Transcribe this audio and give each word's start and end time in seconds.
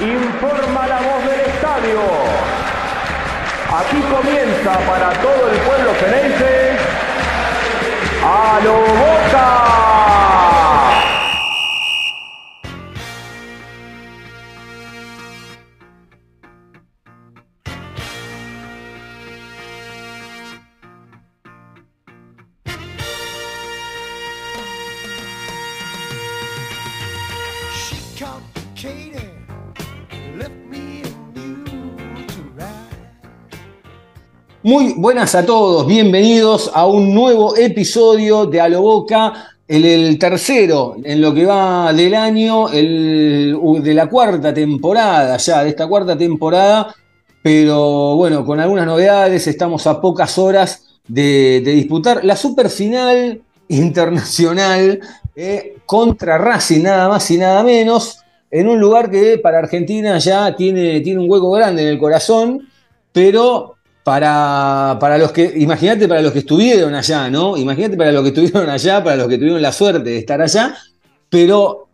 informa 0.00 0.86
la 0.86 0.96
voz 0.96 1.24
del 1.24 1.40
estadio. 1.40 2.00
Aquí 3.78 4.00
comienza 4.02 4.78
para 4.90 5.10
todo 5.20 5.50
el 5.50 5.58
pueblo 5.58 5.94
ceneice 6.00 6.76
a 8.22 8.60
lo 8.64 8.72
boca. 8.72 9.73
Muy 34.64 34.94
buenas 34.94 35.34
a 35.34 35.44
todos, 35.44 35.86
bienvenidos 35.86 36.70
a 36.72 36.86
un 36.86 37.12
nuevo 37.12 37.54
episodio 37.54 38.46
de 38.46 38.62
A 38.62 38.68
lo 38.70 38.80
Boca, 38.80 39.50
el, 39.68 39.84
el 39.84 40.18
tercero 40.18 40.96
en 41.04 41.20
lo 41.20 41.34
que 41.34 41.44
va 41.44 41.92
del 41.92 42.14
año, 42.14 42.70
el, 42.70 43.58
de 43.82 43.92
la 43.92 44.08
cuarta 44.08 44.54
temporada 44.54 45.36
ya, 45.36 45.62
de 45.62 45.68
esta 45.68 45.86
cuarta 45.86 46.16
temporada, 46.16 46.94
pero 47.42 48.16
bueno, 48.16 48.42
con 48.46 48.58
algunas 48.58 48.86
novedades, 48.86 49.46
estamos 49.48 49.86
a 49.86 50.00
pocas 50.00 50.38
horas 50.38 50.98
de, 51.06 51.60
de 51.62 51.72
disputar 51.72 52.24
la 52.24 52.34
superfinal 52.34 53.42
internacional 53.68 54.98
eh, 55.36 55.76
contra 55.84 56.38
Racing, 56.38 56.84
nada 56.84 57.10
más 57.10 57.30
y 57.30 57.36
nada 57.36 57.62
menos, 57.62 58.20
en 58.50 58.66
un 58.66 58.80
lugar 58.80 59.10
que 59.10 59.36
para 59.36 59.58
Argentina 59.58 60.16
ya 60.16 60.56
tiene, 60.56 61.02
tiene 61.02 61.20
un 61.20 61.30
hueco 61.30 61.50
grande 61.50 61.82
en 61.82 61.88
el 61.88 61.98
corazón, 61.98 62.66
pero 63.12 63.73
para, 64.04 64.98
para 65.00 65.18
los 65.18 65.32
que, 65.32 65.54
imagínate 65.56 66.06
para 66.06 66.20
los 66.20 66.32
que 66.32 66.40
estuvieron 66.40 66.94
allá, 66.94 67.30
¿no? 67.30 67.56
Imagínate 67.56 67.96
para 67.96 68.12
los 68.12 68.22
que 68.22 68.28
estuvieron 68.28 68.68
allá, 68.68 69.02
para 69.02 69.16
los 69.16 69.28
que 69.28 69.38
tuvieron 69.38 69.62
la 69.62 69.72
suerte 69.72 70.10
de 70.10 70.18
estar 70.18 70.40
allá, 70.40 70.76
pero 71.30 71.88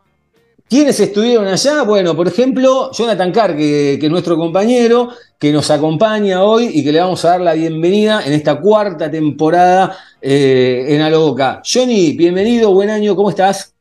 ¿quiénes 0.68 0.98
estuvieron 0.98 1.46
allá? 1.46 1.82
Bueno, 1.82 2.16
por 2.16 2.26
ejemplo, 2.26 2.90
Jonathan 2.92 3.30
Carr, 3.30 3.56
que, 3.56 3.96
que 4.00 4.06
es 4.06 4.12
nuestro 4.12 4.36
compañero, 4.36 5.10
que 5.38 5.52
nos 5.52 5.70
acompaña 5.70 6.42
hoy 6.42 6.70
y 6.74 6.84
que 6.84 6.90
le 6.90 7.00
vamos 7.00 7.24
a 7.24 7.30
dar 7.30 7.40
la 7.42 7.54
bienvenida 7.54 8.22
en 8.26 8.32
esta 8.32 8.60
cuarta 8.60 9.08
temporada 9.08 9.96
eh, 10.20 10.86
en 10.88 11.00
Aloboca. 11.02 11.62
Johnny, 11.64 12.12
bienvenido, 12.12 12.72
buen 12.74 12.90
año, 12.90 13.14
¿cómo 13.14 13.30
estás? 13.30 13.72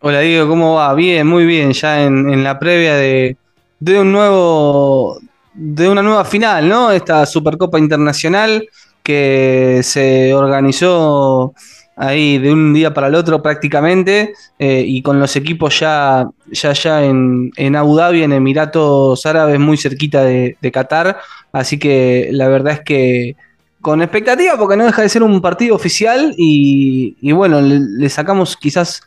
Hola 0.00 0.20
Diego, 0.20 0.48
¿cómo 0.48 0.74
va? 0.74 0.94
Bien, 0.94 1.26
muy 1.26 1.44
bien, 1.44 1.72
ya 1.72 2.04
en, 2.04 2.30
en 2.30 2.44
la 2.44 2.60
previa 2.60 2.94
de, 2.94 3.36
de 3.80 4.00
un 4.00 4.12
nuevo 4.12 5.18
de 5.56 5.88
una 5.88 6.02
nueva 6.02 6.24
final, 6.24 6.68
¿no? 6.68 6.90
Esta 6.90 7.24
Supercopa 7.24 7.78
Internacional 7.78 8.68
que 9.02 9.80
se 9.82 10.34
organizó 10.34 11.54
ahí 11.96 12.36
de 12.38 12.52
un 12.52 12.74
día 12.74 12.92
para 12.92 13.06
el 13.06 13.14
otro 13.14 13.42
prácticamente 13.42 14.34
eh, 14.58 14.84
y 14.86 15.00
con 15.00 15.18
los 15.18 15.34
equipos 15.34 15.80
ya 15.80 16.28
ya, 16.50 16.72
ya 16.74 17.04
en, 17.04 17.50
en 17.56 17.74
Abu 17.74 17.96
Dhabi, 17.96 18.22
en 18.22 18.32
Emiratos 18.32 19.24
Árabes, 19.24 19.58
muy 19.58 19.78
cerquita 19.78 20.22
de, 20.22 20.58
de 20.60 20.72
Qatar, 20.72 21.18
así 21.52 21.78
que 21.78 22.28
la 22.32 22.48
verdad 22.48 22.74
es 22.74 22.80
que 22.80 23.36
con 23.80 24.02
expectativa 24.02 24.58
porque 24.58 24.76
no 24.76 24.84
deja 24.84 25.02
de 25.02 25.08
ser 25.08 25.22
un 25.22 25.40
partido 25.40 25.74
oficial 25.74 26.34
y, 26.36 27.16
y 27.20 27.32
bueno, 27.32 27.62
le, 27.62 28.08
sacamos 28.10 28.56
quizás 28.58 29.00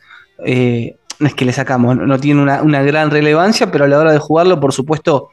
eh, 0.44 0.96
no 1.20 1.28
es 1.28 1.34
que 1.34 1.44
le 1.44 1.52
sacamos, 1.52 1.96
no, 1.96 2.06
no 2.06 2.18
tiene 2.18 2.42
una, 2.42 2.62
una, 2.62 2.82
gran 2.82 3.10
relevancia, 3.10 3.70
pero 3.70 3.84
a 3.84 3.88
la 3.88 3.98
hora 3.98 4.12
de 4.12 4.18
jugarlo, 4.18 4.58
por 4.58 4.72
supuesto 4.72 5.28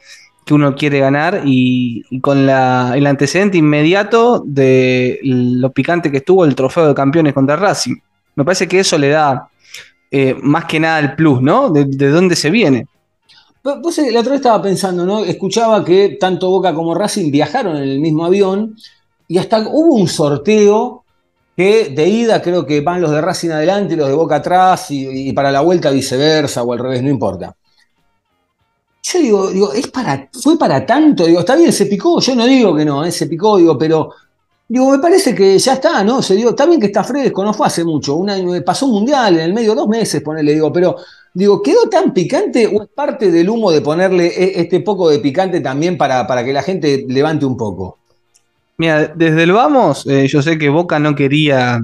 que 0.48 0.54
uno 0.54 0.74
quiere 0.74 0.98
ganar 0.98 1.42
y, 1.44 2.20
con 2.22 2.48
el 2.48 3.06
antecedente 3.06 3.58
inmediato 3.58 4.42
de 4.46 5.20
lo 5.22 5.70
picante 5.72 6.10
que 6.10 6.16
estuvo 6.16 6.46
el 6.46 6.54
trofeo 6.54 6.88
de 6.88 6.94
campeones 6.94 7.34
contra 7.34 7.54
Racing. 7.54 7.96
Me 8.34 8.46
parece 8.46 8.66
que 8.66 8.80
eso 8.80 8.96
le 8.96 9.10
da 9.10 9.50
eh, 10.10 10.34
más 10.40 10.64
que 10.64 10.80
nada 10.80 11.00
el 11.00 11.14
plus, 11.16 11.42
¿no? 11.42 11.68
De, 11.68 11.84
de 11.84 12.08
dónde 12.08 12.34
se 12.34 12.48
viene. 12.48 12.86
Pues 13.62 13.98
la 14.10 14.20
otra 14.20 14.32
vez 14.32 14.40
estaba 14.40 14.62
pensando, 14.62 15.04
¿no? 15.04 15.22
Escuchaba 15.22 15.84
que 15.84 16.16
tanto 16.18 16.48
Boca 16.48 16.72
como 16.72 16.94
Racing 16.94 17.30
viajaron 17.30 17.76
en 17.76 17.82
el 17.82 18.00
mismo 18.00 18.24
avión 18.24 18.74
y 19.26 19.36
hasta 19.36 19.60
hubo 19.68 19.96
un 19.96 20.08
sorteo 20.08 21.04
que 21.54 21.90
de 21.90 22.08
ida 22.08 22.40
creo 22.40 22.64
que 22.64 22.80
van 22.80 23.02
los 23.02 23.10
de 23.10 23.20
Racing 23.20 23.50
adelante 23.50 23.92
y 23.92 23.96
los 23.98 24.08
de 24.08 24.14
Boca 24.14 24.36
atrás 24.36 24.86
y, 24.88 25.30
para 25.34 25.52
la 25.52 25.60
vuelta 25.60 25.90
viceversa 25.90 26.62
o 26.62 26.72
al 26.72 26.78
revés, 26.78 27.02
no 27.02 27.10
importa. 27.10 27.54
Digo, 29.14 29.72
es 29.72 29.86
para, 29.88 30.28
fue 30.32 30.58
para 30.58 30.84
tanto, 30.84 31.24
digo, 31.24 31.40
está 31.40 31.56
bien, 31.56 31.72
se 31.72 31.86
picó, 31.86 32.20
yo 32.20 32.34
no 32.34 32.44
digo 32.44 32.76
que 32.76 32.84
no, 32.84 33.04
¿eh? 33.04 33.10
se 33.10 33.26
picó, 33.26 33.56
digo, 33.56 33.78
pero 33.78 34.10
digo, 34.68 34.90
me 34.90 34.98
parece 34.98 35.34
que 35.34 35.58
ya 35.58 35.74
está, 35.74 36.04
¿no? 36.04 36.20
Se 36.20 36.34
digo, 36.34 36.50
está 36.50 36.66
bien 36.66 36.78
que 36.78 36.86
está 36.86 37.02
Fredesco, 37.02 37.42
no 37.42 37.54
fue 37.54 37.66
hace 37.66 37.84
mucho, 37.84 38.16
un 38.16 38.28
año, 38.28 38.52
pasó 38.64 38.86
un 38.86 38.92
mundial 38.92 39.34
en 39.36 39.40
el 39.40 39.54
medio, 39.54 39.74
dos 39.74 39.88
meses, 39.88 40.20
ponele, 40.20 40.52
digo, 40.52 40.70
pero 40.72 40.96
digo, 41.32 41.62
¿quedó 41.62 41.88
tan 41.88 42.12
picante 42.12 42.66
o 42.66 42.82
es 42.82 42.88
parte 42.88 43.30
del 43.30 43.48
humo 43.48 43.70
de 43.70 43.80
ponerle 43.80 44.26
e, 44.26 44.60
este 44.60 44.80
poco 44.80 45.08
de 45.08 45.20
picante 45.20 45.60
también 45.60 45.96
para, 45.96 46.26
para 46.26 46.44
que 46.44 46.52
la 46.52 46.62
gente 46.62 47.06
levante 47.08 47.46
un 47.46 47.56
poco? 47.56 47.98
Mira, 48.76 49.08
desde 49.08 49.42
el 49.42 49.52
vamos, 49.52 50.06
eh, 50.06 50.28
yo 50.28 50.40
sé 50.40 50.56
que 50.56 50.68
Boca 50.68 51.00
no 51.00 51.16
quería. 51.16 51.80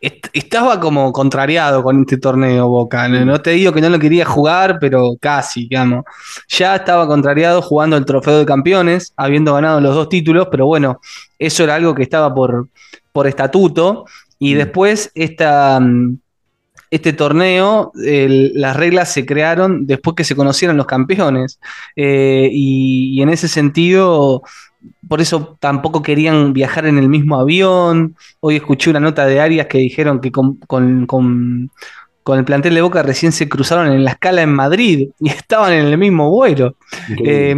Est 0.00 0.28
estaba 0.32 0.78
como 0.78 1.12
contrariado 1.12 1.82
con 1.82 2.00
este 2.00 2.18
torneo, 2.18 2.68
Boca. 2.68 3.08
No, 3.08 3.24
no 3.24 3.40
te 3.40 3.50
digo 3.50 3.72
que 3.72 3.80
no 3.80 3.90
lo 3.90 3.98
quería 3.98 4.24
jugar, 4.24 4.78
pero 4.80 5.16
casi, 5.20 5.62
digamos. 5.62 6.04
Ya 6.48 6.76
estaba 6.76 7.06
contrariado 7.06 7.62
jugando 7.62 7.96
el 7.96 8.04
trofeo 8.04 8.38
de 8.38 8.46
campeones, 8.46 9.12
habiendo 9.16 9.54
ganado 9.54 9.80
los 9.80 9.94
dos 9.94 10.08
títulos, 10.08 10.48
pero 10.50 10.66
bueno, 10.66 11.00
eso 11.38 11.64
era 11.64 11.74
algo 11.74 11.94
que 11.94 12.04
estaba 12.04 12.32
por, 12.32 12.68
por 13.12 13.26
estatuto. 13.26 14.04
Y 14.38 14.54
después 14.54 15.10
esta. 15.14 15.80
Este 16.90 17.12
torneo, 17.12 17.92
el, 18.02 18.52
las 18.54 18.74
reglas 18.74 19.12
se 19.12 19.26
crearon 19.26 19.86
después 19.86 20.16
que 20.16 20.24
se 20.24 20.34
conocieron 20.34 20.78
los 20.78 20.86
campeones. 20.86 21.60
Eh, 21.94 22.48
y, 22.50 23.18
y 23.18 23.20
en 23.20 23.28
ese 23.28 23.46
sentido, 23.46 24.42
por 25.08 25.20
eso 25.20 25.56
tampoco 25.60 26.02
querían 26.02 26.52
viajar 26.52 26.86
en 26.86 26.98
el 26.98 27.08
mismo 27.08 27.38
avión. 27.38 28.16
Hoy 28.40 28.56
escuché 28.56 28.90
una 28.90 29.00
nota 29.00 29.26
de 29.26 29.40
Arias 29.40 29.66
que 29.66 29.78
dijeron 29.78 30.20
que 30.20 30.30
con, 30.30 30.56
con, 30.56 31.06
con, 31.06 31.70
con, 32.22 32.38
el 32.38 32.44
plantel 32.44 32.74
de 32.74 32.82
Boca 32.82 33.02
recién 33.02 33.32
se 33.32 33.48
cruzaron 33.48 33.90
en 33.90 34.04
la 34.04 34.12
escala 34.12 34.42
en 34.42 34.52
Madrid 34.52 35.08
y 35.20 35.28
estaban 35.28 35.72
en 35.72 35.86
el 35.86 35.98
mismo 35.98 36.30
vuelo. 36.30 36.76
Eh, 37.24 37.56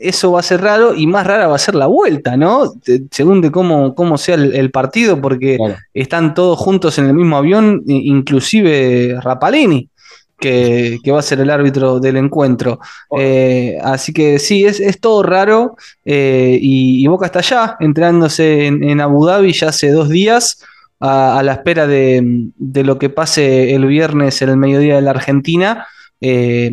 eso 0.00 0.32
va 0.32 0.40
a 0.40 0.44
ser 0.44 0.62
raro 0.62 0.94
y 0.94 1.06
más 1.06 1.26
rara 1.26 1.46
va 1.46 1.56
a 1.56 1.60
ser 1.60 1.74
la 1.74 1.86
vuelta, 1.86 2.36
¿no? 2.36 2.72
Según 3.10 3.40
de 3.40 3.50
cómo, 3.50 3.94
cómo 3.94 4.18
sea 4.18 4.36
el, 4.36 4.54
el 4.54 4.70
partido, 4.70 5.20
porque 5.20 5.56
claro. 5.56 5.76
están 5.94 6.34
todos 6.34 6.58
juntos 6.58 6.98
en 6.98 7.06
el 7.06 7.14
mismo 7.14 7.36
avión, 7.36 7.82
inclusive 7.86 9.18
Rapalini 9.20 9.88
que, 10.38 10.98
que, 11.02 11.10
va 11.10 11.18
a 11.18 11.22
ser 11.22 11.40
el 11.40 11.50
árbitro 11.50 12.00
del 12.00 12.16
encuentro. 12.16 12.78
Eh, 13.18 13.78
así 13.82 14.12
que 14.12 14.38
sí, 14.38 14.64
es, 14.64 14.80
es 14.80 15.00
todo 15.00 15.22
raro. 15.22 15.76
Eh, 16.04 16.58
y, 16.60 17.02
y, 17.02 17.06
Boca 17.06 17.26
está 17.26 17.40
allá, 17.40 17.76
entrenándose 17.80 18.66
en, 18.66 18.84
en, 18.84 19.00
Abu 19.00 19.26
Dhabi 19.26 19.52
ya 19.52 19.68
hace 19.68 19.90
dos 19.90 20.08
días, 20.08 20.64
a, 21.00 21.38
a 21.38 21.42
la 21.42 21.52
espera 21.52 21.86
de, 21.86 22.50
de, 22.56 22.84
lo 22.84 22.98
que 22.98 23.10
pase 23.10 23.74
el 23.74 23.86
viernes 23.86 24.40
en 24.42 24.50
el 24.50 24.56
mediodía 24.56 24.96
de 24.96 25.02
la 25.02 25.10
Argentina, 25.10 25.86
eh, 26.20 26.72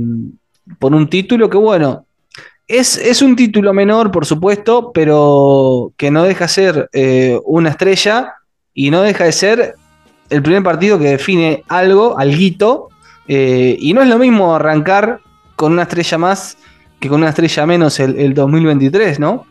por 0.80 0.94
un 0.94 1.10
título 1.10 1.50
que, 1.50 1.58
bueno. 1.58 2.06
Es, 2.68 2.98
es, 2.98 3.22
un 3.22 3.36
título 3.36 3.74
menor, 3.74 4.10
por 4.10 4.26
supuesto, 4.26 4.92
pero 4.92 5.94
que 5.98 6.10
no 6.10 6.24
deja 6.24 6.46
de 6.46 6.50
ser 6.50 6.90
una 7.46 7.70
estrella 7.70 8.34
y 8.74 8.90
no 8.90 9.04
deja 9.04 9.26
de 9.26 9.32
ser 9.32 9.76
el 10.32 10.42
primer 10.42 10.64
partido 10.64 10.98
que 10.98 11.10
define 11.10 11.64
algo, 11.68 12.18
alguito, 12.18 12.90
eh, 13.28 13.76
y 13.80 13.94
no 13.94 14.02
es 14.02 14.08
lo 14.08 14.18
mismo 14.18 14.56
arrancar 14.56 15.22
con 15.56 15.74
una 15.74 15.84
estrella 15.84 16.18
más 16.18 16.58
que 17.00 17.10
con 17.10 17.22
una 17.22 17.30
estrella 17.30 17.66
menos 17.66 18.00
el, 18.00 18.18
el, 18.18 18.34
2023, 18.34 19.20
¿no? 19.20 19.46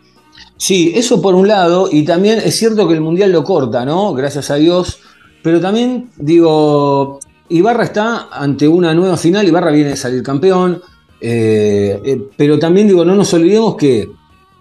Sí, 0.57 0.93
eso 0.95 1.21
por 1.21 1.35
un 1.35 1.47
lado, 1.47 1.89
y 1.91 2.05
también 2.05 2.41
es 2.45 2.57
cierto 2.57 2.89
que 2.89 2.95
el 2.95 3.01
Mundial 3.01 3.33
lo 3.33 3.45
corta, 3.45 3.85
¿no? 3.85 4.13
Gracias 4.15 4.51
a 4.51 4.57
Dios, 4.57 5.01
pero 5.43 5.61
también 5.61 6.11
digo, 6.17 7.21
Ibarra 7.49 7.85
está 7.85 8.29
ante 8.33 8.67
una 8.67 8.95
nueva 8.95 9.17
final, 9.17 9.47
Ibarra 9.47 9.71
viene 9.71 9.91
de 9.91 9.97
salir 9.97 10.23
campeón, 10.23 10.81
eh, 11.21 12.01
eh, 12.05 12.29
pero 12.37 12.59
también 12.59 12.89
digo, 12.89 13.05
no 13.05 13.15
nos 13.15 13.33
olvidemos 13.35 13.77
que 13.77 14.11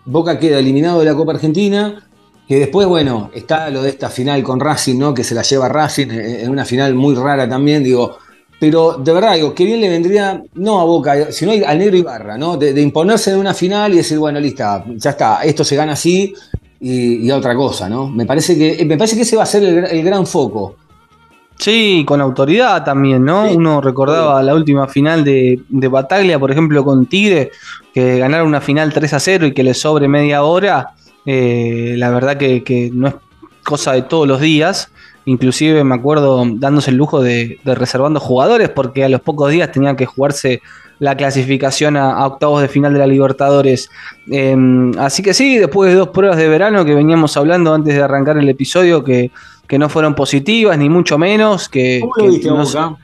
Boca 0.06 0.38
queda 0.38 0.60
eliminado 0.60 1.00
de 1.00 1.06
la 1.06 1.16
Copa 1.16 1.32
Argentina, 1.34 2.08
que 2.48 2.60
después, 2.60 2.88
bueno, 2.88 3.32
está 3.34 3.70
lo 3.70 3.82
de 3.82 3.90
esta 3.90 4.10
final 4.10 4.44
con 4.44 4.60
Racing, 4.60 4.98
¿no? 4.98 5.14
Que 5.14 5.24
se 5.24 5.34
la 5.34 5.44
lleva 5.44 5.70
Racing 5.70 6.10
en 6.10 6.50
una 6.50 6.66
final 6.66 6.94
muy 6.94 7.16
rara 7.16 7.48
también, 7.48 7.84
digo, 7.84 8.18
pero 8.60 8.94
de 8.94 9.12
verdad, 9.12 9.36
digo, 9.36 9.54
qué 9.54 9.66
bien 9.66 9.82
le 9.82 9.90
vendría, 9.90 10.42
no 10.54 10.80
a 10.80 10.86
Boca, 10.86 11.32
sino 11.32 11.52
al 11.52 11.78
negro 11.78 11.98
Ibarra, 11.98 12.38
¿no? 12.38 12.58
De, 12.58 12.74
de, 12.74 12.82
imponerse 12.82 13.32
en 13.32 13.40
una 13.40 13.54
final 13.54 13.94
y 13.94 13.98
decir, 13.98 14.18
bueno, 14.18 14.40
lista, 14.40 14.84
ya 14.96 15.10
está, 15.12 15.44
esto 15.44 15.64
se 15.64 15.76
gana 15.76 15.94
así 15.94 16.34
y, 16.80 17.26
y 17.26 17.32
a 17.32 17.38
otra 17.38 17.56
cosa, 17.56 17.90
¿no? 17.90 18.08
Me 18.10 18.26
parece 18.26 18.58
que, 18.58 18.86
me 18.86 18.98
parece 18.98 19.16
que 19.16 19.24
ese 19.24 19.36
va 19.36 19.44
a 19.44 19.48
ser 19.48 19.64
el, 19.64 19.86
el 19.86 20.04
gran 20.04 20.26
foco. 20.26 20.78
Sí, 21.58 22.04
con 22.06 22.20
autoridad 22.20 22.84
también, 22.84 23.24
¿no? 23.24 23.48
Sí. 23.48 23.56
Uno 23.56 23.80
recordaba 23.80 24.42
la 24.42 24.56
última 24.56 24.88
final 24.88 25.24
de, 25.24 25.62
de 25.70 25.88
Bataglia, 25.88 26.40
por 26.40 26.52
ejemplo, 26.52 26.84
con 26.84 27.06
Tigre, 27.06 27.52
que 27.94 28.20
ganaron 28.20 28.48
una 28.48 28.62
final 28.62 28.92
3 28.92 29.14
a 29.14 29.20
0 29.20 29.48
y 29.48 29.54
que 29.54 29.64
le 29.64 29.74
sobre 29.74 30.08
media 30.08 30.44
hora. 30.44 30.90
Eh, 31.26 31.96
la 31.98 32.10
verdad 32.10 32.38
que, 32.38 32.64
que 32.64 32.90
no 32.94 33.08
es 33.08 33.16
cosa 33.64 33.94
de 33.94 34.02
todos 34.02 34.28
los 34.28 34.42
días. 34.42 34.90
Inclusive 35.26 35.84
me 35.84 35.96
acuerdo 35.96 36.44
dándose 36.46 36.92
el 36.92 36.98
lujo 36.98 37.22
de, 37.22 37.60
de 37.64 37.76
reservando 37.76 38.20
jugadores 38.20 38.70
porque 38.70 39.04
a 39.04 39.10
los 39.10 39.22
pocos 39.22 39.52
días 39.52 39.72
tenían 39.72 39.96
que 39.96 40.06
jugarse 40.06 40.62
la 41.00 41.16
clasificación 41.18 41.98
a, 41.98 42.12
a 42.12 42.28
octavos 42.28 42.62
de 42.62 42.68
final 42.68 42.94
de 42.94 43.00
la 43.00 43.08
Libertadores. 43.08 43.90
Eh, 44.32 44.56
así 45.00 45.24
que 45.24 45.34
sí, 45.34 45.58
después 45.58 45.92
de 45.92 45.98
dos 45.98 46.10
pruebas 46.10 46.38
de 46.38 46.48
verano 46.48 46.86
que 46.86 46.94
veníamos 46.94 47.36
hablando 47.36 47.74
antes 47.74 47.96
de 47.96 48.02
arrancar 48.02 48.38
el 48.38 48.48
episodio 48.48 49.04
que, 49.04 49.32
que 49.68 49.78
no 49.78 49.90
fueron 49.90 50.16
positivas, 50.16 50.78
ni 50.78 50.90
mucho 50.90 51.18
menos. 51.18 51.68
Que, 51.68 52.00
¿Cómo 52.00 52.14
lo 52.18 52.24
que 52.24 52.30
viste, 52.30 52.48
no 52.48 52.64
Boca? 52.64 52.98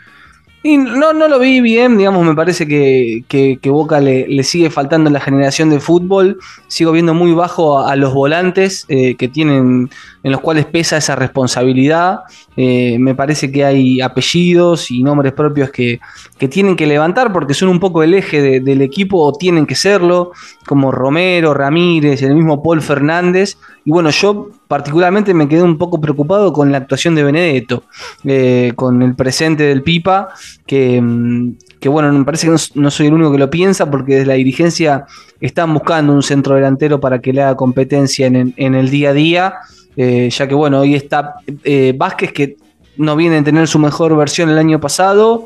Y 0.62 0.78
no, 0.78 1.14
no 1.14 1.28
lo 1.30 1.40
vi 1.40 1.62
bien, 1.62 1.98
digamos, 1.98 2.26
me 2.26 2.36
parece 2.36 2.68
que, 2.68 3.24
que- 3.28 3.58
Boca 3.70 4.02
le, 4.02 4.28
le 4.28 4.44
sigue 4.44 4.70
faltando 4.70 5.08
en 5.10 5.14
la 5.14 5.20
generación 5.22 5.70
de 5.70 5.80
fútbol. 5.80 6.38
Sigo 6.68 6.92
viendo 6.92 7.14
muy 7.14 7.32
bajo 7.34 7.80
a, 7.80 7.96
los 7.96 8.14
volantes 8.14 8.86
eh, 8.90 9.16
que 9.16 9.28
tienen, 9.30 9.90
en 10.24 10.32
los 10.32 10.42
cuales 10.42 10.66
pesa 10.66 10.98
esa 10.98 11.16
responsabilidad. 11.16 12.20
Eh, 12.58 12.98
me 13.00 13.16
parece 13.16 13.52
que 13.52 13.64
hay 13.64 14.02
apellidos 14.02 14.92
y 14.92 15.02
nombres 15.02 15.32
propios 15.32 15.70
que, 15.72 16.00
que 16.38 16.48
tienen 16.50 16.76
que 16.76 16.88
levantar 16.88 17.32
porque 17.32 17.54
son 17.54 17.70
un 17.70 17.80
poco 17.80 18.04
el 18.04 18.14
eje 18.14 18.42
de- 18.42 18.60
del 18.60 18.82
equipo 18.82 19.18
o 19.24 19.32
tienen 19.34 19.66
que 19.66 19.76
serlo, 19.76 20.32
como 20.66 20.92
Romero, 20.92 21.54
Ramírez, 21.54 22.22
el 22.22 22.36
mismo 22.36 22.62
Paul 22.62 22.82
Fernández. 22.82 23.58
Y 23.86 23.92
bueno, 23.92 24.10
yo 24.10 24.50
particularmente 24.70 25.34
me 25.34 25.50
quedé 25.50 25.64
un 25.64 25.80
poco 25.80 26.00
preocupado 26.00 26.54
con 26.54 26.72
la 26.72 26.78
actuación 26.78 27.16
de 27.16 27.24
Benedetto, 27.24 27.86
eh, 28.24 28.72
con 28.76 29.02
el 29.02 29.16
presente 29.16 29.64
del 29.64 29.82
Pipa, 29.82 30.30
que, 30.68 31.02
mm, 31.02 31.56
bueno, 31.86 32.14
me 32.14 32.24
parece 32.24 32.46
que 32.46 32.56
no, 32.76 32.92
soy 32.92 33.08
el 33.08 33.14
único 33.14 33.32
que 33.32 33.40
lo 33.40 33.50
piensa, 33.50 33.90
porque 33.90 34.14
desde 34.14 34.28
la 34.28 34.36
dirigencia 34.36 35.08
están 35.42 35.74
buscando 35.74 36.14
un 36.14 36.22
centro 36.22 36.54
delantero 36.54 37.00
para 37.00 37.20
que 37.20 37.34
le 37.34 37.42
haga 37.42 37.56
competencia 37.56 38.28
en 38.28 38.76
el, 38.76 38.90
día 38.92 39.10
a 39.10 39.14
día, 39.14 39.54
eh, 39.98 40.30
ya 40.30 40.48
que 40.48 40.54
bueno, 40.54 40.82
hoy 40.82 40.94
está 40.94 41.34
eh, 41.64 41.96
Vázquez, 41.98 42.32
que 42.32 42.58
no 42.96 43.16
viene 43.16 43.38
a 43.38 43.44
tener 43.44 43.68
su 43.68 43.80
mejor 43.80 44.16
versión 44.16 44.52
el 44.52 44.60
año 44.60 44.80
pasado, 44.80 45.46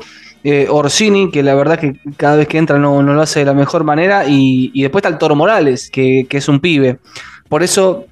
Orsini, 0.68 1.30
que 1.30 1.42
la 1.42 1.54
verdad 1.54 1.78
que 1.78 1.94
cada 2.18 2.36
vez 2.36 2.46
que 2.46 2.58
entra 2.58 2.78
no, 2.78 3.02
lo 3.02 3.22
hace 3.22 3.38
de 3.38 3.46
la 3.46 3.54
mejor 3.54 3.84
manera, 3.84 4.28
y, 4.28 4.70
y 4.74 4.82
después 4.82 5.00
está 5.00 5.08
el 5.08 5.16
Toro 5.16 5.34
Morales, 5.34 5.88
que, 5.90 6.26
que 6.28 6.36
es 6.36 6.46
un 6.46 6.60
pibe. 6.60 6.98
Por 7.48 7.62
eso 7.62 8.06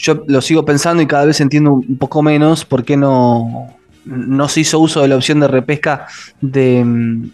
yo 0.00 0.24
lo 0.26 0.40
sigo 0.40 0.64
pensando 0.64 1.02
y 1.02 1.06
cada 1.06 1.24
vez 1.24 1.40
entiendo 1.40 1.72
un 1.72 1.98
poco 1.98 2.22
menos 2.22 2.64
por 2.64 2.84
qué 2.84 2.96
no, 2.96 3.74
no 4.04 4.48
se 4.48 4.60
hizo 4.60 4.78
uso 4.78 5.02
de 5.02 5.08
la 5.08 5.16
opción 5.16 5.40
de 5.40 5.48
repesca 5.48 6.06
de, 6.40 6.84
mm, 6.84 7.30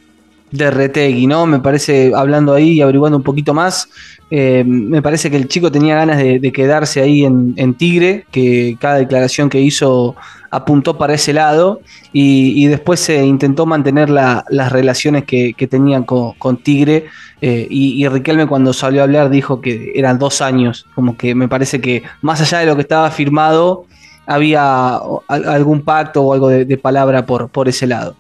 de 0.51 0.71
Retegui, 0.71 1.27
¿no? 1.27 1.47
Me 1.47 1.61
parece, 1.61 2.13
hablando 2.15 2.55
ahí 2.55 2.73
y 2.73 2.81
averiguando 2.81 3.19
un 3.19 3.25
poquito 3.25 3.55
más, 3.55 3.89
eh, 4.31 4.65
me 4.67 5.03
parece 5.03 5.31
que 5.31 5.37
el 5.37 5.49
chico 5.49 5.71
tenía 5.71 5.97
ganas 5.97 6.19
de, 6.19 6.39
de 6.39 6.53
quedarse 6.53 7.01
ahí 7.01 7.25
en, 7.25 7.55
en 7.57 7.75
Tigre, 7.75 8.25
que 8.31 8.77
cada 8.81 8.97
declaración 8.97 9.49
que 9.49 9.61
hizo 9.61 10.17
apuntó 10.57 10.97
para 10.97 11.15
ese 11.15 11.33
lado 11.33 11.81
y, 12.13 12.63
y 12.63 12.67
después 12.69 13.01
se 13.01 13.25
intentó 13.25 13.67
mantener 13.67 14.09
la- 14.11 14.45
las 14.49 14.71
relaciones 14.73 15.25
que, 15.25 15.53
que 15.55 15.67
tenían 15.67 16.05
con, 16.05 16.33
con 16.35 16.57
Tigre 16.59 17.07
eh, 17.41 17.67
y, 17.69 18.03
y 18.05 18.09
Riquelme 18.09 18.47
cuando 18.47 18.73
salió 18.73 19.01
a 19.01 19.05
hablar 19.05 19.31
dijo 19.31 19.61
que 19.61 19.93
eran 19.97 20.19
dos 20.19 20.41
años, 20.41 20.87
como 20.95 21.17
que 21.17 21.35
me 21.35 21.49
parece 21.49 21.81
que 21.81 22.03
más 22.23 22.41
allá 22.41 22.59
de 22.61 22.67
lo 22.67 22.77
que 22.77 22.83
estaba 22.83 23.11
firmado 23.11 23.87
había 24.27 24.95
al- 25.29 25.49
algún 25.49 25.83
pacto 25.83 26.23
o 26.23 26.33
algo 26.33 26.49
de, 26.49 26.65
de 26.65 26.79
palabra 26.79 27.27
por, 27.27 27.49
por 27.49 27.69
ese 27.69 27.87
lado. 27.87 28.17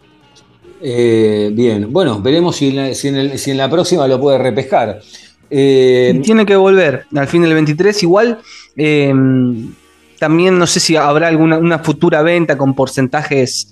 Eh, 0.83 1.51
bien, 1.55 1.91
bueno, 1.93 2.21
veremos 2.21 2.57
si 2.57 2.69
en, 2.69 2.77
la, 2.77 2.95
si 2.95 3.09
en 3.09 3.17
el- 3.17 3.39
si 3.39 3.51
en 3.53 3.57
la 3.59 3.71
próxima 3.71 4.07
lo 4.09 4.21
puede 4.21 4.39
repescar. 4.39 5.01
Eh, 5.51 6.21
Tiene 6.25 6.45
que 6.45 6.57
volver 6.57 7.05
al 7.15 7.29
fin 7.29 7.43
del 7.43 7.55
23. 7.55 8.03
Igual, 8.03 8.39
eh, 8.77 9.15
también 10.25 10.59
no 10.59 10.67
sé 10.67 10.81
si 10.81 10.97
habrá 10.97 11.29
alguna 11.29 11.59
una 11.59 11.79
futura 11.81 12.23
venta 12.23 12.57
con 12.57 12.73
porcentajes 12.75 13.71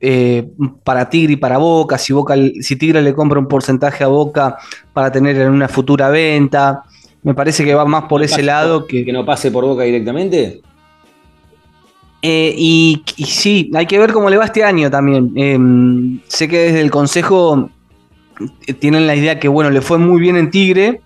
eh, 0.00 0.46
para 0.84 1.10
Tigre 1.10 1.32
y 1.32 1.36
para 1.36 1.58
Boca. 1.58 1.98
Si, 1.98 2.12
Boca. 2.12 2.36
si 2.60 2.76
Tigre 2.76 3.02
le 3.02 3.12
compra 3.14 3.40
un 3.40 3.48
porcentaje 3.48 4.04
a 4.04 4.06
Boca 4.06 4.56
para 4.92 5.10
tener 5.10 5.36
en 5.36 5.50
una 5.50 5.66
futura 5.66 6.08
venta. 6.08 6.82
Me 7.24 7.34
parece 7.34 7.64
que 7.64 7.74
va 7.74 7.84
más 7.84 8.04
por 8.04 8.22
ese 8.22 8.44
lado 8.44 8.78
por- 8.80 8.86
que, 8.88 9.04
que 9.04 9.12
no 9.12 9.24
pase 9.24 9.50
por 9.50 9.64
boca 9.64 9.82
directamente. 9.82 10.60
Eh, 12.22 12.54
y, 12.56 13.02
y 13.16 13.24
sí, 13.24 13.72
hay 13.74 13.86
que 13.86 13.98
ver 13.98 14.12
cómo 14.12 14.30
le 14.30 14.36
va 14.36 14.44
este 14.44 14.62
año 14.62 14.88
también. 14.88 15.32
Eh, 15.34 15.58
sé 16.28 16.46
que 16.46 16.58
desde 16.58 16.80
el 16.80 16.92
Consejo 16.92 17.70
eh, 18.68 18.72
tienen 18.72 19.08
la 19.08 19.16
idea 19.16 19.40
que, 19.40 19.48
bueno, 19.48 19.68
le 19.70 19.80
fue 19.80 19.98
muy 19.98 20.20
bien 20.20 20.36
en 20.36 20.50
Tigre, 20.50 21.00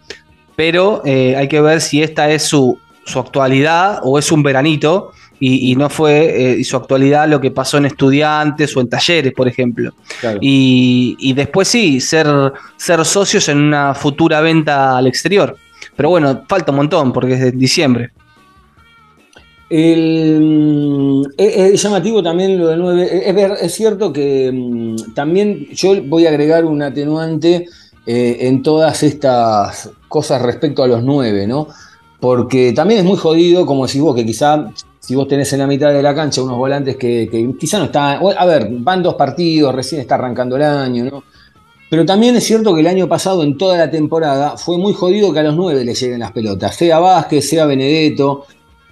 pero 0.55 1.01
hay 1.05 1.49
que 1.49 1.63
ver 1.63 1.81
si 1.81 2.03
esta 2.03 2.31
es 2.31 2.43
su, 2.43 2.79
su 3.05 3.19
actualidad 3.19 4.01
o 4.03 4.19
es 4.19 4.31
un 4.33 4.43
veranito 4.43 5.13
y, 5.41 5.73
y 5.73 5.77
no 5.77 5.91
fue 5.91 6.61
eh, 6.61 6.65
su 6.65 6.77
actualidad 6.77 7.29
lo 7.29 7.41
que 7.41 7.51
pasó 7.51 7.79
en 7.79 7.87
estudiantes 7.87 8.77
o 8.77 8.81
en 8.81 8.89
talleres, 8.89 9.33
por 9.33 9.49
ejemplo. 9.49 9.93
Claro. 10.21 10.39
Y, 10.41 11.17
y 11.19 11.33
después 11.33 11.67
sí, 11.69 12.01
ser, 12.01 12.29
ser 12.77 13.05
socios 13.05 13.49
en 13.49 13.59
una 13.59 13.95
futura 13.95 14.41
venta 14.41 14.97
al 14.97 15.07
exterior. 15.09 15.57
Pero 15.97 16.11
bueno, 16.11 16.43
falta 16.49 16.71
un 16.71 16.77
montón 16.77 17.13
porque 17.13 17.35
es 17.35 17.41
de 17.41 17.51
diciembre. 17.53 18.11
El, 19.69 21.27
es, 21.37 21.57
es 21.57 21.83
llamativo 21.83 22.23
también 22.23 22.59
lo 22.59 22.69
del 22.69 22.79
9. 22.81 23.29
Es, 23.29 23.35
ver- 23.35 23.57
es 23.61 23.73
cierto 23.75 24.13
que 24.13 24.51
mm, 24.53 25.15
también 25.15 25.67
yo 25.73 26.01
voy 26.05 26.27
a 26.27 26.29
agregar 26.29 26.65
un 26.67 26.83
atenuante 26.83 27.67
eh, 28.07 28.37
en 28.41 28.63
todas 28.63 29.03
estas 29.03 29.91
cosas 30.09 30.43
respecto 30.43 30.83
a 30.83 30.87
los 30.89 31.03
9, 31.03 31.47
¿no? 31.47 31.69
Porque 32.23 32.73
también 32.73 33.01
es 33.01 33.05
muy 33.05 33.17
jodido, 33.17 33.67
como 33.67 33.85
decís 33.85 34.01
vos, 34.01 34.15
que 34.15 34.25
quizá 34.25 34.71
si 35.01 35.17
vos 35.17 35.27
tenés 35.27 35.53
en 35.55 35.59
la 35.59 35.67
mitad 35.67 35.93
de 35.93 36.01
la 36.01 36.15
cancha 36.15 36.41
unos 36.41 36.57
volantes 36.57 36.95
que, 36.95 37.29
que 37.29 37.53
quizá 37.59 37.81
no 37.81 37.87
están. 37.87 38.21
A 38.39 38.47
ver, 38.47 38.69
van 38.71 39.03
dos 39.03 39.17
partidos, 39.17 39.75
recién 39.75 40.01
está 40.01 40.15
arrancando 40.15 40.55
el 40.55 40.63
año, 40.63 41.05
¿no? 41.05 41.25
Pero 41.91 42.07
también 42.07 42.37
es 42.37 42.45
cierto 42.45 42.77
que 42.77 42.81
el 42.81 42.87
año 42.87 43.09
pasado, 43.09 43.43
en 43.43 43.59
toda 43.59 43.77
la 43.77 43.91
temporada, 43.91 44.57
fue 44.57 44.79
muy 44.79 44.93
jodido 44.93 45.33
que 45.33 45.41
a 45.41 45.43
los 45.43 45.57
9 45.57 45.85
le 45.85 45.95
lleguen 45.97 46.21
las 46.21 46.31
pelotas, 46.31 46.77
sea 46.77 47.01
Vázquez, 47.01 47.49
sea 47.49 47.67
Benedetto. 47.67 48.47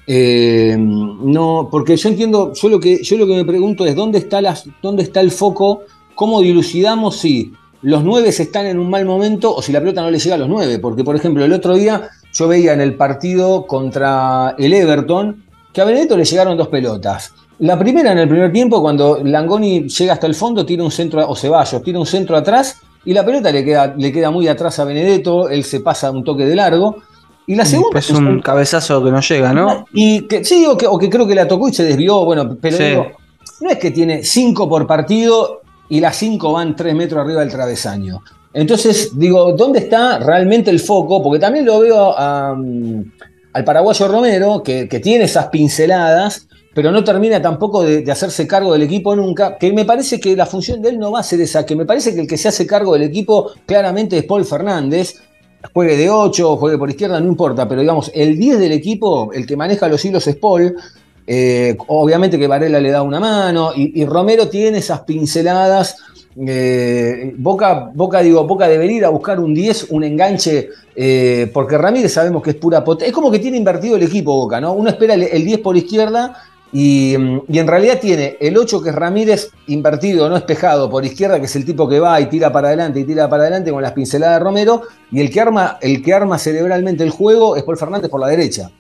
Eh, 0.09 0.77
no, 0.77 1.69
porque 1.71 1.97
yo 1.97 2.09
entiendo, 2.09 2.53
yo 2.53 2.69
lo 2.69 2.81
que, 2.81 3.01
yo 3.01 3.17
lo 3.17 3.29
que 3.29 3.37
me 3.37 3.45
pregunto 3.45 3.87
es 3.87 3.95
dónde 3.95 4.19
está, 4.19 4.43
las, 4.43 4.69
dónde 4.83 5.05
está 5.05 5.21
el 5.21 5.31
foco, 5.31 5.83
cómo 6.17 6.41
dilucidamos 6.41 7.19
si 7.19 7.53
los 7.83 8.03
nueve 8.03 8.31
están 8.31 8.67
en 8.67 8.81
un 8.81 8.91
mal 8.91 9.07
momento 9.07 9.55
o 9.55 9.63
si 9.63 9.71
la 9.71 9.79
pelota 9.79 10.03
no 10.03 10.11
le 10.11 10.19
llega 10.19 10.35
a 10.35 10.39
los 10.39 10.49
nueve. 10.49 10.81
Porque, 10.81 11.05
por 11.05 11.15
ejemplo, 11.15 11.45
el 11.45 11.53
otro 11.53 11.77
día 11.77 12.11
yo 12.33 12.49
veía 12.49 12.73
en 12.73 12.81
el 12.81 12.95
partido 12.95 13.67
contra 13.67 14.55
el 14.59 14.73
Everton 14.73 15.45
que 15.73 15.81
a 15.81 15.85
Benedetto 15.85 16.17
le 16.17 16.25
llegaron 16.25 16.57
dos 16.57 16.69
pelotas. 16.69 17.33
La 17.61 17.79
primera 17.79 18.13
en 18.13 18.19
el 18.19 18.29
primer 18.29 18.51
tiempo, 18.53 18.81
cuando 18.81 19.21
Langoni 19.23 19.89
llega 19.89 20.15
hasta 20.15 20.27
el 20.27 20.35
fondo, 20.35 20.65
tira 20.65 20.83
un 20.83 20.91
centro, 20.91 21.29
o 21.29 21.37
Ceballos, 21.37 21.83
tira 21.83 21.99
un 21.99 22.07
centro 22.07 22.37
atrás 22.37 22.79
y 23.05 23.13
la 23.13 23.25
pelota 23.25 23.51
le 23.53 23.65
queda, 23.65 23.95
le 23.97 24.11
queda 24.13 24.31
muy 24.31 24.49
atrás 24.49 24.79
a 24.79 24.85
Benedetto, 24.85 25.49
él 25.49 25.65
se 25.65 25.81
pasa 25.81 26.11
un 26.11 26.25
toque 26.25 26.45
de 26.47 26.57
largo. 26.57 26.97
Y 27.47 27.55
la 27.57 27.65
segunda 27.65 27.99
Es 27.99 28.11
un 28.11 28.41
cabezazo 28.41 29.03
que 29.03 29.11
no 29.11 29.21
llega, 29.21 29.53
¿no? 29.53 29.85
y 29.93 30.23
que 30.29 30.45
sí, 30.45 30.65
o 30.67 30.77
que, 30.77 30.87
o 30.87 30.97
que 30.99 31.11
creo 31.11 31.27
que 31.27 31.35
la 31.35 31.49
tocó 31.49 31.69
y 31.69 31.73
se 31.75 31.83
desvió. 31.85 32.25
Bueno, 32.25 32.57
pero 32.61 32.77
Sí. 32.77 32.85
digo, 32.85 33.07
no 33.61 33.71
es 33.71 33.79
que 33.79 33.91
tiene 33.91 34.23
cinco 34.23 34.69
por 34.69 34.87
partido 34.87 35.61
y 35.89 36.01
las 36.01 36.17
cinco 36.17 36.53
van 36.53 36.77
tres 36.77 36.95
metros 36.95 37.23
arriba 37.25 37.41
del 37.41 37.51
travesaño. 37.51 38.23
Entonces, 38.53 39.17
digo, 39.17 39.53
¿dónde 39.53 39.79
está 39.79 40.19
realmente 40.19 40.71
el 40.71 40.81
foco? 40.81 41.23
Porque 41.23 41.39
también 41.39 41.65
lo 41.65 41.81
veo 41.81 42.15
um, 42.15 43.05
al 43.53 43.65
paraguayo 43.65 44.09
Romero, 44.09 44.63
que, 44.63 44.87
tiene 45.03 45.25
esas 45.25 45.49
pinceladas, 45.49 46.49
pero 46.75 46.91
no 46.91 47.05
termina 47.05 47.41
tampoco 47.41 47.85
de, 47.85 48.11
hacerse 48.11 48.47
cargo 48.47 48.73
del 48.73 48.83
equipo 48.83 49.15
nunca. 49.15 49.57
Que 49.57 49.73
me 49.73 49.85
parece 49.85 50.19
que 50.19 50.35
la 50.37 50.47
función 50.47 50.83
de 50.83 50.91
él 50.91 50.99
no 50.99 51.13
va 51.13 51.21
a 51.21 51.25
ser 51.25 51.41
esa, 51.41 51.65
que 51.65 51.77
me 51.77 51.87
parece 51.87 52.15
que 52.15 52.23
el 52.23 52.27
que 52.27 52.37
se 52.37 52.49
hace 52.49 52.67
cargo 52.67 52.95
del 52.95 53.03
equipo 53.03 53.53
claramente 53.67 54.19
es 54.19 54.25
Paul 54.25 54.45
Fernández 54.45 55.15
juegue 55.75 55.95
de 55.95 56.09
8 56.09 56.53
o 56.53 56.57
juegue 56.57 56.79
por 56.79 56.89
izquierda, 56.89 57.21
no 57.21 57.29
importa, 57.29 57.69
pero 57.69 57.83
digamos, 57.83 58.11
el 58.15 58.39
10 58.39 58.59
del 58.59 58.73
equipo, 58.73 59.31
el 59.35 59.47
que 59.47 59.59
maneja 59.59 59.89
los 59.89 60.03
hilos 60.05 60.27
es 60.27 60.37
Paul. 60.37 60.75
eh, 61.27 61.77
obviamente 61.87 62.39
que 62.39 62.47
Varela 62.47 62.81
le 62.81 62.91
da 62.91 63.03
una 63.03 63.21
mano 63.21 63.73
y 63.77 64.05
Romero 64.07 64.49
tiene 64.49 64.79
esas 64.79 65.03
pinceladas. 65.03 65.97
Eh, 66.37 67.35
Boca, 67.37 67.91
Boca, 67.95 68.21
digo, 68.21 68.45
Boca 68.47 68.69
debería 68.69 68.97
ir 68.99 69.05
a 69.05 69.09
buscar 69.09 69.41
un 69.41 69.53
10, 69.53 69.87
un 69.91 70.05
enganche, 70.05 70.69
eh, 70.95 71.51
porque 71.53 71.77
Ramírez 71.77 72.13
sabemos 72.13 72.43
que 72.43 72.51
es 72.51 72.57
pura 72.57 72.85
potencia. 72.85 73.09
Es 73.09 73.15
como 73.15 73.31
que 73.31 73.39
tiene 73.39 73.57
invertido 73.57 73.97
el 73.97 74.03
equipo 74.03 74.35
Boca, 74.35 74.61
¿no? 74.61 74.73
Uno 74.73 74.91
espera 74.91 75.15
el, 75.15 75.25
el 75.25 75.45
10 75.45 75.59
por 75.61 75.77
izquierda 75.77 76.37
y, 76.73 77.17
mm, 77.19 77.41
y 77.49 77.59
en 77.59 77.67
realidad 77.67 77.99
tiene 78.01 78.37
el 78.41 78.57
8 78.57 78.83
que 78.83 78.91
es 78.91 78.95
Ramírez 78.95 79.51
invertido, 79.67 80.29
no 80.29 80.37
espejado 80.37 80.89
por 80.89 81.05
izquierda, 81.05 81.41
que 81.41 81.47
es 81.47 81.57
el 81.57 81.65
tipo 81.65 81.89
que 81.89 81.99
va 81.99 82.21
y 82.21 82.27
tira 82.27 82.53
para 82.53 82.69
adelante 82.69 83.01
y 83.01 83.05
tira 83.05 83.29
para 83.29 83.45
adelante 83.45 83.73
con 83.73 83.83
las 83.83 83.93
pinceladas 83.93 84.39
de 84.39 84.45
Romero, 84.45 84.83
y 85.11 85.21
el 85.21 85.31
que 85.31 85.41
arma, 85.41 85.79
el 85.81 86.03
que 86.03 86.15
arma 86.15 86.39
cerebralmente 86.39 87.03
el 87.03 87.11
juego 87.11 87.57
es 87.57 87.65
Paul 87.65 87.77
Fernández 87.77 88.11
por 88.11 88.21
la 88.21 88.29
derecha. 88.29 88.71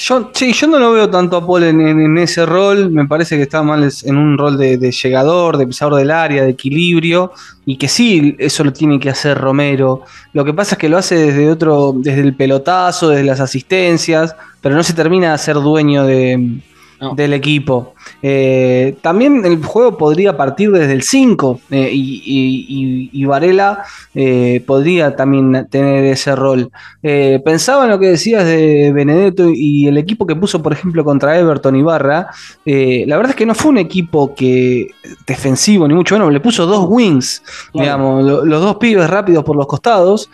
Yo, 0.00 0.30
sí, 0.34 0.52
yo 0.52 0.66
no 0.66 0.78
lo 0.78 0.92
veo 0.92 1.08
tanto 1.08 1.36
a 1.36 1.46
Paul 1.46 1.64
en, 1.64 1.80
en- 1.80 2.00
en 2.00 2.18
ese 2.18 2.44
rol. 2.44 2.90
Me 2.90 3.06
parece 3.06 3.36
que 3.36 3.42
está 3.42 3.62
mal 3.62 3.88
en 4.04 4.16
un 4.16 4.36
rol 4.36 4.58
de, 4.58 4.76
de 4.76 4.90
llegador, 4.92 5.56
de 5.56 5.66
pisador 5.66 5.94
del 5.96 6.10
área, 6.10 6.42
de 6.44 6.50
equilibrio. 6.50 7.32
Y 7.64 7.76
que 7.76 7.88
sí, 7.88 8.36
eso 8.38 8.64
lo 8.64 8.72
tiene 8.72 8.98
que 9.00 9.10
hacer 9.10 9.38
Romero. 9.38 10.02
Lo 10.32 10.44
que 10.44 10.52
pasa 10.52 10.74
es 10.74 10.78
que 10.78 10.88
lo 10.88 10.98
hace 10.98 11.14
desde 11.16 11.50
otro, 11.50 11.94
desde 11.96 12.20
el 12.20 12.34
pelotazo, 12.34 13.08
desde 13.10 13.24
las 13.24 13.40
asistencias, 13.40 14.34
pero 14.60 14.74
no 14.74 14.82
se 14.82 14.92
termina 14.92 15.32
de 15.32 15.38
ser 15.38 15.54
dueño 15.56 16.04
de, 16.04 16.58
No. 17.00 17.14
del 17.14 17.32
equipo. 17.32 17.94
Eh, 18.20 18.96
también 19.00 19.44
el 19.44 19.62
juego 19.64 19.96
podría 19.96 20.36
partir 20.36 20.72
desde 20.72 20.92
el 20.92 21.02
5 21.02 21.60
eh, 21.70 21.90
y, 21.92 23.10
y- 23.12 23.24
Varela 23.26 23.84
eh, 24.14 24.62
podría 24.66 25.14
también 25.14 25.66
tener 25.70 26.04
ese 26.06 26.34
rol. 26.34 26.70
Pensaba 27.02 27.84
en 27.84 27.90
lo 27.90 27.98
que 27.98 28.06
decías 28.08 28.44
de 28.44 28.90
Benedetto 28.92 29.50
y 29.54 29.86
el 29.86 29.98
equipo 29.98 30.26
que 30.26 30.34
puso, 30.34 30.62
por 30.62 30.72
ejemplo, 30.72 31.04
contra 31.04 31.38
Everton 31.38 31.76
y 31.76 31.82
Barra. 31.82 32.28
la 32.64 33.16
verdad 33.16 33.30
es 33.30 33.36
que 33.36 33.46
no 33.46 33.54
fue 33.54 33.70
un 33.70 33.78
equipo 33.78 34.34
que 34.34 34.88
defensivo, 35.26 35.86
ni 35.86 35.94
mucho 35.94 36.14
menos. 36.16 36.32
Le 36.32 36.40
puso 36.40 36.64
dos 36.66 36.86
wings, 36.88 37.42
Claro. 37.72 37.84
digamos, 37.84 38.24
lo- 38.24 38.44
los 38.44 38.60
dos 38.62 38.76
pibes 38.76 39.08
rápidos 39.10 39.44
por 39.44 39.56
los 39.56 39.66
costados. 39.66 40.30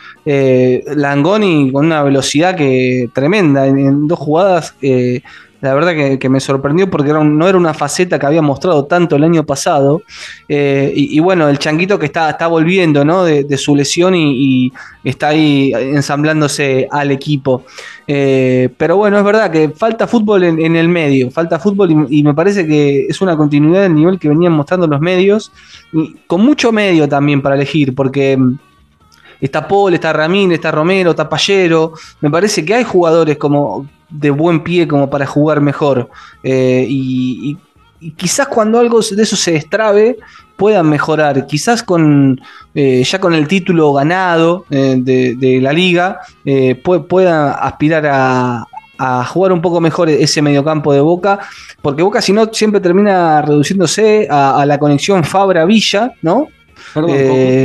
Langoni 0.95 1.71
con 1.73 1.87
una 1.87 2.03
velocidad 2.03 2.55
que 2.57 3.09
tremenda 3.13 3.67
en, 3.67 3.79
en 3.79 4.07
dos 4.09 4.19
jugadas. 4.19 4.75
La 5.65 5.75
verdad 5.75 6.19
que, 6.19 6.29
me 6.29 6.41
sorprendió 6.41 6.91
porque 6.91 7.11
no 7.13 7.49
era 7.49 7.57
una 7.57 7.73
faceta 7.73 8.19
que 8.19 8.27
había 8.27 8.43
mostrado 8.43 8.85
tanto 8.85 9.17
el 9.17 9.25
año 9.25 9.45
pasado. 9.45 10.03
Eh, 10.47 10.93
y, 10.95 11.19
bueno, 11.21 11.49
el 11.49 11.59
changuito 11.59 11.99
que 11.99 12.05
está, 12.05 12.29
está 12.29 12.49
volviendo 12.49 13.03
¿no? 13.03 13.25
de, 13.25 13.57
su 13.57 13.75
lesión 13.75 14.15
y, 14.15 14.71
está 15.03 15.29
ahí 15.29 15.73
ensamblándose 15.75 16.87
al 16.91 17.11
equipo. 17.13 17.65
Eh, 18.07 18.69
pero 18.77 18.99
bueno, 18.99 19.17
es 19.17 19.25
verdad 19.25 19.51
que 19.51 19.71
falta 19.71 20.07
fútbol 20.07 20.45
en, 20.45 20.77
el 20.77 20.89
medio, 20.89 21.31
falta 21.31 21.59
fútbol 21.59 21.91
y, 21.91 22.19
y 22.19 22.23
me 22.23 22.35
parece 22.35 22.67
que 22.67 23.07
es 23.07 23.23
una 23.23 23.35
continuidad 23.35 23.85
del 23.85 23.95
nivel 23.95 24.19
que 24.19 24.29
venían 24.29 24.53
mostrando 24.53 24.87
los 24.87 25.01
medios, 25.01 25.51
y 25.95 26.15
con 26.27 26.43
mucho 26.43 26.73
medio 26.73 27.09
también 27.09 27.41
para 27.41 27.55
elegir, 27.55 27.95
porque 27.95 28.37
mm, 28.37 28.59
está 29.41 29.67
Paul, 29.67 29.95
está 29.95 30.13
Ramírez, 30.13 30.57
está 30.57 30.71
Romero, 30.71 31.11
está 31.11 31.27
Pallero, 31.27 31.95
me 32.21 32.31
parece 32.31 32.67
que 32.67 32.75
hay 32.75 32.85
jugadores 32.85 33.39
como 33.39 33.87
de 34.21 34.31
buen 34.31 34.63
pie 34.63 34.87
como 34.89 35.11
para 35.11 35.27
jugar 35.27 35.61
mejor. 35.61 36.09
Eh, 36.43 36.87
y, 36.89 37.51
y- 37.53 37.59
y 38.01 38.11
quizás 38.11 38.49
cuando 38.49 38.79
algo 38.79 39.01
de 39.01 39.23
eso 39.23 39.35
se 39.37 39.53
destrabe, 39.53 40.19
puedan 40.57 40.89
mejorar. 40.91 41.47
Quizás 41.47 41.83
con 41.83 42.39
eh, 42.75 43.03
ya 43.03 43.19
con 43.19 43.33
el 43.35 43.49
título 43.49 43.93
ganado 43.95 44.67
eh, 44.71 44.97
de, 44.99 45.35
de 45.37 45.61
la 45.61 45.73
liga, 45.73 46.21
eh, 46.45 46.81
pu- 46.83 47.07
pueda 47.07 47.53
aspirar 47.55 48.05
a, 48.07 48.65
a 48.99 49.25
jugar 49.25 49.53
un 49.53 49.63
poco 49.63 49.81
mejor 49.81 50.11
ese 50.11 50.43
mediocampo 50.43 50.93
de 50.93 51.01
Boca, 51.01 51.39
porque 51.81 52.03
Boca 52.03 52.21
si 52.21 52.33
no 52.35 52.53
siempre 52.53 52.81
termina 52.81 53.41
reduciéndose 53.41 54.29
a, 54.31 54.61
a 54.61 54.67
la 54.67 54.79
conexión 54.79 55.25
Fabra-Villa, 55.25 56.13
¿no? 56.21 56.49
Perdón, 56.93 57.11
¿con 57.11 57.19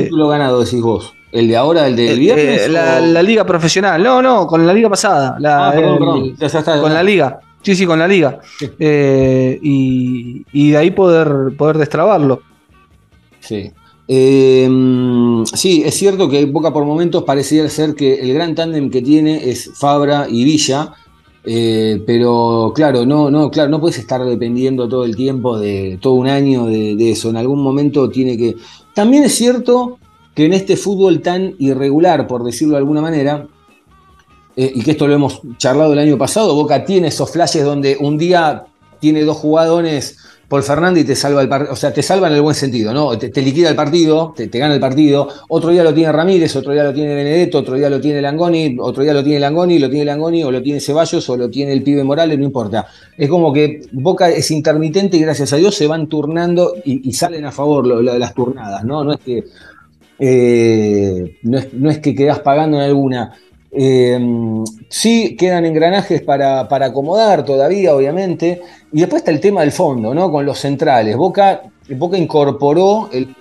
título 0.03 0.27
ganado 0.29 0.63
decís 0.63 0.81
vos? 0.81 1.13
¿El 1.31 1.47
de 1.47 1.55
ahora, 1.55 1.87
el 1.87 1.95
del 1.95 2.09
Eh, 2.09 2.15
viernes? 2.15 2.61
eh, 2.65 2.69
la, 2.69 3.21
liga 3.21 3.45
profesional, 3.45 4.01
no, 4.01 4.21
no, 4.21 4.47
con 4.47 4.65
la 4.65 4.73
liga 4.73 4.89
pasada, 4.89 5.37
la- 5.39 5.69
Ah, 5.69 5.71
perdón, 5.73 5.91
el- 5.93 5.99
perdón. 5.99 6.35
Ya, 6.39 6.47
ya 6.47 6.59
está. 6.59 6.81
con 6.81 6.93
la 6.93 7.03
liga. 7.03 7.39
Sí, 7.61 7.75
sí, 7.75 7.85
con 7.85 7.99
la 7.99 8.07
liga. 8.07 8.39
Sí. 8.57 8.69
Eh, 8.79 9.59
y, 9.61 10.45
y 10.53 10.71
de 10.71 10.77
ahí 10.77 10.91
poder, 10.91 11.55
poder 11.57 11.77
destrabarlo. 11.77 12.41
Sí. 13.39 13.71
Eh, 14.07 14.67
mm, 14.69 15.43
sí, 15.45 15.83
es 15.85 15.93
cierto 15.93 16.27
que 16.29 16.45
Boca 16.45 16.73
por 16.73 16.83
momentos 16.85 17.23
pareciera 17.23 17.69
ser 17.69 17.93
que 17.93 18.15
el 18.15 18.33
gran 18.33 18.55
tándem 18.55 18.89
que 18.89 19.01
tiene 19.03 19.49
es 19.49 19.69
Fabra 19.75 20.25
y 20.27 20.43
Villa, 20.43 20.93
eh, 21.43 22.01
pero 22.07 22.71
claro, 22.73 23.05
no, 23.05 23.29
no, 23.29 23.51
claro, 23.51 23.69
no 23.69 23.79
puedes 23.79 23.99
estar 23.99 24.23
dependiendo 24.25 24.89
todo 24.89 25.05
el 25.05 25.15
tiempo 25.15 25.59
de 25.59 25.99
todo 26.01 26.13
un 26.13 26.27
año 26.27 26.65
de, 26.65 26.95
de 26.95 27.11
eso. 27.11 27.29
En 27.29 27.37
algún 27.37 27.61
momento 27.61 28.09
tiene 28.09 28.35
que. 28.35 28.55
También 28.95 29.23
es 29.25 29.35
cierto 29.35 29.99
que 30.39 30.45
en 30.45 30.53
este 30.53 30.77
fútbol 30.77 31.21
tan 31.21 31.55
irregular, 31.59 32.25
por 32.25 32.45
decirlo 32.45 32.75
de 32.75 32.77
alguna 32.77 33.01
manera, 33.01 33.45
eh, 34.55 34.71
y 34.73 34.81
que 34.83 34.91
esto 34.91 35.05
lo 35.05 35.13
hemos 35.13 35.41
charlado 35.57 35.91
el 35.91 35.99
año 35.99 36.17
pasado, 36.17 36.55
Boca 36.55 36.85
tiene 36.85 37.09
esos 37.09 37.29
flashes 37.29 37.65
donde 37.65 37.97
un 37.99 38.17
día 38.17 38.63
tiene 39.01 39.25
dos 39.25 39.35
jugadores, 39.35 40.15
Paul 40.47 40.63
Fernández, 40.63 41.03
y 41.03 41.07
te 41.07 41.15
salva 41.17 41.41
el 41.41 41.49
partido, 41.49 41.73
o 41.73 41.75
sea, 41.75 41.93
te 41.93 42.01
salva 42.01 42.29
en 42.29 42.35
el 42.35 42.41
buen 42.41 42.55
sentido, 42.55 42.93
¿no? 42.93 43.17
Te, 43.17 43.41
liquida 43.41 43.67
el 43.67 43.75
partido, 43.75 44.33
te, 44.33 44.47
gana 44.47 44.73
el 44.73 44.79
partido, 44.79 45.27
otro 45.49 45.71
día 45.71 45.83
lo 45.83 45.93
tiene 45.93 46.09
Ramírez, 46.13 46.55
otro 46.55 46.71
día 46.71 46.85
lo 46.85 46.93
tiene 46.93 47.13
Benedetto, 47.15 47.57
otro 47.57 47.75
día 47.75 47.89
lo 47.89 47.99
tiene 47.99 48.21
Langoni, 48.21 48.77
otro 48.79 49.03
día 49.03 49.13
lo 49.13 49.21
tiene 49.21 49.41
Langoni, 49.41 49.77
lo 49.77 49.89
tiene 49.89 50.05
Langoni, 50.05 50.45
o 50.45 50.51
lo 50.51 50.63
tiene 50.63 50.79
Ceballos, 50.79 51.29
o 51.29 51.35
lo 51.35 51.49
tiene 51.49 51.73
el 51.73 51.83
pibe 51.83 52.01
Morales, 52.05 52.39
no 52.39 52.45
importa. 52.45 52.87
Es 53.17 53.27
como 53.27 53.51
que 53.51 53.81
Boca 53.91 54.29
es 54.29 54.49
intermitente 54.51 55.17
y 55.17 55.19
gracias 55.19 55.51
a 55.51 55.57
Dios 55.57 55.75
se 55.75 55.85
van 55.85 56.07
turnando 56.07 56.75
y, 56.85 57.11
salen 57.11 57.43
a 57.43 57.51
favor 57.51 57.85
lo 57.85 58.13
de 58.13 58.19
las 58.19 58.33
turnadas, 58.33 58.85
¿no? 58.85 59.03
No 59.03 59.11
es 59.11 59.19
que 59.19 59.43
eh, 60.19 61.37
no, 61.43 61.57
es, 61.57 61.73
no 61.73 61.89
es 61.89 61.99
que 61.99 62.13
quedás 62.15 62.39
pagando 62.39 62.77
en 62.77 62.83
alguna. 62.83 63.33
Eh, 63.71 64.19
sí, 64.89 65.35
quedan 65.37 65.65
engranajes 65.65 66.21
para, 66.21 66.67
para 66.67 66.87
acomodar 66.87 67.45
todavía, 67.45 67.95
obviamente. 67.95 68.61
Y 68.91 68.99
después 69.01 69.21
está 69.21 69.31
el 69.31 69.39
tema 69.39 69.61
del 69.61 69.71
fondo, 69.71 70.13
¿no? 70.13 70.31
Con 70.31 70.45
los 70.45 70.57
centrales. 70.59 71.15
Boca, 71.15 71.61
Boca 71.95 72.17
incorporó, 72.17 73.09
el- 73.11 73.35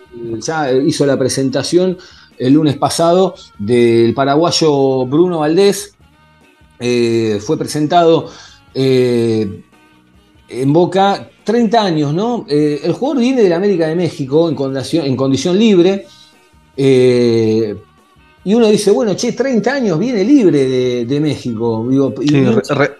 ya 0.44 0.72
hizo 0.72 1.06
la 1.06 1.16
presentación 1.18 1.96
el 2.38 2.52
lunes 2.54 2.76
pasado 2.76 3.34
del 3.58 4.14
paraguayo 4.14 5.06
Bruno 5.06 5.40
Valdés. 5.40 5.94
Eh, 6.80 7.38
fue 7.40 7.58
presentado 7.58 8.28
eh, 8.74 9.62
en 10.48 10.72
Boca 10.72 11.28
30 11.44 11.82
años, 11.82 12.14
¿no? 12.14 12.46
El 12.48 12.92
jugador 12.92 13.20
viene 13.20 13.42
de 13.42 13.48
la 13.48 13.56
América 13.56 13.86
de 13.88 13.96
México 13.96 14.48
en 14.48 14.54
condición, 14.54 15.06
en 15.06 15.16
condición 15.16 15.58
libre. 15.58 16.06
Eh, 16.80 17.76
y 18.44 18.54
uno 18.54 18.68
dice, 18.68 18.90
bueno, 18.92 19.14
che, 19.14 19.32
30 19.32 19.74
años 19.74 19.98
viene 19.98 20.22
libre 20.24 20.64
de, 20.66 21.04
de 21.04 21.20
México. 21.20 21.84
Digo, 21.90 22.14
y- 22.22 22.28
Sí, 22.28 22.44
re- 22.44 22.62
re- 22.74 22.92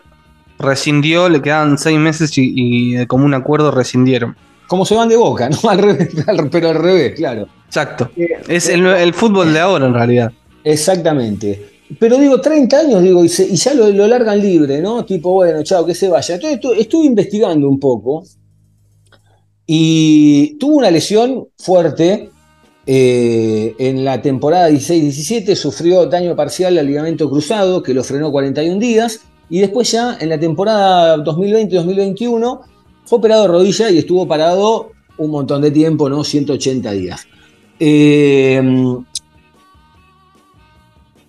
rescindió, 0.59 1.29
le 1.29 1.41
quedaban 1.41 1.79
seis 1.79 1.99
meses 1.99 2.37
y, 2.37 2.53
y 2.55 2.95
de 2.95 3.07
común 3.07 3.33
acuerdo 3.35 3.71
rescindieron. 3.71 4.37
como 4.67 4.85
se 4.85 4.95
van 4.97 5.09
de 5.09 5.17
boca, 5.17 5.49
¿no? 5.49 5.57
Al 5.71 5.79
revés, 5.79 6.09
pero 6.51 6.69
al 6.71 6.75
revés, 6.75 7.15
claro. 7.15 7.47
Exacto. 7.67 8.11
Es 8.49 8.69
el, 8.69 8.85
el 8.87 9.15
fútbol 9.15 9.53
de 9.53 9.61
ahora 9.61 9.87
en 9.87 9.95
realidad. 9.95 10.33
Exactamente. 10.65 11.67
Pero 11.99 12.19
digo, 12.19 12.39
30 12.41 12.81
años, 12.81 13.03
digo, 13.03 13.25
y, 13.25 13.29
se- 13.31 13.47
y 13.47 13.57
ya 13.57 13.73
lo, 13.73 13.89
lo 13.91 14.07
largan 14.07 14.41
libre, 14.41 14.83
¿no? 14.83 15.05
Tipo, 15.07 15.31
bueno, 15.35 15.63
chao, 15.63 15.87
que 15.87 15.95
se 15.95 16.09
vaya. 16.09 16.35
Entonces 16.35 16.61
estu- 16.61 16.75
estuve 16.77 17.07
investigando 17.07 17.67
un 17.69 17.79
poco 17.81 18.25
y 19.67 20.57
tuvo 20.59 20.77
una 20.77 20.91
lesión 20.91 21.47
fuerte 21.59 22.31
eh, 22.91 23.75
en 23.79 24.03
la 24.03 24.23
temporada 24.23 24.71
16-17, 24.71 25.55
sufrió 25.55 26.07
daño 26.07 26.35
parcial 26.35 26.79
al 26.79 26.87
ligamento 26.87 27.29
cruzado 27.29 27.83
que 27.83 27.93
lo 27.93 28.03
frenó 28.03 28.33
41 28.33 28.81
días 28.81 29.21
y 29.51 29.61
después 29.61 29.93
ya 29.93 30.17
en 30.19 30.31
la 30.31 30.41
temporada 30.41 31.19
2020-2021 31.19 32.61
fue 33.05 33.19
operado 33.19 33.43
de 33.43 33.49
rodilla 33.49 33.91
y 33.91 33.99
estuvo 33.99 34.27
parado 34.27 34.93
un 35.19 35.31
montón 35.31 35.61
de 35.61 35.71
tiempo, 35.71 36.09
¿no? 36.09 36.25
180 36.25 36.91
días. 36.93 37.27
Eh, 37.79 38.63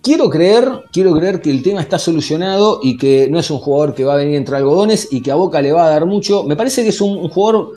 Quiero 0.02 0.30
creer, 0.30 0.84
quiero 0.90 1.12
creer 1.14 1.42
que 1.42 1.50
el 1.50 1.62
tema 1.62 1.82
está 1.82 1.98
solucionado 1.98 2.80
y 2.82 2.96
que 2.96 3.28
no 3.30 3.38
es 3.38 3.50
un 3.50 3.58
jugador 3.58 3.94
que 3.94 4.02
va 4.02 4.14
a 4.14 4.16
venir 4.16 4.36
entre 4.36 4.56
algodones 4.56 5.08
y 5.10 5.20
que 5.20 5.30
a 5.30 5.34
Boca 5.34 5.60
le 5.60 5.72
va 5.72 5.84
a 5.84 5.90
dar 5.90 6.06
mucho. 6.06 6.42
Me 6.44 6.56
parece 6.56 6.82
que 6.82 6.88
es 6.88 7.02
un, 7.02 7.18
un 7.18 7.28
jugador, 7.28 7.72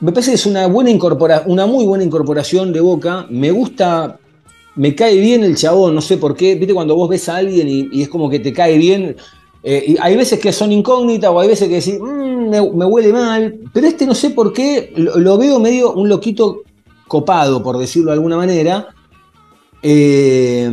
me 0.00 0.12
parece 0.12 0.32
que 0.32 0.36
es 0.36 0.46
una 0.46 0.66
buena 0.66 0.90
una 1.46 1.66
muy 1.66 1.86
buena 1.86 2.04
incorporación 2.04 2.72
de 2.72 2.80
Boca. 2.80 3.26
Me 3.30 3.50
gusta, 3.50 4.18
me 4.74 4.94
cae 4.94 5.18
bien 5.18 5.42
el 5.42 5.56
chabón, 5.56 5.94
no 5.94 6.00
sé 6.00 6.18
por 6.18 6.36
qué. 6.36 6.54
Viste 6.54 6.74
cuando 6.74 6.94
vos 6.94 7.08
ves 7.08 7.28
a 7.28 7.36
alguien 7.36 7.68
y, 7.68 8.02
es 8.02 8.08
como 8.08 8.28
que 8.28 8.38
te 8.38 8.52
cae 8.52 8.78
bien. 8.78 9.16
eh, 9.62 9.96
hay 10.00 10.16
veces 10.16 10.38
que 10.38 10.52
son 10.52 10.70
incógnitas 10.70 11.30
o 11.30 11.40
hay 11.40 11.48
veces 11.48 11.68
que 11.68 11.76
decís, 11.76 11.98
"Mm, 12.00 12.48
me, 12.50 12.60
huele 12.60 13.12
mal. 13.12 13.58
Pero 13.72 13.86
este 13.86 14.06
no 14.06 14.14
sé 14.14 14.30
por 14.30 14.52
qué, 14.52 14.92
lo, 14.96 15.38
veo 15.38 15.58
medio 15.58 15.92
un 15.92 16.08
loquito 16.08 16.62
copado, 17.08 17.62
por 17.62 17.78
decirlo 17.78 18.10
de 18.10 18.14
alguna 18.14 18.36
manera. 18.36 18.88
Eh, 19.82 20.70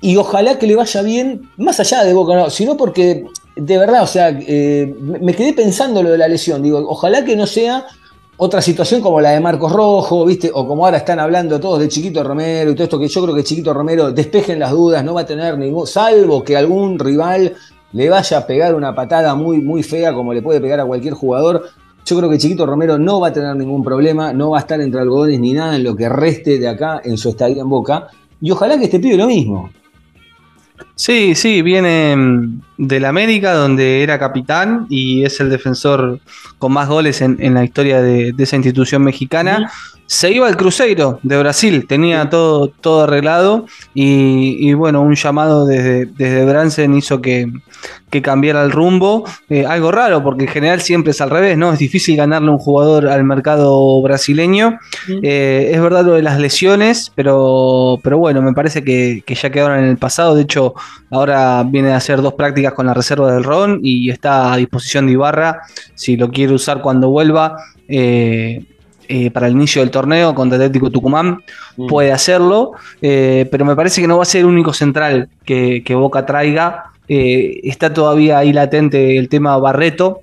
y 0.00 0.16
ojalá 0.16 0.58
que 0.58 0.66
le 0.66 0.76
vaya 0.76 1.02
bien, 1.02 1.42
más 1.58 1.78
allá 1.80 2.04
de 2.04 2.14
Boca, 2.14 2.34
no, 2.34 2.50
sino 2.50 2.76
porque 2.76 3.24
de 3.56 3.78
verdad, 3.78 4.02
o 4.02 4.06
sea, 4.06 4.30
eh, 4.30 4.94
me 5.00 5.34
quedé 5.34 5.52
pensando 5.52 6.02
lo 6.02 6.10
de 6.10 6.18
la 6.18 6.28
lesión. 6.28 6.62
Digo, 6.62 6.84
ojalá 6.88 7.24
que 7.24 7.36
no 7.36 7.46
sea 7.46 7.86
otra 8.42 8.62
situación 8.62 9.02
como 9.02 9.20
la 9.20 9.32
de 9.32 9.40
Marcos 9.40 9.70
Rojo, 9.70 10.24
¿viste? 10.24 10.50
O 10.54 10.66
como 10.66 10.86
ahora 10.86 10.96
están 10.96 11.20
hablando 11.20 11.60
todos 11.60 11.78
de 11.78 11.88
Chiquito 11.88 12.24
Romero 12.24 12.70
y 12.70 12.74
todo 12.74 12.84
esto, 12.84 12.98
que 12.98 13.06
yo 13.06 13.22
creo 13.22 13.34
que 13.34 13.44
Chiquito 13.44 13.74
Romero 13.74 14.12
despejen 14.12 14.58
las 14.58 14.70
dudas, 14.70 15.04
no 15.04 15.12
va 15.12 15.20
a 15.20 15.26
tener 15.26 15.58
ningún, 15.58 15.86
salvo 15.86 16.42
que 16.42 16.56
algún 16.56 16.98
rival 16.98 17.54
le 17.92 18.08
vaya 18.08 18.38
a 18.38 18.46
pegar 18.46 18.74
una 18.74 18.94
patada 18.94 19.34
muy, 19.34 19.60
muy 19.60 19.82
fea, 19.82 20.14
como 20.14 20.32
le 20.32 20.40
puede 20.40 20.58
pegar 20.58 20.80
a 20.80 20.86
cualquier 20.86 21.12
jugador. 21.12 21.68
Yo 22.06 22.16
creo 22.16 22.30
que 22.30 22.38
Chiquito 22.38 22.64
Romero 22.64 22.98
no 22.98 23.20
va 23.20 23.28
a 23.28 23.32
tener 23.34 23.54
ningún 23.56 23.84
problema, 23.84 24.32
no 24.32 24.48
va 24.48 24.56
a 24.56 24.60
estar 24.60 24.80
entre 24.80 25.02
algodones 25.02 25.38
ni 25.38 25.52
nada 25.52 25.76
en 25.76 25.84
lo 25.84 25.94
que 25.94 26.08
reste 26.08 26.58
de 26.58 26.66
acá 26.66 27.02
en 27.04 27.18
su 27.18 27.28
estadía 27.28 27.60
en 27.60 27.68
Boca. 27.68 28.06
Y 28.40 28.50
ojalá 28.52 28.78
que 28.78 28.84
este 28.84 29.00
pibe 29.00 29.18
lo 29.18 29.26
mismo. 29.26 29.68
Sí, 31.00 31.34
sí, 31.34 31.62
viene 31.62 32.14
mm, 32.14 32.60
del 32.76 33.06
América, 33.06 33.54
donde 33.54 34.02
era 34.02 34.18
capitán 34.18 34.84
y 34.90 35.24
es 35.24 35.40
el 35.40 35.48
defensor 35.48 36.20
con 36.58 36.72
más 36.72 36.88
goles 36.88 37.22
en, 37.22 37.38
en 37.40 37.54
la 37.54 37.64
historia 37.64 38.02
de, 38.02 38.32
de 38.32 38.44
esa 38.44 38.56
institución 38.56 39.02
mexicana. 39.02 39.72
Se 40.04 40.30
iba 40.30 40.46
al 40.46 40.58
Cruzeiro 40.58 41.18
de 41.22 41.38
Brasil, 41.38 41.86
tenía 41.86 42.28
todo, 42.28 42.68
todo 42.68 43.04
arreglado 43.04 43.64
y, 43.94 44.56
y 44.58 44.74
bueno, 44.74 45.00
un 45.00 45.14
llamado 45.14 45.64
desde, 45.64 46.04
desde 46.04 46.44
Bransen 46.44 46.96
hizo 46.96 47.22
que, 47.22 47.48
que 48.10 48.20
cambiara 48.20 48.64
el 48.64 48.72
rumbo. 48.72 49.24
Eh, 49.48 49.64
algo 49.64 49.92
raro, 49.92 50.24
porque 50.24 50.46
en 50.46 50.50
general 50.50 50.80
siempre 50.80 51.12
es 51.12 51.20
al 51.20 51.30
revés, 51.30 51.56
¿no? 51.56 51.72
Es 51.72 51.78
difícil 51.78 52.16
ganarle 52.16 52.50
un 52.50 52.58
jugador 52.58 53.06
al 53.06 53.22
mercado 53.22 54.02
brasileño. 54.02 54.80
Eh, 55.22 55.70
es 55.72 55.80
verdad 55.80 56.04
lo 56.04 56.14
de 56.14 56.22
las 56.22 56.40
lesiones, 56.40 57.12
pero, 57.14 58.00
pero 58.02 58.18
bueno, 58.18 58.42
me 58.42 58.52
parece 58.52 58.82
que, 58.82 59.22
que 59.24 59.36
ya 59.36 59.50
quedaron 59.50 59.78
en 59.78 59.84
el 59.84 59.96
pasado. 59.96 60.34
De 60.34 60.42
hecho, 60.42 60.74
ahora 61.10 61.62
viene 61.64 61.92
a 61.92 61.96
hacer 61.96 62.20
dos 62.22 62.34
prácticas 62.34 62.72
con 62.74 62.86
la 62.86 62.94
reserva 62.94 63.32
del 63.32 63.44
Ron 63.44 63.80
y 63.82 64.10
está 64.10 64.52
a 64.52 64.56
disposición 64.56 65.06
de 65.06 65.12
Ibarra 65.12 65.60
si 65.94 66.16
lo 66.16 66.30
quiere 66.30 66.52
usar 66.54 66.80
cuando 66.82 67.08
vuelva. 67.10 67.56
eh, 67.88 68.64
eh, 69.12 69.28
para 69.32 69.48
el 69.48 69.54
inicio 69.54 69.82
del 69.82 69.90
torneo 69.90 70.32
contra 70.36 70.54
Atlético 70.56 70.88
Tucumán, 70.88 71.38
Mm. 71.76 71.86
puede 71.88 72.12
hacerlo, 72.12 72.72
eh, 73.02 73.48
pero 73.50 73.64
me 73.64 73.74
parece 73.74 74.00
que 74.00 74.06
no 74.06 74.18
va 74.18 74.22
a 74.22 74.24
ser 74.24 74.42
el 74.42 74.46
único 74.46 74.72
central 74.72 75.28
que, 75.44 75.82
que 75.84 75.96
Boca 75.96 76.24
traiga. 76.24 76.84
Eh, 77.08 77.58
está 77.64 77.92
todavía 77.92 78.38
ahí 78.38 78.52
latente 78.52 79.18
el 79.18 79.28
tema 79.28 79.56
Barreto 79.58 80.20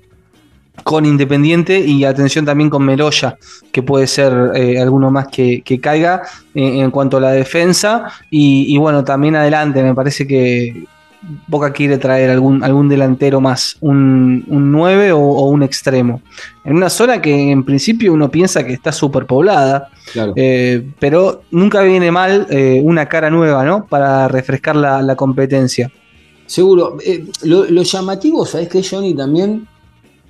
con 0.84 1.04
Independiente 1.06 1.78
y 1.80 2.04
atención 2.04 2.44
también 2.44 2.70
con 2.70 2.82
Meroya, 2.84 3.36
que 3.72 3.82
puede 3.82 4.06
ser 4.06 4.32
eh, 4.54 4.80
alguno 4.80 5.10
más 5.10 5.28
que, 5.28 5.62
que 5.62 5.80
caiga 5.80 6.22
eh, 6.54 6.80
en 6.80 6.90
cuanto 6.90 7.16
a 7.18 7.20
la 7.20 7.32
defensa. 7.32 8.04
Y, 8.30 8.66
y 8.72 8.76
bueno, 8.78 9.04
también 9.04 9.36
adelante, 9.36 9.82
me 9.82 9.94
parece 9.94 10.26
que 10.26 10.84
Boca 11.48 11.72
quiere 11.72 11.98
traer 11.98 12.30
algún, 12.30 12.62
algún 12.62 12.88
delantero 12.88 13.40
más, 13.40 13.76
un, 13.80 14.44
un 14.46 14.70
9 14.70 15.12
o, 15.12 15.18
o 15.18 15.48
un 15.50 15.62
extremo. 15.64 16.22
En 16.64 16.76
una 16.76 16.88
zona 16.88 17.20
que 17.20 17.50
en 17.50 17.64
principio 17.64 18.12
uno 18.12 18.30
piensa 18.30 18.64
que 18.64 18.72
está 18.72 18.92
súper 18.92 19.26
poblada, 19.26 19.88
Claro. 20.12 20.32
eh, 20.36 20.86
pero 21.00 21.42
nunca 21.50 21.82
viene 21.82 22.10
mal 22.10 22.46
una 22.82 23.06
cara 23.06 23.28
nueva, 23.30 23.64
¿no? 23.64 23.84
Para 23.86 24.28
refrescar 24.28 24.76
la, 24.76 25.02
la 25.02 25.16
competencia. 25.16 25.90
Seguro. 26.46 26.96
Lo, 27.42 27.64
lo 27.64 27.82
llamativo, 27.82 28.46
¿sabes 28.46 28.68
qué, 28.68 28.82
Johnny? 28.82 29.14
También 29.14 29.66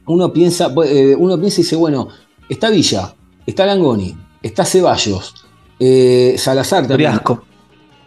uno 0.09 0.33
piensa, 0.33 0.73
eh, 0.85 1.15
uno 1.17 1.39
piensa 1.39 1.61
y 1.61 1.65
dice, 1.65 1.77
bueno, 1.77 2.09
está 2.49 2.71
Villa, 2.71 3.15
está 3.47 3.67
Langoni, 3.67 4.17
está 4.43 4.65
Ceballos, 4.65 5.35
eh, 5.79 6.35
Salazar 6.39 6.87
también. 6.87 7.11
Briasco. 7.11 7.45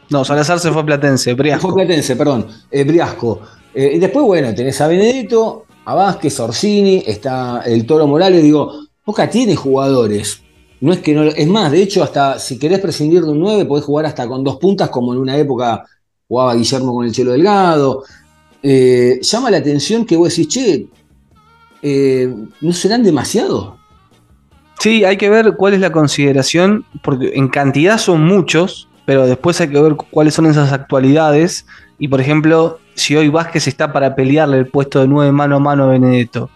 No, 0.09 0.25
Salazar 0.25 0.59
se 0.59 0.71
fue 0.71 0.81
a 0.81 0.85
Platense, 0.85 1.31
Fue 1.31 1.35
Briasco. 1.35 1.73
Platense, 1.73 2.15
perdón, 2.15 2.47
eh, 2.69 2.83
Briasco. 2.83 3.39
Eh, 3.73 3.93
y 3.95 3.99
después, 3.99 4.25
bueno, 4.25 4.53
tenés 4.53 4.79
a 4.81 4.87
Benedetto, 4.87 5.65
a 5.85 5.95
Vázquez, 5.95 6.37
Orsini, 6.39 7.03
está 7.05 7.61
el 7.65 7.85
Toro 7.85 8.07
Morales. 8.07 8.43
Digo, 8.43 8.87
Boca 9.05 9.29
tiene 9.29 9.55
jugadores. 9.55 10.41
No 10.81 10.91
es 10.91 10.99
que 10.99 11.13
no. 11.13 11.23
Es 11.23 11.47
más, 11.47 11.71
de 11.71 11.81
hecho, 11.81 12.03
hasta 12.03 12.39
si 12.39 12.59
querés 12.59 12.79
prescindir 12.79 13.23
de 13.23 13.31
un 13.31 13.39
9, 13.39 13.65
podés 13.65 13.85
jugar 13.85 14.05
hasta 14.05 14.27
con 14.27 14.43
dos 14.43 14.57
puntas, 14.57 14.89
como 14.89 15.13
en 15.13 15.19
una 15.19 15.37
época 15.37 15.85
jugaba 16.27 16.55
Guillermo 16.55 16.93
con 16.93 17.05
el 17.05 17.11
Chelo 17.11 17.31
Delgado. 17.31 18.03
Eh, 18.63 19.19
llama 19.21 19.49
la 19.49 19.57
atención 19.57 20.05
que 20.05 20.17
vos 20.17 20.29
decís, 20.29 20.47
che, 20.47 20.87
eh, 21.81 22.33
¿no 22.61 22.73
serán 22.73 23.03
demasiado? 23.03 23.77
Sí, 24.79 25.03
hay 25.03 25.17
que 25.17 25.29
ver 25.29 25.53
cuál 25.57 25.73
es 25.75 25.79
la 25.79 25.91
consideración, 25.91 26.85
porque 27.03 27.31
en 27.35 27.47
cantidad 27.49 27.97
son 27.97 28.23
muchos, 28.25 28.87
pero 29.05 29.27
después 29.27 29.59
hay 29.61 29.69
que 29.69 29.79
ver 29.81 29.95
cuáles 29.95 30.33
son 30.33 30.47
esas 30.47 30.71
actualidades. 30.71 31.65
Y 31.99 32.07
por 32.07 32.19
ejemplo, 32.19 32.79
si 32.95 33.15
hoy 33.15 33.29
Vázquez 33.29 33.67
está 33.67 33.93
para 33.93 34.15
pelearle 34.15 34.57
el 34.57 34.67
puesto 34.67 34.99
de 34.99 35.07
9 35.07 35.31
mano 35.31 35.57
a 35.57 35.59
mano 35.59 35.83
a 35.83 35.87
Benedetto. 35.87 36.49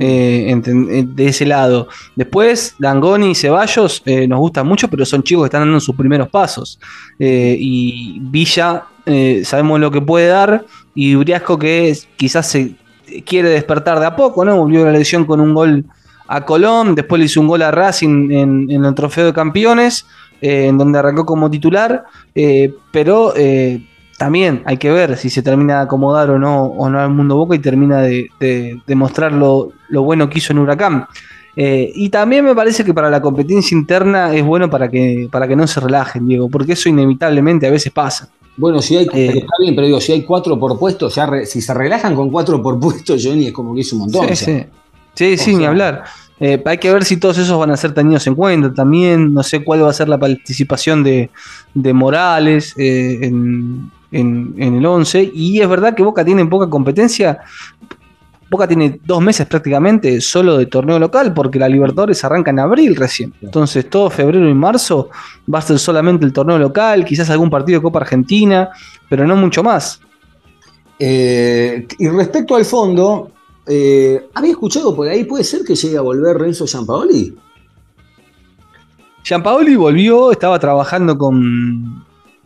eh, 0.00 0.46
enten- 0.50 0.88
eh, 0.90 1.04
de 1.06 1.26
ese 1.28 1.44
lado. 1.44 1.88
Después, 2.16 2.74
Dangoni 2.78 3.32
y 3.32 3.34
Ceballos 3.34 4.02
eh, 4.06 4.26
nos 4.26 4.38
gustan 4.38 4.66
mucho, 4.66 4.88
pero 4.88 5.04
son 5.04 5.22
chicos 5.22 5.42
que 5.44 5.46
están 5.48 5.62
dando 5.62 5.80
sus 5.80 5.94
primeros 5.94 6.30
pasos. 6.30 6.80
Eh, 7.18 7.56
y 7.60 8.18
Villa, 8.22 8.84
eh, 9.04 9.42
sabemos 9.44 9.78
lo 9.78 9.90
que 9.90 10.00
puede 10.00 10.28
dar, 10.28 10.64
y 10.94 11.14
Briasco 11.14 11.58
que 11.58 11.90
es- 11.90 12.08
quizás 12.16 12.48
se 12.48 12.74
quiere 13.24 13.48
despertar 13.50 14.00
de 14.00 14.06
a 14.06 14.16
poco, 14.16 14.44
¿no? 14.44 14.56
Volvió 14.56 14.82
a 14.82 14.92
la 14.92 14.98
lesión 14.98 15.24
con 15.24 15.40
un 15.40 15.54
gol 15.54 15.84
a 16.28 16.44
Colón, 16.44 16.94
después 16.94 17.18
le 17.18 17.26
hizo 17.26 17.40
un 17.40 17.48
gol 17.48 17.62
a 17.62 17.70
Racing 17.70 18.30
en, 18.30 18.84
el 18.84 18.94
Trofeo 18.94 19.26
de 19.26 19.32
Campeones, 19.32 20.06
eh, 20.40 20.66
en 20.66 20.76
donde 20.76 20.98
arrancó 20.98 21.24
como 21.24 21.50
titular, 21.50 22.04
eh, 22.34 22.74
pero 22.90 23.32
eh, 23.36 23.80
también 24.18 24.62
hay 24.64 24.76
que 24.76 24.90
ver 24.90 25.16
si 25.16 25.30
se 25.30 25.42
termina 25.42 25.76
de 25.76 25.80
acomodar 25.82 26.30
o 26.30 26.38
no, 26.38 26.64
o 26.64 26.90
no 26.90 26.98
al 26.98 27.10
mundo 27.10 27.36
Boca 27.36 27.54
y 27.54 27.60
termina 27.60 28.00
de, 28.00 28.28
de- 28.40 28.94
mostrar 28.94 29.32
lo, 29.32 29.72
lo 29.88 30.02
bueno 30.02 30.28
que 30.28 30.38
hizo 30.38 30.52
en 30.52 30.58
Huracán. 30.58 31.06
Y 31.58 32.10
también 32.10 32.44
me 32.44 32.54
parece 32.54 32.84
que 32.84 32.92
para 32.92 33.08
la 33.08 33.22
competencia 33.22 33.74
interna 33.74 34.34
es 34.34 34.44
bueno 34.44 34.68
para 34.68 34.90
que, 34.90 35.26
para 35.32 35.48
que 35.48 35.56
no 35.56 35.66
se 35.66 35.80
relajen, 35.80 36.26
Diego, 36.28 36.50
porque 36.50 36.72
eso 36.74 36.90
inevitablemente 36.90 37.66
a 37.66 37.70
veces 37.70 37.90
pasa. 37.90 38.28
Bueno, 38.56 38.80
si 38.80 38.96
hay, 38.96 39.06
Eh. 39.12 39.26
está 39.38 39.52
bien, 39.60 39.74
pero 39.74 39.86
digo, 39.86 40.00
si 40.00 40.12
hay 40.12 40.22
cuatro 40.24 40.58
por 40.58 40.78
puesto, 40.78 41.08
ya 41.08 41.26
re- 41.26 41.46
si 41.46 41.60
se 41.60 41.74
relajan 41.74 42.14
con 42.14 42.30
cuatro 42.30 42.62
por 42.62 42.78
puesto, 42.80 43.14
Johnny, 43.22 43.46
es 43.48 43.52
como 43.52 43.74
que 43.74 43.80
hizo 43.80 43.96
un 43.96 44.02
montón. 44.02 44.26
Sí, 44.28 44.32
o 44.32 44.36
sea. 44.36 44.58
sí. 44.60 44.66
Sí, 45.14 45.36
sí, 45.38 45.54
ni 45.56 45.64
hablar. 45.64 46.04
Eh, 46.38 46.62
hay 46.66 46.76
que 46.76 46.92
ver 46.92 47.04
si 47.06 47.16
todos 47.16 47.38
esos 47.38 47.58
van 47.58 47.70
a 47.70 47.76
ser 47.78 47.94
tenidos 47.94 48.26
en 48.26 48.34
cuenta 48.34 48.74
también. 48.74 49.32
No 49.32 49.42
sé 49.42 49.64
cuál 49.64 49.82
va 49.82 49.88
a 49.88 49.92
ser 49.94 50.08
la 50.10 50.18
participación 50.18 51.02
de, 51.02 51.30
de 51.72 51.92
Morales 51.94 52.74
eh, 52.76 53.20
en, 53.22 53.90
en- 54.12 54.54
en 54.58 54.74
el 54.76 54.84
11. 54.84 55.30
Y 55.34 55.60
es 55.60 55.68
verdad 55.68 55.94
que 55.94 56.02
Boca 56.02 56.22
tiene 56.24 56.44
poca 56.44 56.68
competencia. 56.68 57.38
Boca 58.48 58.68
tiene 58.68 59.00
dos 59.04 59.20
meses 59.20 59.46
prácticamente 59.46 60.20
solo 60.20 60.56
de 60.56 60.66
torneo 60.66 60.98
local 61.00 61.34
porque 61.34 61.58
la 61.58 61.68
Libertadores 61.68 62.22
arranca 62.24 62.50
en 62.52 62.60
abril 62.60 62.94
recién. 62.94 63.34
Entonces 63.42 63.90
todo 63.90 64.08
febrero 64.08 64.48
y 64.48 64.54
marzo 64.54 65.08
va 65.52 65.58
a 65.58 65.62
ser 65.62 65.78
solamente 65.80 66.24
el 66.24 66.32
torneo 66.32 66.58
local, 66.58 67.04
quizás 67.04 67.28
algún 67.30 67.50
partido 67.50 67.80
de 67.80 67.82
Copa 67.82 67.98
Argentina, 68.00 68.68
pero 69.08 69.26
no 69.26 69.34
mucho 69.36 69.62
más. 69.64 70.00
Eh, 70.98 71.86
y 71.98 72.08
respecto 72.08 72.54
al 72.54 72.64
fondo, 72.64 73.32
eh, 73.66 74.28
había 74.34 74.52
escuchado 74.52 74.94
por 74.94 75.08
ahí, 75.08 75.24
¿puede 75.24 75.42
ser 75.44 75.62
que 75.64 75.74
llegue 75.74 75.96
a 75.98 76.00
volver 76.02 76.38
Renzo 76.38 76.66
Giampaoli? 76.66 77.34
Gianpaoli 79.24 79.74
volvió, 79.76 80.30
estaba 80.30 80.58
trabajando 80.58 81.18
con, 81.18 82.04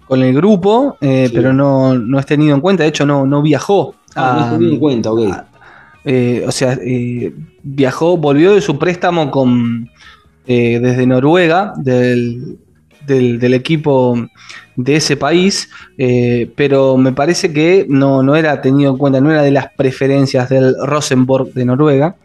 con 0.08 0.22
el 0.22 0.34
grupo, 0.34 0.96
eh, 1.00 1.26
Sí. 1.28 1.32
pero 1.34 1.52
no, 1.52 1.94
no 1.94 2.18
es 2.18 2.24
tenido 2.26 2.54
en 2.54 2.60
cuenta, 2.60 2.84
de 2.84 2.88
hecho 2.88 3.04
no, 3.04 3.26
no 3.26 3.42
viajó. 3.42 3.94
Ah, 4.14 4.34
no 4.38 4.46
a- 4.46 4.50
tenía 4.50 4.68
en 4.72 4.78
cuenta, 4.80 5.12
ok. 5.12 5.20
a- 5.30 5.46
eh, 6.04 6.44
o 6.46 6.52
sea, 6.52 6.78
eh, 6.82 7.32
viajó, 7.62 8.16
volvió 8.16 8.54
de 8.54 8.60
su 8.60 8.78
préstamo 8.78 9.30
con, 9.30 9.90
eh, 10.46 10.78
desde 10.80 11.06
Noruega, 11.06 11.72
del, 11.76 12.58
del- 13.06 13.38
del 13.38 13.54
equipo 13.54 14.14
de 14.82 14.96
ese 14.96 15.16
país, 15.16 15.68
eh, 15.98 16.50
pero 16.56 16.96
me 16.96 17.12
parece 17.12 17.52
que 17.52 17.86
no, 17.88 18.22
no 18.22 18.36
era 18.36 18.60
tenido 18.60 18.92
en 18.92 18.98
cuenta, 18.98 19.20
no 19.20 19.30
era 19.30 19.42
de 19.42 19.50
las 19.50 19.68
preferencias 19.76 20.48
del 20.48 20.74
Rosenborg 20.84 21.52
de 21.52 21.64
Noruega. 21.64 22.16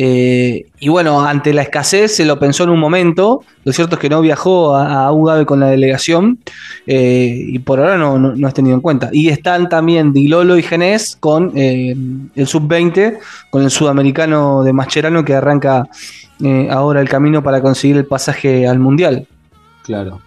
Eh, 0.00 0.66
y 0.78 0.88
bueno, 0.88 1.26
ante 1.26 1.52
la 1.52 1.62
escasez 1.62 2.14
se 2.14 2.24
lo 2.24 2.38
pensó 2.38 2.64
en 2.64 2.70
un 2.70 2.78
momento. 2.78 3.42
Lo 3.64 3.72
cierto 3.72 3.96
es 3.96 4.00
que 4.00 4.08
no 4.08 4.20
viajó 4.20 4.76
a, 4.76 5.08
a 5.08 5.44
con 5.44 5.60
la 5.60 5.68
delegación 5.68 6.38
eh, 6.86 7.34
y 7.48 7.58
por 7.58 7.80
ahora 7.80 7.98
no, 7.98 8.18
no, 8.18 8.34
no 8.34 8.48
es 8.48 8.54
tenido 8.54 8.74
en 8.76 8.80
cuenta. 8.80 9.10
Y 9.12 9.28
están 9.28 9.68
también 9.68 10.12
Dilolo 10.12 10.56
y 10.56 10.62
Genés 10.62 11.16
con 11.18 11.52
el 11.56 12.46
sub-20, 12.46 13.18
con 13.50 13.64
el 13.64 13.70
sudamericano 13.70 14.62
de 14.62 14.72
Mascherano 14.72 15.24
que 15.24 15.34
arranca 15.34 15.88
ahora 16.70 17.00
el 17.00 17.08
camino 17.08 17.42
para 17.42 17.60
conseguir 17.60 17.96
el 17.96 18.06
pasaje 18.06 18.68
al 18.68 18.78
mundial. 18.78 19.26
Claro. 19.82 20.20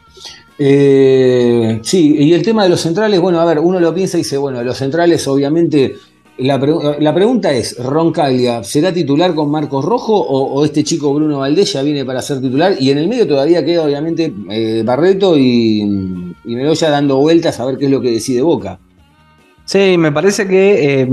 Eh, 0.64 1.80
sí, 1.82 2.16
y 2.20 2.34
el 2.34 2.44
tema 2.44 2.62
de 2.62 2.70
los 2.70 2.82
centrales, 2.82 3.20
bueno, 3.20 3.42
a 3.42 3.46
ver, 3.46 3.58
uno 3.58 3.80
lo 3.80 3.96
piensa 3.96 4.18
y 4.18 4.22
dice, 4.22 4.38
bueno, 4.38 4.62
los 4.62 4.78
centrales 4.78 5.28
obviamente, 5.28 5.96
la, 6.38 6.60
la 7.00 7.16
pregunta 7.16 7.52
es, 7.52 7.84
Roncaglia, 7.84 8.64
¿será 8.64 8.94
titular 8.94 9.34
con 9.34 9.50
Marcos 9.50 9.84
Rojo 9.84 10.14
o, 10.14 10.64
este 10.64 10.84
chico 10.84 11.16
Bruno 11.16 11.40
Valdés 11.40 11.74
ya 11.74 11.82
viene 11.82 12.06
para 12.06 12.22
ser 12.22 12.42
titular? 12.42 12.76
Y 12.80 12.92
en 12.92 13.00
el 13.00 13.08
medio 13.08 13.28
todavía 13.28 13.66
queda 13.66 13.86
obviamente 13.86 14.32
eh, 14.52 14.84
Barreto 14.86 15.36
y, 15.36 16.36
y 16.46 16.56
dando 16.80 17.18
vueltas 17.18 17.60
a 17.60 17.66
ver 17.66 17.80
qué 17.80 17.86
es 17.86 17.92
lo 17.92 18.00
que 18.00 18.12
decide 18.12 18.44
Boca. 18.44 18.78
Sí, 19.66 19.96
me 19.98 20.12
parece 20.12 20.48
que 20.48 21.02
eh, 21.02 21.10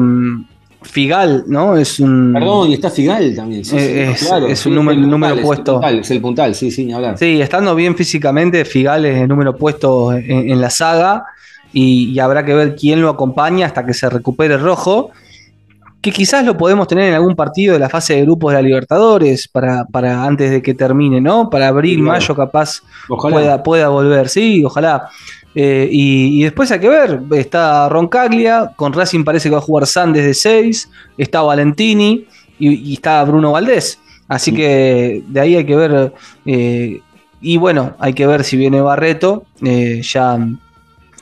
Figal, 0.82 1.44
¿no? 1.48 1.76
Es 1.76 1.98
un. 1.98 2.32
Perdón, 2.32 2.70
y 2.70 2.74
está 2.74 2.88
Figal 2.90 3.34
también. 3.34 3.64
sí, 3.64 3.70
sí, 3.78 3.84
Eh, 3.84 4.10
es- 4.12 4.22
es 4.22 4.66
un 4.66 4.72
sí, 4.72 4.76
número- 4.76 4.98
el 5.00 5.10
número 5.10 5.18
puntal, 5.18 5.32
es 5.32 5.38
el 5.38 5.44
puesto. 5.44 5.72
puntal, 5.74 5.98
Es 5.98 6.10
el 6.10 6.20
puntal, 6.20 6.54
sí, 6.54 6.70
sí, 6.70 6.84
ni 6.84 6.92
hablar. 6.92 7.18
Sí, 7.18 7.40
estando 7.40 7.74
bien 7.74 7.96
físicamente, 7.96 8.64
Figal 8.64 9.04
es 9.04 9.20
el 9.22 9.28
número 9.28 9.56
puesto 9.56 10.12
en, 10.12 10.50
en 10.50 10.60
la 10.60 10.70
saga 10.70 11.24
y, 11.72 12.10
y 12.12 12.18
habrá 12.20 12.44
que 12.44 12.54
ver 12.54 12.76
quién 12.76 13.02
lo 13.02 13.08
acompaña 13.10 13.66
hasta 13.66 13.84
que 13.84 13.92
se 13.92 14.08
recupere 14.08 14.56
Rojo, 14.56 15.10
que 16.00 16.12
quizás 16.12 16.44
lo 16.46 16.56
podemos 16.56 16.86
tener 16.86 17.08
en 17.08 17.14
algún 17.14 17.34
partido 17.34 17.72
de 17.74 17.80
la 17.80 17.88
fase 17.88 18.14
de 18.14 18.22
grupos 18.22 18.52
de 18.52 18.58
la 18.58 18.62
Libertadores 18.62 19.48
para, 19.48 19.84
para 19.84 20.22
antes 20.24 20.48
de 20.52 20.62
que 20.62 20.72
termine, 20.74 21.20
¿no? 21.20 21.50
Para 21.50 21.68
abril, 21.68 21.96
Sí, 21.96 22.02
claro. 22.02 22.18
mayo 22.20 22.36
capaz 22.36 22.82
pueda, 23.08 23.62
pueda 23.64 23.88
volver, 23.88 24.28
sí, 24.28 24.64
ojalá. 24.64 25.08
Eh, 25.54 25.88
y, 25.90 26.42
después 26.42 26.70
hay 26.70 26.80
que 26.80 26.88
ver, 26.88 27.20
está 27.32 27.88
Roncaglia, 27.88 28.72
con 28.76 28.92
Racing 28.92 29.24
parece 29.24 29.48
que 29.48 29.54
va 29.54 29.58
a 29.58 29.62
jugar 29.62 29.86
Sandes 29.86 30.24
de 30.24 30.34
6, 30.34 30.90
está 31.16 31.42
Valentini 31.42 32.26
y, 32.58 32.90
y 32.90 32.94
está 32.94 33.24
Bruno 33.24 33.52
Valdés. 33.52 33.98
Así 34.28 34.52
que 34.52 35.22
de 35.26 35.40
ahí 35.40 35.56
hay 35.56 35.64
que 35.64 35.74
ver. 35.76 36.12
eh, 36.44 37.00
y 37.40 37.56
bueno, 37.56 37.94
hay 37.98 38.12
que 38.14 38.26
ver 38.26 38.44
si 38.44 38.56
viene 38.56 38.80
Barreto. 38.80 39.44
eh, 39.62 40.02
ya, 40.02 40.38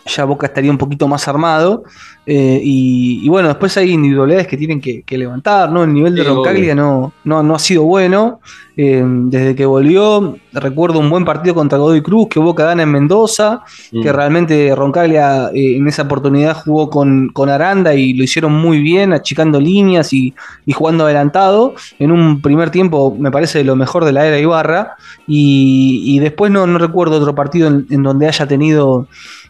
ya 0.06 0.24
Boca 0.24 0.46
estaría 0.46 0.70
un 0.70 0.78
poquito 0.78 1.08
más 1.08 1.26
armado. 1.28 1.84
eh, 2.28 2.60
y, 2.62 3.20
y 3.24 3.28
bueno, 3.28 3.48
después 3.48 3.76
hay 3.76 3.92
individualidades 3.92 4.46
que 4.48 4.56
tienen 4.56 4.80
que, 4.80 5.02
que 5.02 5.16
levantar, 5.18 5.70
¿no? 5.70 5.84
El 5.84 5.92
nivel 5.94 6.14
de 6.14 6.22
Sí, 6.22 6.28
Roncaglia 6.28 6.74
no, 6.74 7.12
no, 7.24 7.42
no 7.42 7.54
ha 7.54 7.58
sido 7.58 7.84
bueno. 7.84 8.40
eh, 8.78 9.02
desde 9.06 9.54
que 9.54 9.64
volvió, 9.64 10.36
recuerdo 10.52 10.98
un 10.98 11.08
buen 11.08 11.24
partido 11.24 11.54
contra 11.54 11.78
Godoy 11.78 12.02
Cruz 12.02 12.28
que 12.28 12.38
Boca 12.40 12.64
gana 12.66 12.82
en 12.82 12.90
Mendoza 12.90 13.62
que 13.90 14.10
Mm. 14.10 14.14
realmente 14.14 14.74
Roncaglia 14.76 15.48
eh, 15.54 15.76
en 15.76 15.86
esa 15.88 16.02
oportunidad 16.02 16.54
jugó 16.62 16.90
con, 16.90 17.30
con 17.32 17.48
Aranda 17.48 17.94
y 17.94 18.12
lo 18.12 18.22
hicieron 18.24 18.52
muy 18.52 18.80
bien, 18.80 19.12
achicando 19.14 19.58
líneas 19.60 20.12
y, 20.12 20.34
y 20.66 20.72
jugando 20.72 21.04
adelantado. 21.04 21.74
En 21.98 22.10
un 22.12 22.42
primer 22.42 22.70
tiempo, 22.70 23.16
me 23.18 23.30
parece 23.30 23.64
lo 23.64 23.76
mejor 23.76 24.04
de 24.04 24.12
la 24.12 24.26
era 24.26 24.38
Ibarra. 24.38 24.96
Y, 25.26 26.02
y 26.04 26.18
después 26.18 26.50
no, 26.52 26.66
no 26.66 26.78
recuerdo 26.78 27.16
otro 27.16 27.34
partido 27.34 27.68
en, 27.68 27.86
en 27.90 28.02
donde 28.02 28.26
haya 28.28 28.46
tenido 28.46 29.06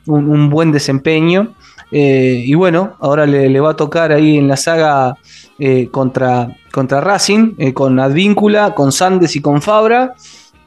un, 0.06 0.50
buen 0.50 0.72
desempeño. 0.72 1.54
Eh, 1.90 2.42
y 2.44 2.54
bueno, 2.54 2.96
ahora 3.00 3.26
le, 3.26 3.60
va 3.60 3.70
a 3.70 3.76
tocar 3.76 4.12
ahí 4.12 4.38
en 4.38 4.48
la 4.48 4.56
saga 4.56 5.16
eh, 5.58 5.88
contra, 5.90 6.48
contra 6.72 7.00
Racing, 7.00 7.54
eh, 7.58 7.72
con 7.72 7.98
Advíncula, 8.00 8.74
con 8.74 8.92
Sandes 8.92 9.36
y 9.36 9.40
con 9.40 9.62
Fabra. 9.62 10.14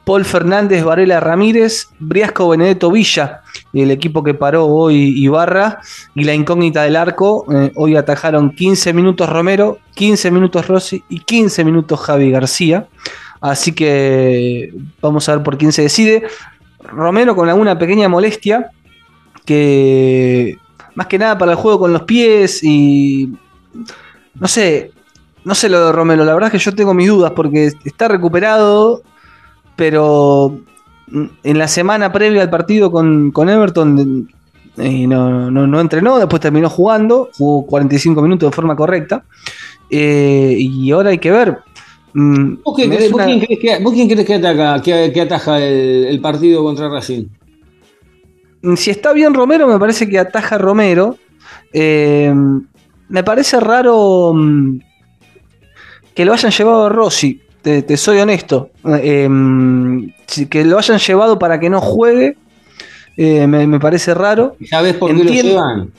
Paul 0.04 0.24
Fernández, 0.24 0.82
Varela 0.82 1.20
Ramírez, 1.20 1.90
Briasco 2.00 2.48
Benedetto 2.48 2.90
Villa, 2.90 3.42
el 3.72 3.90
equipo 3.90 4.24
que 4.24 4.34
paró 4.34 4.66
hoy 4.66 4.96
Ibarra, 5.22 5.80
y 6.14 6.24
la 6.24 6.34
incógnita 6.34 6.82
del 6.82 6.96
arco. 6.96 7.44
hoy 7.76 7.96
atajaron 7.96 8.50
15 8.50 8.92
minutos 8.92 9.28
Romero, 9.28 9.78
15 9.94 10.30
minutos 10.30 10.66
Rossi 10.66 11.04
y 11.08 11.20
15 11.20 11.64
minutos 11.64 12.00
Javi 12.00 12.30
García. 12.30 12.88
Así 13.40 13.72
que 13.72 14.72
vamos 15.00 15.28
a 15.28 15.36
ver 15.36 15.44
por 15.44 15.58
quién 15.58 15.72
se 15.72 15.82
decide. 15.82 16.24
Romero 16.82 17.36
con 17.36 17.48
alguna 17.48 17.78
pequeña 17.78 18.08
molestia, 18.08 18.70
que 19.44 20.56
más 20.94 21.06
que 21.06 21.18
nada 21.18 21.38
para 21.38 21.52
el 21.52 21.58
juego 21.58 21.78
con 21.80 21.92
los 21.92 22.02
pies 22.02 22.62
y 22.62 23.32
no 24.38 24.48
sé, 24.48 24.90
no 25.44 25.54
sé 25.54 25.68
lo 25.68 25.86
de 25.86 25.92
Romero, 25.92 26.24
la 26.24 26.34
verdad 26.34 26.48
es 26.48 26.52
que 26.62 26.70
yo 26.70 26.74
tengo 26.76 26.94
mis 26.94 27.08
dudas 27.08 27.32
porque 27.34 27.72
está 27.84 28.08
recuperado, 28.08 29.02
pero 29.76 30.60
en 31.42 31.58
la 31.58 31.68
semana 31.68 32.12
previa 32.12 32.42
al 32.42 32.50
partido 32.50 32.90
con, 32.90 33.30
con 33.32 33.48
Everton 33.48 34.28
eh, 34.76 35.06
no, 35.06 35.50
no- 35.50 35.66
no 35.66 35.80
entrenó, 35.80 36.18
después 36.18 36.40
terminó 36.40 36.68
jugando, 36.70 37.28
jugó 37.36 37.66
45 37.66 38.22
minutos 38.22 38.50
de 38.50 38.54
forma 38.54 38.76
correcta, 38.76 39.24
eh, 39.90 40.54
y 40.58 40.90
ahora 40.92 41.10
hay 41.10 41.18
que 41.18 41.30
ver. 41.30 41.58
mm, 42.14 42.54
¿Vos, 42.64 42.76
crees- 42.98 43.12
una- 43.12 43.24
quién 43.26 44.08
crees 44.08 44.26
que, 44.26 44.34
ataca, 44.34 44.80
que, 44.82 45.10
que 45.12 45.20
ataja 45.20 45.58
el, 45.60 46.06
el 46.06 46.20
partido 46.20 46.62
contra 46.62 46.88
Racing? 46.88 47.24
Si 48.76 48.90
está 48.90 49.12
bien 49.12 49.34
Romero, 49.34 49.66
me 49.66 49.78
parece 49.78 50.08
que 50.08 50.18
ataja 50.18 50.58
Romero. 50.58 51.16
Eh, 51.72 52.32
me 53.08 53.24
parece 53.24 53.58
raro 53.60 54.32
mm, 54.34 54.78
que 56.14 56.24
lo 56.24 56.32
hayan 56.32 56.52
llevado 56.52 56.86
a 56.86 56.88
Rossi, 56.88 57.40
te, 57.62 57.82
te 57.82 57.96
soy 57.96 58.18
honesto. 58.18 58.70
Eh, 58.84 59.28
mm, 59.28 60.12
que 60.48 60.64
lo 60.64 60.78
hayan 60.78 60.98
llevado 60.98 61.38
para 61.38 61.58
que 61.58 61.70
no 61.70 61.80
juegue, 61.80 62.36
eh, 63.16 63.46
me, 63.46 63.66
me 63.66 63.80
parece 63.80 64.14
raro. 64.14 64.56
¿Sabés 64.68 64.94
por 64.94 65.10
qué 65.10 65.16
lo 65.16 65.22
Entiendo. 65.22 65.50
llevan? 65.52 65.92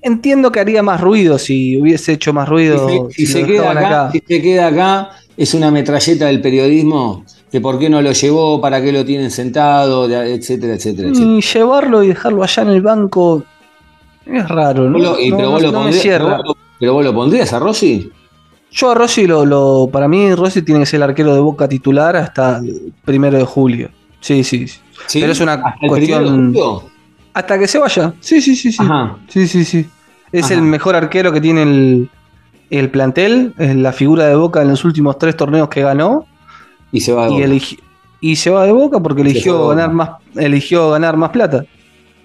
Entiendo 0.00 0.52
que 0.52 0.60
haría 0.60 0.82
más 0.82 1.00
ruido 1.00 1.38
si 1.38 1.80
hubiese 1.80 2.12
hecho 2.12 2.32
más 2.32 2.48
ruido. 2.48 2.88
Si, 2.88 2.94
se, 2.94 3.14
si 3.14 3.26
si 3.26 3.32
se 3.32 3.40
lo 3.40 3.46
queda 3.48 3.70
acá, 3.72 4.12
si 4.12 4.22
se 4.26 4.42
queda 4.42 4.66
acá, 4.68 5.10
es 5.36 5.54
una 5.54 5.70
metralleta 5.70 6.26
del 6.26 6.40
periodismo, 6.40 7.24
que 7.50 7.60
por 7.60 7.78
qué 7.78 7.88
no 7.88 8.02
lo 8.02 8.12
llevó, 8.12 8.60
para 8.60 8.80
qué 8.82 8.92
lo 8.92 9.04
tienen 9.04 9.30
sentado, 9.30 10.06
de- 10.08 10.34
etcétera, 10.34 10.74
etcétera, 10.74 11.08
etcétera. 11.08 11.32
Y 11.32 11.40
llevarlo 11.40 12.02
y 12.02 12.08
dejarlo 12.08 12.42
allá 12.42 12.62
en 12.62 12.68
el 12.68 12.82
banco 12.82 13.42
es 14.26 14.48
raro, 14.48 14.88
¿no? 14.90 14.98
Lo- 14.98 15.18
y 15.20 15.30
No- 15.30 15.36
pero, 15.36 15.48
no- 15.48 15.52
vos 15.52 15.62
lo 15.62 15.72
no 15.72 15.78
pondrías, 15.78 16.02
pero 16.04 16.24
vos 16.92 17.04
lo- 17.04 17.56
a 17.56 17.58
Rossi. 17.58 18.10
Yo 18.70 18.90
a 18.90 18.94
Rossi 18.94 19.26
lo, 19.26 19.46
lo- 19.46 19.88
para 19.90 20.08
mí 20.08 20.34
Rossi 20.34 20.60
tiene 20.62 20.80
que 20.80 20.86
ser 20.86 20.98
el 20.98 21.04
arquero 21.04 21.34
de 21.34 21.40
Boca 21.40 21.66
titular 21.68 22.14
hasta 22.16 22.58
el 22.58 22.92
primero 23.04 23.38
de 23.38 23.44
julio. 23.44 23.88
Sí, 24.20 24.44
sí. 24.44 24.68
sí. 24.68 24.80
¿Sí? 25.06 25.20
Pero 25.20 25.32
es 25.32 25.40
una 25.40 25.54
¿Hasta 25.54 25.74
el 25.80 25.88
cuestión- 25.88 26.52
de 26.52 26.60
julio? 26.60 26.82
Hasta 27.32 27.58
que 27.58 27.66
se 27.68 27.78
vaya. 27.78 28.12
Sí, 28.20 28.40
sí, 28.42 28.54
sí, 28.56 28.72
sí. 28.72 28.82
Ajá. 28.82 29.16
Sí, 29.28 29.46
sí, 29.48 29.64
sí. 29.64 29.86
Es 30.32 30.46
Ajá. 30.46 30.54
el 30.54 30.62
mejor 30.62 30.96
arquero 30.96 31.32
que 31.32 31.40
tiene 31.40 31.62
el, 31.62 32.10
el 32.68 32.90
plantel, 32.90 33.54
es 33.58 33.74
la 33.76 33.92
figura 33.92 34.26
de 34.26 34.34
Boca 34.34 34.60
en 34.60 34.68
los 34.68 34.84
últimos 34.84 35.16
tres 35.18 35.36
torneos 35.36 35.68
que 35.68 35.80
ganó 35.82 36.26
Y 36.92 37.00
se 37.00 37.12
va 37.12 37.24
de 37.26 37.30
y 37.30 37.34
Boca. 37.34 37.44
eligi- 37.46 37.78
y 38.20 38.36
se 38.36 38.50
va 38.50 38.64
de 38.64 38.72
Boca 38.72 39.00
porque 39.00 39.22
eligió 39.22 39.58
Boca. 39.58 39.74
ganar 39.76 39.92
más 39.94 40.10
eligió 40.36 40.90
ganar 40.90 41.16
más 41.16 41.30
plata. 41.30 41.64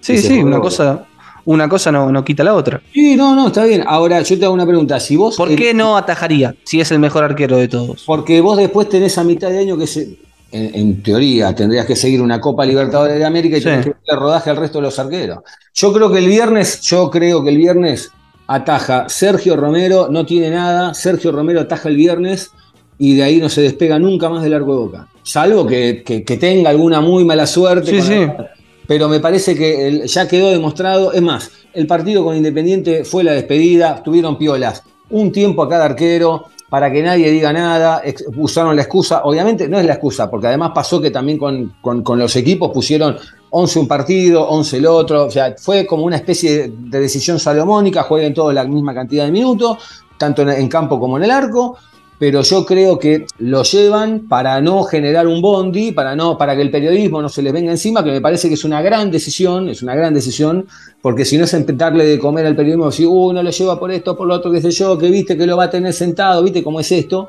Sí, 0.00 0.18
sí, 0.18 0.38
una 0.42 0.60
cosa 0.60 1.04
una 1.46 1.68
cosa 1.68 1.92
no, 1.92 2.10
no 2.10 2.24
quita 2.24 2.42
la 2.42 2.54
otra. 2.54 2.80
Sí, 2.92 3.16
no, 3.16 3.34
no, 3.34 3.48
está 3.48 3.64
bien. 3.66 3.84
Ahora 3.86 4.22
yo 4.22 4.38
te 4.38 4.44
hago 4.46 4.54
una 4.54 4.66
pregunta. 4.66 4.98
Si 4.98 5.14
vos, 5.14 5.36
¿Por 5.36 5.54
qué 5.54 5.74
no 5.74 5.96
atajaría 5.98 6.54
si 6.64 6.80
es 6.80 6.90
el 6.90 6.98
mejor 6.98 7.22
arquero 7.22 7.58
de 7.58 7.68
todos? 7.68 8.02
Porque 8.06 8.40
vos 8.40 8.56
después 8.56 8.88
tenés 8.88 9.18
a 9.18 9.24
mitad 9.24 9.50
de 9.50 9.58
año 9.58 9.76
que 9.76 9.86
se, 9.86 10.16
en, 10.52 10.74
en 10.74 11.02
teoría 11.02 11.54
tendrías 11.54 11.84
que 11.84 11.96
seguir 11.96 12.22
una 12.22 12.40
Copa 12.40 12.64
Libertadores 12.64 13.18
de 13.18 13.24
América 13.26 13.58
y 13.58 13.60
Sí. 13.60 13.66
que 13.66 13.70
darle 13.76 13.94
rodaje 14.20 14.48
al 14.48 14.56
resto 14.56 14.78
de 14.78 14.82
los 14.84 14.98
arqueros. 14.98 15.40
Yo 15.74 15.92
creo 15.92 16.10
que 16.10 16.18
el 16.18 16.28
viernes, 16.28 16.80
yo 16.80 17.10
creo 17.10 17.44
que 17.44 17.50
el 17.50 17.58
viernes 17.58 18.10
ataja 18.46 19.08
Sergio 19.10 19.54
Romero, 19.56 20.08
no 20.10 20.24
tiene 20.24 20.48
nada, 20.50 20.94
Sergio 20.94 21.30
Romero 21.30 21.60
ataja 21.60 21.88
el 21.90 21.96
viernes 21.96 22.52
y 22.98 23.14
de 23.16 23.22
ahí 23.22 23.36
no 23.38 23.48
se 23.48 23.62
despega 23.62 23.98
nunca 23.98 24.28
más 24.28 24.42
del 24.42 24.54
arco 24.54 24.72
de 24.72 24.78
boca. 24.78 25.08
Salvo 25.22 25.66
que, 25.66 26.02
que- 26.04 26.22
que 26.24 26.36
tenga 26.36 26.70
alguna 26.70 27.00
muy 27.00 27.24
mala 27.24 27.46
suerte. 27.46 27.90
Sí, 27.90 27.96
con 27.98 28.06
sí. 28.06 28.14
la- 28.26 28.50
pero 28.86 29.08
me 29.08 29.18
parece 29.20 29.54
que 29.54 29.88
el- 29.88 30.02
ya 30.04 30.28
quedó 30.28 30.50
demostrado. 30.50 31.12
Es 31.12 31.22
más, 31.22 31.50
el 31.72 31.86
partido 31.86 32.22
con 32.24 32.36
Independiente 32.36 33.04
fue 33.04 33.24
la 33.24 33.32
despedida, 33.32 34.02
tuvieron 34.02 34.36
piolas. 34.38 34.82
Un 35.10 35.32
tiempo 35.32 35.62
a 35.62 35.68
cada 35.68 35.86
arquero 35.86 36.44
para 36.68 36.90
que 36.92 37.02
nadie 37.02 37.30
diga 37.30 37.52
nada. 37.52 38.02
ex- 38.04 38.24
usaron 38.36 38.76
la 38.76 38.82
excusa. 38.82 39.22
Obviamente 39.24 39.68
no 39.68 39.78
es 39.78 39.86
la 39.86 39.94
excusa, 39.94 40.30
porque 40.30 40.48
además 40.48 40.72
pasó 40.74 41.00
que 41.00 41.10
también 41.10 41.38
con, 41.38 41.74
con- 41.80 42.02
con 42.02 42.18
los 42.18 42.36
equipos 42.36 42.70
pusieron 42.72 43.16
11 43.50 43.78
un 43.78 43.88
partido, 43.88 44.46
11 44.48 44.76
el 44.78 44.86
otro. 44.86 45.24
O 45.26 45.30
sea, 45.30 45.54
fue 45.58 45.86
como 45.86 46.04
una 46.04 46.16
especie 46.16 46.52
de, 46.68 46.72
de 46.76 47.00
decisión 47.00 47.38
salomónica. 47.38 48.02
Jueguen 48.02 48.34
todos 48.34 48.52
la 48.52 48.64
misma 48.64 48.92
cantidad 48.92 49.24
de 49.24 49.30
minutos, 49.32 49.78
tanto 50.18 50.42
en, 50.42 50.50
en 50.50 50.68
campo 50.68 50.98
como 51.00 51.16
en 51.16 51.24
el 51.24 51.30
arco 51.30 51.76
pero 52.18 52.42
yo 52.42 52.64
creo 52.64 52.98
que 52.98 53.26
lo 53.38 53.62
llevan 53.64 54.28
para 54.28 54.60
no 54.60 54.84
generar 54.84 55.26
un 55.26 55.42
bondi, 55.42 55.92
para 55.92 56.14
no, 56.14 56.38
para 56.38 56.54
que 56.54 56.62
el 56.62 56.70
periodismo 56.70 57.20
no 57.20 57.28
se 57.28 57.42
les 57.42 57.52
venga 57.52 57.72
encima, 57.72 58.04
que 58.04 58.12
me 58.12 58.20
parece 58.20 58.48
que 58.48 58.54
es 58.54 58.64
una 58.64 58.80
gran 58.82 59.10
decisión, 59.10 59.68
es 59.68 59.82
una 59.82 59.94
gran 59.94 60.14
decisión, 60.14 60.66
porque 61.02 61.24
si 61.24 61.36
no 61.36 61.44
es 61.44 61.76
darle 61.76 62.06
de 62.06 62.18
comer 62.18 62.46
al 62.46 62.56
periodismo, 62.56 62.86
decir, 62.86 63.06
uy, 63.08 63.34
no 63.34 63.42
lo 63.42 63.50
lleva 63.50 63.78
por 63.78 63.90
esto, 63.90 64.16
por 64.16 64.28
lo 64.28 64.34
otro, 64.34 64.52
qué 64.52 64.60
sé 64.60 64.70
yo, 64.70 64.96
que 64.96 65.10
viste 65.10 65.36
que 65.36 65.46
lo 65.46 65.56
va 65.56 65.64
a 65.64 65.70
tener 65.70 65.92
sentado, 65.92 66.42
viste 66.42 66.62
cómo 66.62 66.80
es 66.80 66.90
esto. 66.92 67.28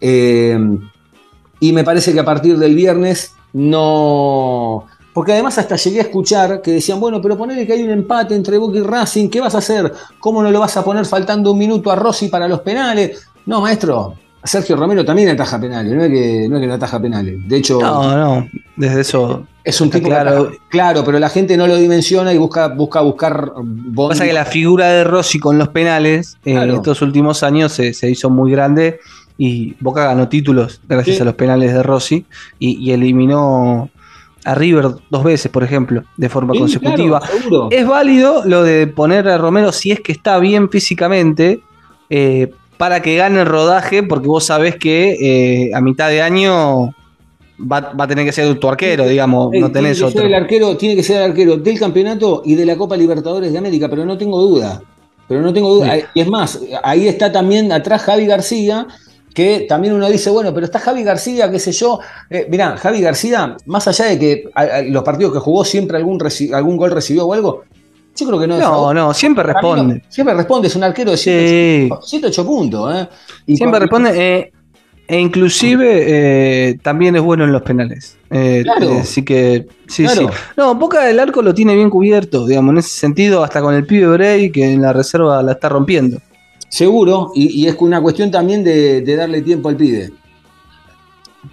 Eh, 0.00 0.58
y 1.60 1.72
me 1.72 1.84
parece 1.84 2.12
que 2.12 2.20
a 2.20 2.24
partir 2.24 2.58
del 2.58 2.74
viernes 2.74 3.32
no. 3.52 4.86
Porque 5.14 5.32
además 5.32 5.56
hasta 5.56 5.76
llegué 5.76 6.00
a 6.00 6.02
escuchar 6.02 6.60
que 6.60 6.72
decían, 6.72 7.00
bueno, 7.00 7.22
pero 7.22 7.38
ponele 7.38 7.66
que 7.66 7.72
hay 7.72 7.82
un 7.82 7.90
empate 7.90 8.34
entre 8.34 8.58
Boca 8.58 8.76
y 8.76 8.82
Racing, 8.82 9.30
¿qué 9.30 9.40
vas 9.40 9.54
a 9.54 9.58
hacer? 9.58 9.90
¿Cómo 10.20 10.42
no 10.42 10.50
lo 10.50 10.60
vas 10.60 10.76
a 10.76 10.84
poner 10.84 11.06
faltando 11.06 11.52
un 11.52 11.58
minuto 11.58 11.90
a 11.90 11.96
Rossi 11.96 12.28
para 12.28 12.46
los 12.46 12.60
penales? 12.60 13.26
No, 13.46 13.60
maestro, 13.60 14.14
Sergio 14.44 14.76
Romero 14.76 15.04
también 15.04 15.28
ataja 15.30 15.60
penales, 15.60 15.92
no 15.92 16.04
es 16.04 16.10
que 16.10 16.48
no, 16.48 16.56
es 16.56 16.60
que 16.62 16.66
no 16.68 16.74
ataja 16.74 17.00
penales. 17.00 17.36
De 17.48 17.56
hecho, 17.56 17.80
No, 17.80 18.16
no, 18.16 18.48
desde 18.76 19.00
eso. 19.00 19.46
es 19.64 19.80
un 19.80 19.90
tipo 19.90 20.08
claro. 20.08 20.30
ataja- 20.30 20.52
claro, 20.68 21.04
pero 21.04 21.18
la 21.18 21.28
gente 21.28 21.56
no 21.56 21.66
lo 21.66 21.76
dimensiona 21.76 22.32
y 22.32 22.38
busca, 22.38 22.68
busca 22.68 23.00
buscar 23.00 23.52
bondi. 23.56 24.10
Pasa 24.14 24.24
que 24.24 24.32
la 24.32 24.44
figura 24.44 24.88
de 24.88 25.04
Rossi 25.04 25.38
con 25.40 25.58
los 25.58 25.68
penales 25.68 26.36
eh, 26.44 26.52
Claro. 26.52 26.70
en 26.72 26.76
estos 26.76 27.02
últimos 27.02 27.42
años 27.42 27.72
se, 27.72 27.92
se 27.94 28.08
hizo 28.10 28.30
muy 28.30 28.50
grande 28.52 29.00
y 29.38 29.74
Boca 29.80 30.04
ganó 30.04 30.28
títulos 30.28 30.80
gracias 30.88 31.16
Sí. 31.16 31.22
a 31.22 31.24
los 31.24 31.34
penales 31.34 31.72
de 31.74 31.82
Rossi 31.82 32.24
y, 32.58 32.78
y 32.78 32.92
eliminó 32.92 33.90
a 34.44 34.54
River 34.54 34.90
dos 35.10 35.24
veces, 35.24 35.50
por 35.50 35.64
ejemplo, 35.64 36.04
de 36.16 36.28
forma 36.28 36.52
Sí, 36.54 36.60
consecutiva. 36.60 37.20
claro. 37.20 37.68
Es 37.72 37.84
válido 37.86 38.44
lo 38.44 38.62
de 38.62 38.86
poner 38.86 39.28
a 39.28 39.38
Romero 39.38 39.72
si 39.72 39.90
es 39.90 40.00
que 40.00 40.12
está 40.12 40.38
bien 40.38 40.70
físicamente 40.70 41.60
eh, 42.10 42.52
para 42.76 43.00
que 43.02 43.16
gane 43.16 43.40
el 43.40 43.46
rodaje, 43.46 44.02
porque 44.02 44.28
vos 44.28 44.44
sabés 44.44 44.76
que 44.76 45.16
eh, 45.68 45.74
a 45.74 45.80
mitad 45.80 46.08
de 46.08 46.22
año 46.22 46.94
va, 47.60 47.92
va 47.98 48.04
a 48.04 48.08
tener 48.08 48.24
que 48.24 48.32
ser 48.32 48.58
tu 48.58 48.68
arquero, 48.68 49.06
digamos, 49.06 49.50
no 49.52 49.70
tenés 49.72 49.96
tiene 49.96 50.12
que 50.12 50.16
otro. 50.18 50.26
el 50.26 50.34
arquero, 50.34 50.76
tiene 50.76 50.96
que 50.96 51.02
ser 51.02 51.16
el 51.22 51.30
arquero 51.30 51.56
del 51.56 51.78
campeonato 51.78 52.42
y 52.44 52.54
de 52.54 52.66
la 52.66 52.76
Copa 52.76 52.96
Libertadores 52.96 53.52
de 53.52 53.58
América, 53.58 53.88
pero 53.88 54.04
no 54.04 54.16
tengo 54.18 54.40
duda. 54.40 54.82
Pero 55.28 55.40
no 55.40 55.52
tengo 55.52 55.74
duda. 55.74 55.94
Sí. 55.96 56.02
Y 56.14 56.20
es 56.20 56.28
más, 56.28 56.60
ahí 56.82 57.08
está 57.08 57.32
también 57.32 57.72
atrás 57.72 58.02
Javi 58.02 58.26
García, 58.26 58.86
que 59.34 59.66
también 59.68 59.92
uno 59.94 60.08
dice, 60.08 60.30
bueno, 60.30 60.54
pero 60.54 60.66
está 60.66 60.78
Javi 60.78 61.02
García, 61.02 61.50
qué 61.50 61.58
sé 61.58 61.72
yo. 61.72 61.98
Eh, 62.30 62.46
mirá, 62.48 62.76
Javi 62.76 63.00
García, 63.00 63.56
más 63.66 63.88
allá 63.88 64.04
de 64.06 64.18
que 64.18 64.44
a- 64.54 64.60
a 64.62 64.82
los 64.82 65.02
partidos 65.02 65.32
que 65.32 65.40
jugó 65.40 65.64
siempre 65.64 65.96
algún, 65.96 66.18
algún 66.54 66.76
gol 66.76 66.90
recibió 66.92 67.26
o 67.26 67.32
algo, 67.34 67.64
yo 68.16 68.26
creo 68.26 68.38
que 68.40 68.46
no 68.46 68.54
es 68.56 68.60
No, 68.60 68.92
no, 68.94 69.14
siempre 69.14 69.44
responde. 69.44 70.02
siempre 70.08 70.34
responde, 70.34 70.68
es 70.68 70.76
un 70.76 70.84
arquero 70.84 71.10
de 71.12 71.16
Sí. 71.16 71.88
108 72.02 72.46
puntos. 72.46 72.94
¿eh? 72.94 73.08
Y 73.46 73.56
Siempre 73.56 73.80
responde. 73.80 74.10
eh, 74.14 74.52
e 75.08 75.20
inclusive 75.20 76.04
eh, 76.70 76.78
también 76.82 77.14
es 77.16 77.22
bueno 77.22 77.44
en 77.44 77.52
los 77.52 77.62
penales. 77.62 78.16
Claro. 78.28 78.98
Así 79.00 79.22
que, 79.24 79.66
sí, 79.86 80.02
Claro. 80.04 80.28
sí. 80.28 80.34
No, 80.56 80.74
Boca 80.74 81.04
del 81.04 81.20
Arco 81.20 81.42
lo 81.42 81.54
tiene 81.54 81.74
bien 81.76 81.90
cubierto, 81.90 82.44
digamos, 82.46 82.72
en 82.72 82.78
ese 82.78 82.98
sentido, 82.98 83.44
hasta 83.44 83.60
con 83.60 83.72
el 83.74 83.86
pibe 83.86 84.08
Bray, 84.08 84.50
que 84.50 84.72
en 84.72 84.82
la 84.82 84.92
reserva 84.92 85.42
la 85.44 85.52
está 85.52 85.68
rompiendo. 85.68 86.18
Seguro, 86.68 87.30
y, 87.36 87.62
y 87.62 87.68
es 87.68 87.76
una 87.78 88.00
cuestión 88.00 88.30
también 88.32 88.64
de, 88.64 89.00
de 89.02 89.16
darle 89.16 89.42
tiempo 89.42 89.68
al 89.68 89.76
pibe. 89.76 90.10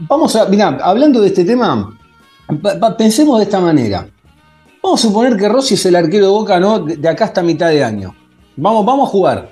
Vamos 0.10 0.36
a, 0.36 0.47
mirá, 0.47 0.80
hablando 0.82 1.21
de 1.21 1.28
este 1.28 1.45
tema, 1.45 1.95
pensemos 2.97 3.38
de 3.38 3.43
esta 3.43 3.60
manera. 3.60 4.08
Vamos 4.83 4.99
a 4.99 5.07
suponer 5.07 5.37
que 5.37 5.47
Rossi 5.47 5.75
es 5.75 5.85
el 5.85 5.95
arquero 5.95 6.25
de 6.25 6.31
Boca, 6.31 6.59
¿no? 6.59 6.79
De, 6.79 7.07
acá 7.07 7.23
hasta 7.23 7.41
mitad 7.41 7.69
de 7.69 7.81
año. 7.81 8.13
Vamos, 8.57 8.85
vamos 8.85 9.07
a 9.07 9.11
jugar. 9.11 9.49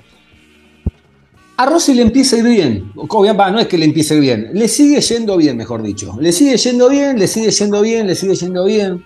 A 1.56 1.64
Rossi 1.64 1.94
le 1.94 2.02
empieza 2.02 2.36
a 2.36 2.40
ir 2.40 2.44
bien. 2.44 2.92
No 2.94 3.58
es 3.58 3.66
que 3.66 3.78
le 3.78 3.86
empiece 3.86 4.12
a 4.12 4.16
ir 4.18 4.22
bien. 4.22 4.50
Le 4.52 4.68
sigue 4.68 5.00
yendo 5.00 5.38
bien, 5.38 5.56
mejor 5.56 5.82
dicho. 5.82 6.18
Le 6.20 6.32
sigue 6.32 6.58
yendo 6.58 6.90
bien, 6.90 7.18
le 7.18 7.26
sigue 7.26 7.50
yendo 7.50 7.80
bien, 7.80 8.06
le 8.06 8.14
sigue 8.14 8.34
yendo 8.34 8.66
bien. 8.66 9.02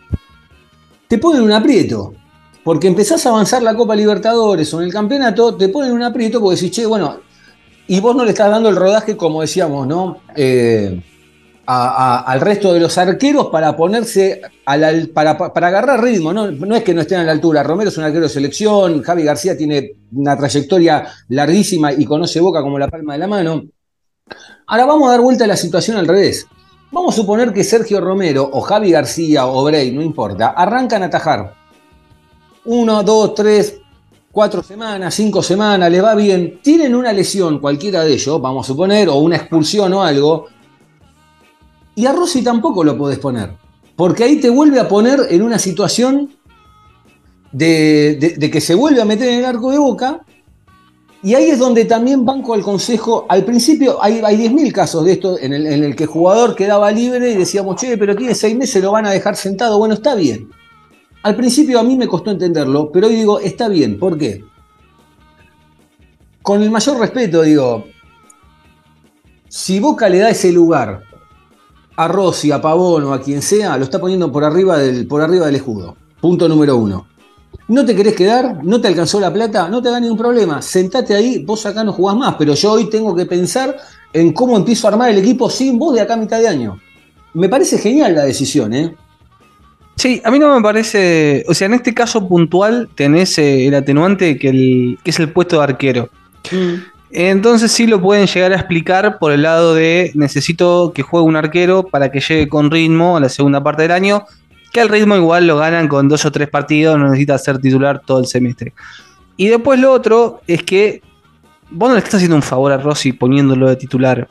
Te 1.07 1.19
ponen 1.19 1.43
un 1.43 1.53
aprieto. 1.53 2.15
Porque 2.65 2.89
empezás 2.89 3.25
a 3.25 3.29
avanzar 3.29 3.63
la 3.63 3.77
Copa 3.77 3.95
Libertadores 3.95 4.75
o 4.75 4.81
en 4.81 4.87
el 4.87 4.93
campeonato, 4.93 5.55
te 5.55 5.69
ponen 5.69 5.93
un 5.93 6.03
aprieto 6.03 6.41
porque 6.41 6.57
decís, 6.57 6.73
che, 6.73 6.87
bueno, 6.87 7.21
y 7.87 8.01
vos 8.01 8.17
no 8.17 8.25
le 8.25 8.33
estás 8.33 8.51
dando 8.51 8.69
el 8.69 8.75
rodaje, 8.75 9.17
como 9.17 9.43
decíamos, 9.43 9.87
¿no? 9.87 10.19
Eh, 10.35 11.01
al 11.67 12.41
resto 12.41 12.73
de 12.73 12.81
los 12.81 12.97
arqueros 12.97 13.47
para 13.47 13.77
ponerse, 13.77 14.41
para, 15.13 15.37
para 15.37 15.67
agarrar 15.67 16.03
ritmo, 16.03 16.33
¿no? 16.33 16.51
No 16.51 16.77
es 16.77 16.85
que 16.85 16.95
no 16.95 17.01
estén 17.01 17.19
a 17.19 17.25
la 17.25 17.33
altura. 17.33 17.63
Romero 17.63 17.91
es 17.91 17.99
un 17.99 18.05
arquero 18.05 18.25
de 18.25 18.29
selección, 18.29 19.03
Javi 19.03 19.25
García 19.25 19.57
tiene 19.57 19.93
una 20.13 20.37
trayectoria 20.37 21.07
larguísima 21.29 21.93
y 21.93 22.05
conoce 22.05 22.41
Boca 22.41 22.63
como 22.63 22.79
la 22.79 22.89
palma 22.89 23.15
de 23.15 23.19
la 23.19 23.27
mano. 23.27 23.63
Ahora 24.67 24.87
vamos 24.87 25.09
a 25.09 25.13
dar 25.13 25.21
vuelta 25.21 25.45
a 25.45 25.49
la 25.49 25.57
situación 25.57 25.97
al 25.97 26.07
revés. 26.07 26.47
Vamos 26.93 27.15
a 27.15 27.17
suponer 27.17 27.53
que 27.53 27.65
Sergio 27.65 28.01
Romero 28.01 28.49
o 28.53 28.61
Javi 28.61 28.93
García 28.93 29.47
o 29.47 29.65
Bray, 29.65 29.91
no 29.93 30.03
importa, 30.03 30.49
arrancan 30.49 31.03
a 31.03 31.07
atajar. 31.07 31.53
Uno, 32.65 33.03
dos, 33.03 33.35
tres, 33.35 33.77
cuatro 34.31 34.63
semanas, 34.63 35.15
cinco 35.15 35.43
semanas, 35.43 35.91
le 35.91 36.01
va 36.01 36.15
bien. 36.15 36.61
Tienen 36.63 36.95
una 36.95 37.13
lesión, 37.13 37.59
cualquiera 37.59 38.05
de 38.05 38.13
ellos, 38.13 38.41
vamos 38.41 38.67
a 38.67 38.69
suponer, 38.69 39.09
o 39.09 39.17
una 39.17 39.37
expulsión 39.37 39.93
o 39.95 40.03
algo. 40.03 40.47
Y 41.97 42.05
a 42.05 42.13
Rossi 42.13 42.43
tampoco 42.43 42.85
lo 42.85 42.97
podés 42.97 43.19
poner. 43.19 43.51
Porque 43.97 44.23
ahí 44.23 44.37
te 44.37 44.51
vuelve 44.51 44.79
a 44.79 44.87
poner 44.87 45.19
en 45.31 45.43
una 45.43 45.59
situación 45.59 46.31
de, 47.51 48.37
que 48.53 48.61
se 48.61 48.75
vuelve 48.75 49.01
a 49.01 49.07
meter 49.07 49.29
en 49.31 49.39
el 49.39 49.45
arco 49.47 49.73
de 49.73 49.79
boca. 49.79 50.21
Y 51.23 51.35
ahí 51.35 51.49
es 51.49 51.59
donde 51.59 51.87
también 51.87 52.27
banco 52.27 52.53
al 52.53 52.61
consejo. 52.61 53.25
Al 53.31 53.47
principio 53.47 53.97
hay, 54.01 54.21
hay 54.23 54.37
10.000 54.37 54.73
casos 54.73 55.07
de 55.07 55.13
esto 55.13 55.39
en 55.41 55.55
el, 55.55 55.67
en 55.67 55.83
el 55.83 55.97
que 55.97 56.05
el 56.05 56.11
jugador 56.11 56.55
quedaba 56.55 56.93
libre 56.93 57.31
y 57.31 57.35
decíamos, 57.35 57.77
che, 57.77 57.97
pero 57.97 58.15
tiene 58.15 58.35
seis 58.35 58.55
meses, 58.55 58.83
lo 58.83 58.93
van 58.93 59.07
a 59.07 59.11
dejar 59.11 59.35
sentado. 59.35 59.79
Bueno, 59.79 59.95
está 59.95 60.15
bien. 60.15 60.51
Al 61.23 61.35
principio 61.35 61.81
a 61.81 61.83
mí 61.83 61.97
me 61.97 62.07
costó 62.07 62.31
entenderlo, 62.31 62.93
pero 62.93 63.07
hoy 63.07 63.17
digo, 63.17 63.41
está 63.41 63.69
bien. 63.69 63.99
¿Por 63.99 64.19
qué? 64.19 64.45
Con 66.43 66.63
el 66.63 66.71
mayor 66.71 67.01
respeto, 67.01 67.41
digo, 67.41 67.87
si 69.49 69.81
Boca 69.81 70.11
le 70.11 70.19
da 70.19 70.29
ese 70.29 70.53
lugar 70.53 71.06
a 71.97 72.09
Rossi, 72.09 72.51
a 72.53 72.61
Pavón 72.61 73.05
o 73.05 73.13
a 73.13 73.21
quien 73.21 73.43
sea, 73.43 73.77
lo 73.77 73.85
está 73.85 73.99
poniendo 73.99 74.31
por 74.31 74.45
arriba 74.45 74.79
del, 74.79 75.07
por 75.07 75.23
arriba 75.23 75.47
del 75.47 75.57
escudo. 75.57 75.97
Punto 76.21 76.49
número 76.49 76.77
uno. 76.77 77.07
¿No 77.69 77.85
te 77.85 77.97
querés 77.97 78.15
quedar? 78.15 78.65
¿No 78.65 78.81
te 78.81 78.89
alcanzó 78.89 79.19
la 79.19 79.33
plata? 79.33 79.69
No 79.69 79.83
te 79.83 79.89
hagas 79.89 80.01
ningún 80.01 80.19
problema. 80.19 80.63
Sentate 80.63 81.15
ahí, 81.15 81.43
vos 81.45 81.67
acá 81.67 81.83
no 81.83 81.93
jugás 81.93 82.17
más, 82.17 82.37
pero 82.39 82.55
yo 82.55 82.73
hoy 82.73 82.89
tengo 82.89 83.15
que 83.15 83.27
pensar 83.27 83.77
en 84.13 84.33
cómo 84.33 84.57
empiezo 84.57 84.87
a 84.87 84.93
armar 84.93 85.11
el 85.11 85.19
equipo 85.19 85.51
sin 85.51 85.79
vos 85.79 85.95
de 85.95 86.01
acá 86.01 86.15
a 86.15 86.19
mitad 86.19 86.39
de 86.39 86.49
año. 86.49 86.81
Me 87.35 87.49
parece 87.49 87.79
genial 87.79 88.15
la 88.15 88.25
decisión, 88.25 88.73
¿eh? 88.73 88.95
Sí, 89.97 90.21
a 90.25 90.31
mí 90.31 90.39
no 90.39 90.55
me 90.55 90.63
parece. 90.63 91.45
O 91.49 91.55
sea, 91.55 91.67
en 91.67 91.75
este 91.75 91.93
caso 91.95 92.29
puntual 92.29 92.89
tenés 92.95 93.39
eh, 93.39 93.67
el 93.67 93.75
atenuante 93.75 94.39
que, 94.39 94.49
el, 94.51 94.99
que 95.03 95.11
es 95.11 95.19
el 95.19 95.33
puesto 95.33 95.57
de 95.57 95.65
arquero. 95.65 96.11
Entonces 97.11 97.71
sí 97.73 97.87
lo 97.87 98.01
pueden 98.01 98.27
llegar 98.27 98.53
a 98.53 98.57
explicar 98.57 99.19
por 99.19 99.33
el 99.33 99.43
lado 99.43 99.75
de 99.75 100.11
necesito 100.15 100.93
que 100.95 101.03
juegue 101.03 101.27
un 101.27 101.37
arquero 101.37 101.85
para 101.85 102.11
que 102.11 102.21
llegue 102.21 102.49
con 102.49 102.71
ritmo 102.71 103.17
a 103.17 103.21
la 103.21 103.29
segunda 103.29 103.63
parte 103.63 103.83
del 103.83 103.93
año, 103.93 104.25
que 104.73 104.81
el 104.81 104.89
ritmo 104.89 105.17
igual 105.17 105.47
lo 105.47 105.57
ganan 105.57 105.89
con 105.89 106.09
dos 106.09 106.25
o 106.25 106.33
tres 106.33 106.49
partidos, 106.49 106.99
no 106.99 107.05
necesita 107.07 107.39
ser 107.39 107.59
titular 107.59 108.01
todo 108.05 108.19
el 108.19 108.27
semestre. 108.27 108.73
Y 109.37 109.47
después 109.49 109.79
lo 109.79 109.93
otro 109.93 110.41
es 110.47 110.63
que 110.63 111.01
vos 111.71 111.89
no 111.89 111.95
le 111.95 111.99
estás 111.99 112.17
haciendo 112.17 112.37
un 112.37 112.43
favor 112.43 112.73
a 112.73 112.79
Rossi 112.79 113.13
poniéndolo 113.13 113.69
de 113.69 113.77
titular. 113.77 114.29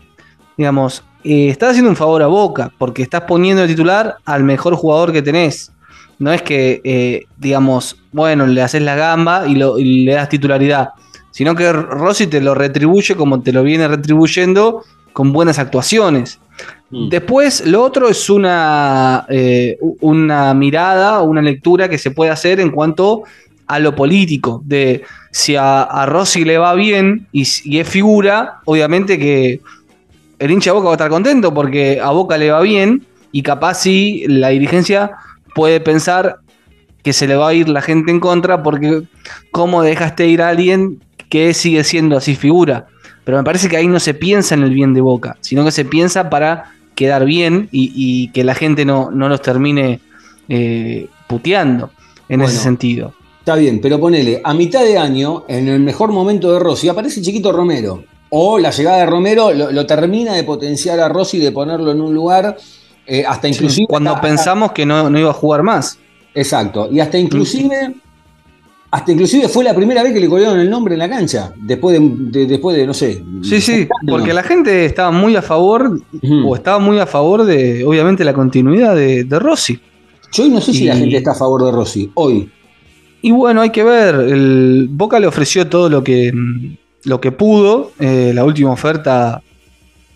Digamos, 0.57 1.03
eh, 1.23 1.49
estás 1.49 1.71
haciendo 1.71 1.89
un 1.89 1.95
favor 1.95 2.21
a 2.23 2.27
Boca 2.27 2.71
porque 2.77 3.01
estás 3.03 3.21
poniendo 3.21 3.61
de 3.61 3.67
titular 3.69 4.17
al 4.25 4.43
mejor 4.43 4.75
jugador 4.75 5.11
que 5.13 5.21
tenés. 5.21 5.71
No 6.19 6.31
es 6.31 6.41
que, 6.41 6.81
eh, 6.83 7.25
digamos, 7.37 7.97
bueno, 8.11 8.45
le 8.47 8.61
haces 8.61 8.81
la 8.81 8.95
gamba 8.95 9.47
y, 9.47 9.55
lo- 9.55 9.77
y 9.79 10.05
le 10.05 10.13
das 10.13 10.29
titularidad, 10.29 10.89
sino 11.35 11.53
que 11.53 11.69
Rossi 11.69 12.27
te 12.27 12.39
lo 12.39 12.55
retribuye 12.55 13.13
como 13.13 13.41
te 13.41 13.51
lo 13.51 13.61
viene 13.61 13.89
retribuyendo 13.89 14.83
con 15.11 15.33
buenas 15.33 15.59
actuaciones. 15.59 16.39
Mm. 16.91 17.09
Después, 17.09 17.65
lo 17.67 17.83
otro 17.83 18.07
es 18.07 18.29
una, 18.29 19.25
eh, 19.27 19.77
una 19.99 20.53
mirada, 20.53 21.21
una 21.23 21.41
lectura 21.41 21.89
que 21.89 21.97
se 21.97 22.11
puede 22.11 22.31
hacer 22.31 22.61
en 22.61 22.71
cuanto 22.71 23.23
a 23.67 23.79
lo 23.79 23.93
político, 23.93 24.61
de 24.63 25.03
si 25.29 25.57
a, 25.57 25.81
a 25.81 26.05
Rossi 26.05 26.45
le 26.45 26.57
va 26.57 26.73
bien 26.73 27.27
y 27.33 27.79
es 27.79 27.89
figura, 27.89 28.61
obviamente 28.63 29.19
que 29.19 29.59
el 30.39 30.51
hincha 30.51 30.69
de 30.69 30.75
Boca 30.75 30.85
va 30.85 30.91
a 30.91 30.95
estar 30.95 31.09
contento 31.09 31.53
porque 31.53 31.99
a 31.99 32.11
Boca 32.11 32.37
le 32.37 32.49
va 32.49 32.61
bien 32.61 33.05
y 33.33 33.41
capaz 33.41 33.81
si 33.81 34.23
la 34.29 34.49
dirigencia 34.49 35.11
puede 35.53 35.81
pensar 35.81 36.37
que 37.03 37.11
se 37.11 37.27
le 37.27 37.35
va 37.35 37.49
a 37.49 37.53
ir 37.53 37.67
la 37.67 37.81
gente 37.81 38.09
en 38.09 38.21
contra 38.21 38.63
porque 38.63 39.03
cómo 39.51 39.83
dejaste 39.83 40.27
ir 40.27 40.41
a 40.41 40.47
alguien 40.47 41.01
que 41.35 41.53
sigue 41.53 41.83
siendo 41.83 42.15
así 42.15 42.35
figura. 42.35 42.87
Pero 43.25 43.37
me 43.37 43.43
parece 43.43 43.67
que 43.67 43.75
ahí 43.77 43.87
no 43.87 43.99
se 43.99 44.13
piensa 44.13 44.55
en 44.55 44.63
el 44.63 44.69
bien 44.69 44.93
de 44.93 45.01
Boca, 45.01 45.35
sino 45.41 45.65
que 45.65 45.71
se 45.71 45.83
piensa 45.83 46.29
para 46.29 46.71
quedar 46.95 47.25
bien 47.25 47.67
y, 47.71 47.91
y 47.93 48.29
que 48.29 48.43
la 48.45 48.55
gente 48.55 48.85
no, 48.85 49.11
no 49.11 49.27
los 49.27 49.41
termine 49.41 49.99
eh, 50.47 51.07
puteando 51.27 51.89
en 52.29 52.39
Bueno. 52.39 52.53
ese 52.53 52.61
sentido. 52.63 53.13
Está 53.39 53.55
bien, 53.55 53.81
pero 53.81 53.99
ponele, 53.99 54.41
a 54.43 54.53
mitad 54.53 54.83
de 54.83 54.97
año, 54.97 55.43
en 55.47 55.67
el 55.67 55.79
mejor 55.79 56.11
momento 56.11 56.53
de 56.53 56.59
Rossi, 56.59 56.87
aparece 56.87 57.21
Chiquito 57.21 57.51
Romero. 57.51 58.03
O 58.29 58.57
la 58.59 58.71
llegada 58.71 58.97
de 58.99 59.05
Romero 59.05 59.51
lo, 59.53 59.71
lo 59.71 59.85
termina 59.85 60.33
de 60.33 60.43
potenciar 60.43 60.99
a 60.99 61.09
Rossi, 61.09 61.37
de 61.39 61.51
ponerlo 61.51 61.91
en 61.91 62.01
un 62.01 62.13
lugar, 62.13 62.57
eh, 63.05 63.23
hasta 63.27 63.47
inclusive... 63.47 63.87
Cuando 63.87 64.11
hasta- 64.11 64.21
pensamos 64.21 64.71
que 64.71 64.85
no, 64.85 65.09
no 65.09 65.19
iba 65.19 65.29
a 65.31 65.33
jugar 65.33 65.63
más. 65.63 65.97
Exacto, 66.33 66.89
y 66.91 66.99
hasta 66.99 67.17
inclusive... 67.17 67.93
Hasta 68.95 69.11
inclusive 69.11 69.49
fue 69.49 69.63
la 69.65 69.73
primera 69.75 70.01
vez 70.03 70.13
que 70.13 70.19
le 70.21 70.29
colgaron 70.29 70.57
el 70.59 70.69
nombre 70.69 70.93
en 70.95 70.99
la 70.99 71.09
cancha, 71.09 71.51
después 71.57 71.99
de, 71.99 72.09
de- 72.39 72.45
después 72.45 72.77
de 72.77 72.87
no 72.87 72.93
sé. 72.93 73.21
Sí, 73.41 73.59
sí, 73.59 73.87
porque 74.07 74.33
la 74.33 74.41
gente 74.41 74.85
estaba 74.85 75.11
muy 75.11 75.35
a 75.35 75.41
favor, 75.41 75.99
o 76.45 76.55
estaba 76.55 76.79
muy 76.79 76.97
a 76.99 77.05
favor 77.05 77.43
de, 77.43 77.83
obviamente, 77.83 78.23
la 78.23 78.33
continuidad 78.33 78.95
de, 78.95 79.25
de 79.25 79.39
Rossi. 79.39 79.77
Yo 80.31 80.43
hoy 80.43 80.49
no 80.49 80.61
sé 80.61 80.71
si 80.73 80.85
la 80.85 80.95
y- 80.95 80.99
gente 80.99 81.17
está 81.17 81.31
a 81.31 81.35
favor 81.35 81.65
de 81.65 81.71
Rossi, 81.71 82.09
hoy. 82.13 82.49
Y 83.21 83.31
bueno, 83.31 83.59
hay 83.61 83.71
que 83.71 83.83
ver. 83.83 84.15
El 84.15 84.87
Boca 84.91 85.19
le 85.19 85.27
ofreció 85.27 85.67
todo 85.67 85.89
lo 85.89 86.01
que, 86.03 86.31
lo 87.03 87.19
que 87.19 87.31
pudo. 87.33 87.91
Eh, 87.99 88.31
la 88.33 88.45
última 88.45 88.71
oferta, 88.71 89.41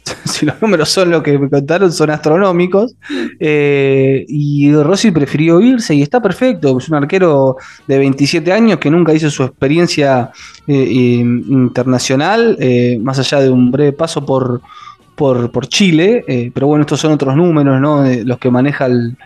si 0.26 0.46
los 0.46 0.62
números 0.62 0.90
son 0.90 1.10
lo 1.10 1.22
que 1.22 1.38
me 1.38 1.50
contaron, 1.50 1.92
son 1.92 2.12
astronómicos. 2.12 2.94
Eh, 3.40 4.26
y 4.28 4.74
Rossi 4.74 5.12
prefirió 5.12 5.62
irse 5.62 5.96
y 5.96 6.02
está 6.02 6.22
perfecto. 6.22 6.78
Es 6.78 6.90
un 6.90 6.96
arquero 6.96 7.56
de 7.88 7.98
27 7.98 8.52
años 8.52 8.80
que 8.80 8.90
nunca 8.90 9.14
hizo 9.14 9.30
su 9.30 9.44
experiencia 9.44 10.32
eh, 10.68 10.74
internacional, 10.74 12.58
eh, 12.60 13.00
más 13.02 13.20
allá 13.20 13.40
de 13.40 13.50
un 13.50 13.72
breve 13.72 13.94
paso 13.94 14.26
por, 14.26 14.62
por, 15.16 15.68
Chile. 15.68 16.52
pero 16.54 16.68
bueno, 16.68 16.82
estos 16.82 17.00
son 17.00 17.14
otros 17.14 17.36
números, 17.36 17.80
¿no? 17.82 18.06
Los 18.24 18.38
que 18.38 18.50
maneja 18.50 18.86
el, 18.86 19.18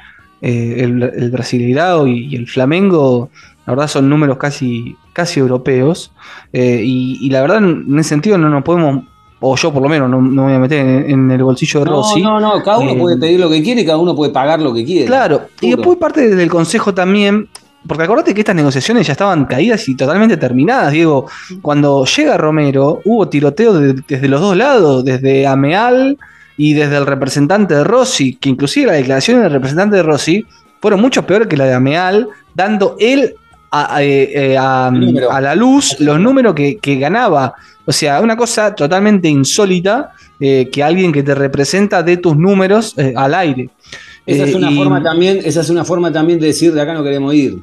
el, 0.41 1.03
el 1.03 1.31
Brasileirao 1.31 2.07
y, 2.07 2.35
el 2.35 2.47
Flamengo. 2.47 3.29
La 3.65 3.73
verdad 3.73 3.87
son 3.87 4.09
números 4.09 4.37
casi, 4.37 4.95
casi 5.13 5.39
europeos. 5.39 6.11
y, 6.51 7.19
y 7.21 7.29
la 7.29 7.41
verdad, 7.41 7.59
en 7.59 7.99
ese 7.99 8.09
sentido, 8.09 8.37
no 8.37 8.49
nos 8.49 8.63
podemos, 8.63 9.05
o 9.45 9.55
yo 9.57 9.73
por 9.73 9.81
lo 9.83 9.89
menos, 9.89 10.09
no, 10.09 10.21
no 10.21 10.43
me 10.43 10.47
voy 10.49 10.53
a 10.53 10.59
meter 10.59 10.79
en, 10.79 11.09
en 11.11 11.31
el 11.31 11.43
bolsillo 11.43 11.81
de 11.81 11.85
No, 11.87 11.91
Rossi. 11.97 12.21
no, 12.21 12.39
no, 12.39 12.63
cada 12.63 12.79
uno 12.79 12.91
Eh, 12.91 12.97
puede 12.97 13.17
pedir 13.17 13.39
lo 13.39 13.49
que 13.49 13.61
quiere 13.61 13.81
y 13.81 13.85
cada 13.85 13.97
uno 13.97 14.15
puede 14.15 14.31
pagar 14.31 14.61
lo 14.61 14.73
que 14.73 14.85
quiere. 14.85 15.05
Claro, 15.05 15.41
y 15.59 15.71
después 15.71 15.97
parte 15.97 16.33
del 16.33 16.49
consejo 16.49 16.93
también 16.93 17.47
porque 17.85 18.05
acordate 18.05 18.33
que 18.33 18.39
estas 18.39 18.55
negociaciones 18.55 19.05
ya 19.05 19.11
estaban 19.11 19.43
caídas 19.43 19.89
y 19.89 19.95
totalmente 19.95 20.37
terminadas, 20.37 20.93
Diego. 20.93 21.25
Cuando 21.61 22.05
llega 22.05 22.37
Romero, 22.37 23.01
hubo 23.03 23.27
tiroteo 23.27 23.73
de- 23.73 24.01
desde 24.07 24.29
los 24.29 24.39
dos 24.39 24.55
lados, 24.55 25.03
desde 25.03 25.45
Ameal 25.45 26.17
y 26.55 26.73
desde 26.75 26.95
el 26.95 27.05
representante 27.05 27.75
de 27.75 27.83
Rossi, 27.83 28.35
que 28.35 28.47
inclusive 28.47 28.87
las 28.87 28.95
declaraciones 28.95 29.43
del 29.43 29.51
representante 29.51 29.97
de 29.97 30.03
Rossi 30.03 30.45
fueron 30.79 31.01
mucho 31.01 31.25
peores 31.25 31.49
que 31.49 31.57
la 31.57 31.65
de 31.65 31.73
Ameal, 31.73 32.29
dando 32.55 32.95
él 32.99 33.35
a, 33.73 34.03
eh, 34.03 34.55
a- 34.57 34.89
El 34.93 34.99
número. 34.99 35.31
a 35.31 35.41
la 35.41 35.55
luz 35.55 35.99
los 35.99 36.19
números 36.19 36.53
que, 36.53 36.77
que 36.77 36.95
ganaba. 36.97 37.53
O 37.85 37.91
sea, 37.91 38.21
una 38.21 38.37
cosa 38.37 38.73
totalmente 38.75 39.27
insólita 39.27 40.11
eh, 40.39 40.69
que 40.71 40.83
alguien 40.83 41.11
que 41.11 41.23
te 41.23 41.33
representa 41.35 42.03
de 42.03 42.17
tus 42.17 42.35
números 42.37 42.93
eh, 42.97 43.13
al 43.15 43.33
aire. 43.33 43.69
Esa 44.25 44.43
es 44.45 44.51
Eh, 44.51 44.55
una 44.55 44.71
y- 44.71 44.75
forma 44.77 45.01
también, 45.03 45.39
esa 45.43 45.61
es 45.61 45.69
una 45.69 45.83
forma 45.83 46.11
también 46.11 46.39
de 46.39 46.47
decir 46.47 46.73
de 46.73 46.81
acá 46.81 46.93
no 46.93 47.03
queremos 47.03 47.33
ir. 47.33 47.57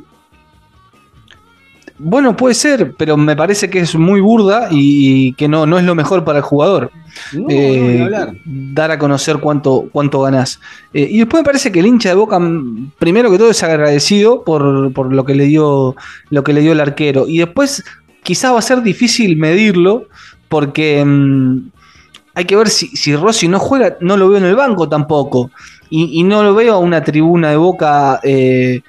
Bueno, 2.03 2.35
puede 2.35 2.55
ser, 2.55 2.95
pero 2.97 3.19
me 3.19 3.37
parece 3.37 3.69
que 3.69 3.81
es 3.81 3.95
muy 3.95 4.23
burda 4.23 4.69
y, 4.71 5.35
que 5.35 5.49
no, 5.49 5.67
no 5.67 5.79
es 5.79 5.85
lo 5.85 5.95
mejor 5.95 6.25
para 6.25 6.39
el 6.39 6.45
jugador. 6.45 6.91
No, 7.35 7.47
eh, 7.51 7.97
no, 7.99 8.05
hablar. 8.05 8.33
dar 8.47 8.91
a 8.91 8.99
conocer 8.99 9.37
cuánto, 9.37 9.87
cuánto 9.93 10.23
ganás. 10.23 10.61
Eh, 10.95 11.07
y 11.11 11.19
después 11.19 11.43
me 11.43 11.45
parece 11.45 11.71
que 11.71 11.81
el 11.81 11.87
hincha 11.87 12.09
de 12.09 12.15
Boca, 12.15 12.41
primero 12.99 13.31
que 13.31 13.37
todo, 13.37 13.51
es 13.51 13.63
agradecido 13.63 14.45
por, 14.45 14.95
por 14.95 15.13
lo, 15.13 15.27
que 15.27 15.35
le 15.35 15.45
dio, 15.45 15.95
lo 16.31 16.43
que 16.43 16.55
le 16.55 16.63
dio 16.63 16.73
el 16.73 16.81
arquero. 16.81 17.29
Y 17.29 17.37
después 17.37 17.85
quizás 18.23 18.55
va 18.55 18.61
a 18.61 18.63
ser 18.63 18.81
difícil 18.81 19.37
medirlo 19.37 20.07
porque 20.49 21.05
mm, 21.05 21.69
hay 22.33 22.45
que 22.47 22.57
ver 22.57 22.71
si, 22.71 22.87
si 22.97 23.15
Rossi 23.15 23.47
no 23.47 23.59
juega, 23.59 23.99
no 24.01 24.17
lo 24.17 24.31
veo 24.31 24.39
en 24.39 24.47
el 24.47 24.57
banco 24.57 24.89
tampoco. 24.89 25.51
Y, 25.91 26.19
y 26.19 26.23
no 26.23 26.43
lo 26.43 26.55
veo 26.55 26.77
a 26.77 26.79
una 26.79 27.05
tribuna 27.05 27.51
de 27.51 27.57
Boca, 27.57 28.21
eh, 28.23 28.81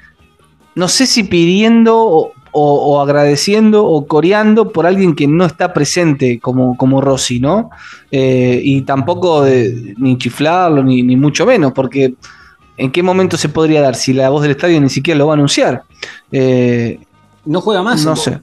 no 0.76 0.88
sé 0.88 1.06
si 1.06 1.24
pidiendo 1.26 2.32
o, 2.54 3.02
agradeciendo 3.02 3.86
o 3.86 4.06
coreando 4.06 4.72
por 4.72 4.86
alguien 4.86 5.16
que 5.16 5.28
no 5.28 5.46
está 5.46 5.74
presente 5.74 6.40
como, 6.40 6.76
como 6.78 7.00
Rossi, 7.02 7.40
¿no? 7.40 7.70
Eh, 8.12 8.60
y 8.64 8.82
tampoco 8.82 9.42
de- 9.44 9.94
ni 9.98 10.18
chiflarlo, 10.18 10.84
ni, 10.84 11.02
ni 11.04 11.16
mucho 11.16 11.46
menos, 11.46 11.72
porque 11.74 12.14
¿en 12.78 12.92
qué 12.92 13.02
momento 13.04 13.38
se 13.38 13.50
podría 13.50 13.82
dar 13.82 13.96
si 13.96 14.12
la 14.14 14.30
voz 14.30 14.42
del 14.42 14.52
estadio 14.52 14.82
ni 14.82 14.90
siquiera 14.90 15.18
lo 15.18 15.28
va 15.28 15.34
a 15.34 15.36
anunciar? 15.36 15.84
Eh, 16.32 17.00
No 17.46 17.62
juega 17.62 17.82
más. 17.84 18.04
no 18.06 18.16
sé. 18.16 18.40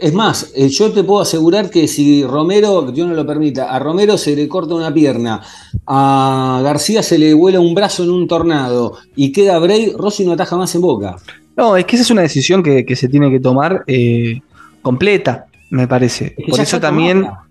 Es 0.00 0.12
más, 0.12 0.52
eh, 0.54 0.68
yo 0.68 0.90
te 0.92 1.02
puedo 1.02 1.22
asegurar 1.22 1.70
que 1.70 1.88
si 1.88 2.24
Romero, 2.24 2.84
que 2.86 2.92
Dios 2.92 3.08
no 3.08 3.14
lo 3.14 3.24
permita, 3.26 3.70
a 3.74 3.78
Romero 3.78 4.18
se 4.18 4.36
le 4.36 4.46
corta 4.46 4.74
una 4.74 4.92
pierna, 4.92 5.40
a 5.86 6.60
García 6.62 7.02
se 7.02 7.18
le 7.18 7.32
vuela 7.34 7.58
un 7.60 7.74
brazo 7.74 8.02
en 8.04 8.10
un 8.10 8.28
tornado 8.28 8.98
y 9.16 9.32
queda 9.32 9.58
Bray, 9.58 9.92
Rossi 9.96 10.24
no 10.26 10.32
ataja 10.32 10.56
más 10.56 10.74
en 10.74 10.80
boca. 10.82 11.16
No, 11.56 11.76
es 11.76 11.84
que 11.84 11.96
esa 11.96 12.02
es 12.04 12.10
una 12.10 12.22
decisión 12.22 12.62
que, 12.62 12.84
que 12.84 12.96
se 12.96 13.08
tiene 13.08 13.30
que 13.30 13.40
tomar 13.40 13.84
eh, 13.86 14.40
completa, 14.80 15.46
me 15.70 15.86
parece. 15.86 16.34
Es 16.38 16.44
que 16.44 16.50
por 16.50 16.60
eso 16.60 16.80
también, 16.80 17.20
tomada. 17.22 17.44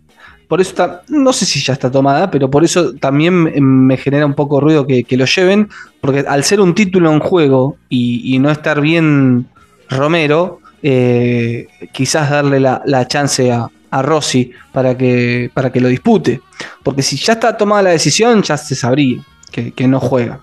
por 0.47 0.61
eso 0.61 0.99
no 1.09 1.33
sé 1.33 1.45
si 1.45 1.59
ya 1.61 1.73
está 1.73 1.89
tomada, 1.91 2.29
pero 2.31 2.49
por 2.49 2.63
eso 2.63 2.93
también 2.95 3.33
me- 3.87 3.97
genera 3.97 4.25
un 4.25 4.33
poco 4.33 4.59
ruido 4.59 4.85
que, 4.87 5.03
que 5.03 5.17
lo 5.17 5.25
lleven, 5.25 5.69
porque 6.01 6.25
al 6.27 6.43
ser 6.43 6.59
un 6.61 6.73
título 6.73 7.11
en 7.13 7.19
juego 7.19 7.77
y, 7.89 8.35
y 8.35 8.39
no 8.39 8.49
estar 8.49 8.81
bien 8.81 9.47
Romero, 9.89 10.59
eh, 10.83 11.67
quizás 11.93 12.29
darle 12.29 12.59
la, 12.59 12.81
la 12.85 13.07
chance 13.07 13.51
a, 13.51 13.67
a 13.91 14.01
Rossi 14.01 14.51
para 14.71 14.97
que, 14.97 15.51
para 15.53 15.71
que 15.71 15.79
lo 15.79 15.87
dispute. 15.89 16.41
Porque 16.83 17.01
si 17.03 17.17
ya 17.17 17.33
está 17.33 17.55
tomada 17.55 17.83
la 17.83 17.89
decisión, 17.91 18.41
ya 18.41 18.57
se 18.57 18.73
sabría 18.75 19.21
que, 19.51 19.71
que 19.73 19.87
no 19.87 19.99
juega. 19.99 20.39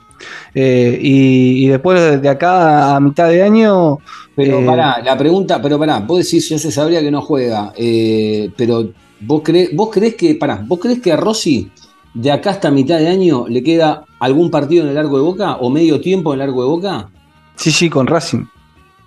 Eh, 0.54 0.98
y, 1.00 1.64
y 1.66 1.68
después 1.68 2.20
de- 2.20 2.28
acá 2.28 2.96
a 2.96 3.00
mitad 3.00 3.28
de 3.28 3.42
año, 3.42 3.98
Pero 4.35 4.61
Eh, 4.61 4.64
pará, 4.66 5.00
la 5.02 5.18
pregunta, 5.18 5.61
pero 5.61 5.78
pará, 5.81 5.98
vos 5.98 6.18
decís, 6.24 6.48
ya 6.48 6.59
se 6.59 6.70
sabría 6.70 7.00
que 7.00 7.11
no 7.11 7.20
juega, 7.22 7.72
eh, 7.76 8.50
pero 8.57 8.88
vos 9.20 9.42
crees, 9.44 9.74
vos 9.74 9.88
crees 9.92 10.14
que, 10.14 10.37
pará, 10.37 10.62
vos 10.64 10.78
crees 10.78 11.00
que 11.00 11.12
a 11.12 11.16
Rossi 11.16 11.70
de 12.14 12.31
acá 12.31 12.50
hasta 12.50 12.70
mitad 12.70 12.98
de 12.98 13.09
año 13.09 13.46
le 13.48 13.62
queda 13.64 14.04
algún 14.20 14.48
partido 14.50 14.83
en 14.85 14.90
el 14.90 14.94
largo 14.94 15.16
de 15.16 15.22
boca 15.24 15.57
o 15.57 15.70
medio 15.70 16.00
tiempo 16.00 16.33
en 16.33 16.40
el 16.40 16.46
largo 16.46 16.62
de 16.62 16.68
boca? 16.68 17.09
sí, 17.57 17.72
sí, 17.72 17.90
con 17.90 18.07
Racing. 18.07 18.44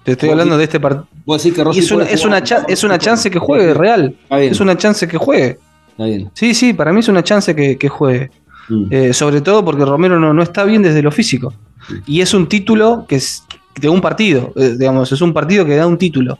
Te 0.03 0.13
estoy 0.13 0.29
hablando 0.29 0.55
decís- 0.55 0.57
de 0.57 0.63
este 0.65 0.79
partido. 0.81 1.07
Vos 1.25 1.41
decís 1.41 1.55
que 1.55 1.63
Rossi 1.63 1.79
Es 1.79 1.91
una, 1.91 2.03
es, 2.05 2.09
jugar- 2.21 2.27
una 2.27 2.43
cha- 2.43 2.65
es 2.67 2.83
una 2.83 2.97
chance 2.99 3.31
que 3.31 3.39
juegue, 3.39 3.73
real. 3.73 4.15
Es 4.31 4.59
una 4.59 4.75
chance 4.77 5.07
que 5.07 5.17
juegue. 5.17 5.57
está 5.91 6.05
bien. 6.05 6.29
Sí, 6.33 6.53
sí, 6.53 6.73
para 6.73 6.91
mí 6.91 6.99
es 6.99 7.07
una 7.07 7.23
chance 7.23 7.55
que, 7.55 7.77
que 7.77 7.87
juegue. 7.87 8.31
Mm. 8.69 8.85
Eh, 8.89 9.13
sobre 9.13 9.41
todo 9.41 9.63
porque 9.65 9.85
Romero 9.85 10.19
no, 10.19 10.33
no 10.33 10.43
está 10.43 10.63
bien 10.63 10.81
desde 10.81 11.01
lo 11.01 11.11
físico. 11.11 11.53
Y 12.05 12.21
es 12.21 12.33
un 12.33 12.47
título 12.47 13.05
que 13.07 13.15
es 13.15 13.43
de 13.79 13.89
un 13.89 14.01
partido, 14.01 14.53
eh, 14.55 14.75
digamos, 14.77 15.11
es 15.11 15.21
un 15.21 15.33
partido 15.33 15.65
que 15.65 15.75
da 15.75 15.87
un 15.87 15.97
título. 15.97 16.37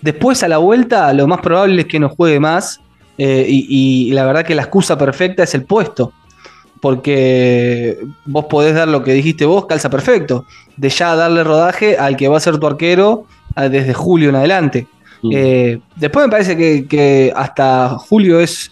Después 0.00 0.42
a 0.42 0.48
la 0.48 0.58
vuelta, 0.58 1.12
lo 1.12 1.26
más 1.26 1.40
probable 1.40 1.82
es 1.82 1.86
que 1.86 1.98
no 1.98 2.08
juegue 2.08 2.38
más. 2.40 2.80
eh, 3.18 3.46
y, 3.48 4.08
y 4.08 4.12
la 4.12 4.24
verdad 4.26 4.44
que 4.44 4.54
la 4.54 4.62
excusa 4.62 4.96
perfecta 4.96 5.42
es 5.42 5.54
el 5.54 5.64
puesto. 5.64 6.12
Porque 6.80 7.98
vos 8.26 8.44
podés 8.44 8.74
dar 8.74 8.86
lo 8.88 9.02
que 9.02 9.12
dijiste 9.14 9.46
vos, 9.46 9.66
calza 9.66 9.88
perfecto. 9.88 10.44
De 10.76 10.88
ya 10.90 11.16
darle 11.16 11.42
rodaje 11.42 11.96
al 11.96 12.16
que 12.16 12.28
va 12.28 12.36
a 12.36 12.40
ser 12.40 12.58
tu 12.58 12.66
arquero 12.66 13.24
desde 13.56 13.94
julio 13.94 14.28
en 14.28 14.36
adelante. 14.36 14.86
Mm. 15.22 15.30
Después 15.96 16.26
me 16.26 16.30
parece 16.30 16.56
que, 16.56 16.86
que 16.86 17.32
hasta 17.34 17.88
Julio 17.98 18.38
es, 18.38 18.70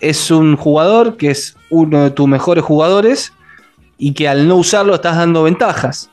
es 0.00 0.30
un 0.30 0.56
jugador 0.56 1.16
que 1.16 1.30
es 1.30 1.56
uno 1.70 2.04
de 2.04 2.10
tus 2.10 2.28
mejores 2.28 2.64
jugadores 2.64 3.32
y 3.98 4.12
que 4.12 4.28
al 4.28 4.48
no 4.48 4.56
usarlo 4.56 4.94
estás 4.94 5.16
dando 5.16 5.42
ventajas. 5.44 6.10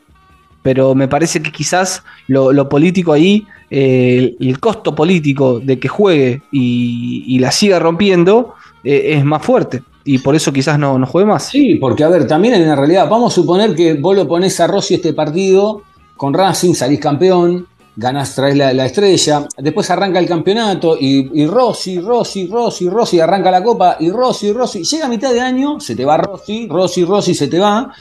Pero 0.64 0.94
me 0.94 1.08
parece 1.08 1.42
que 1.42 1.52
quizás 1.52 2.04
lo, 2.28 2.70
político 2.70 3.14
ahí, 3.14 3.48
eh, 3.70 4.36
el, 4.40 4.60
costo 4.60 4.94
político 4.94 5.60
de 5.60 5.80
que 5.80 5.88
juegue 5.88 6.42
y, 6.52 7.24
y 7.28 7.40
la 7.40 7.52
siga 7.52 7.80
rompiendo 7.80 8.54
eh, 8.84 9.16
es 9.18 9.26
más 9.26 9.44
fuerte. 9.44 9.82
Y 10.04 10.18
por 10.20 10.36
eso 10.36 10.52
quizás 10.52 10.80
no, 10.80 10.98
no 10.98 11.06
juegue 11.06 11.28
más. 11.28 11.48
Sí, 11.50 11.76
porque 11.76 12.04
a 12.04 12.10
ver, 12.10 12.28
también 12.28 12.56
en 12.56 12.68
la 12.68 12.76
realidad, 12.76 13.08
vamos 13.10 13.34
a 13.34 13.36
suponer 13.36 13.76
que 13.76 13.96
vos 13.96 14.16
lo 14.16 14.28
ponés 14.28 14.60
a 14.60 14.68
Rossi 14.68 14.96
este 14.96 15.14
partido 15.14 15.84
con 16.18 16.34
Racing, 16.34 16.74
salís 16.74 17.00
campeón, 17.00 17.68
ganás, 17.96 18.34
traes 18.36 18.56
la, 18.56 18.74
la 18.74 18.86
estrella, 18.86 19.48
después 19.58 19.90
arranca 19.90 20.20
el 20.20 20.28
campeonato 20.28 20.98
y, 21.00 21.46
Rossi, 21.48 22.00
Rossi, 22.00 22.48
Rossi, 22.48 22.90
Rossi, 22.90 23.20
arranca 23.20 23.52
la 23.52 23.64
copa 23.64 23.98
y 24.00 24.10
Rossi, 24.10 24.52
Rossi, 24.54 24.84
llega 24.84 25.06
a 25.06 25.10
mitad 25.10 25.34
de 25.34 25.42
año, 25.42 25.80
se 25.80 25.96
te 25.96 26.06
va 26.06 26.18
Rossi, 26.18 26.68
Rossi, 26.68 27.04
Rossi, 27.06 27.34
se 27.36 27.48
te 27.48 27.60
va, 27.60 27.94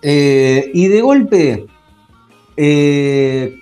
eh, 0.00 0.70
y 0.74 0.88
de 0.88 1.00
golpe, 1.02 1.66
eh, 2.56 3.58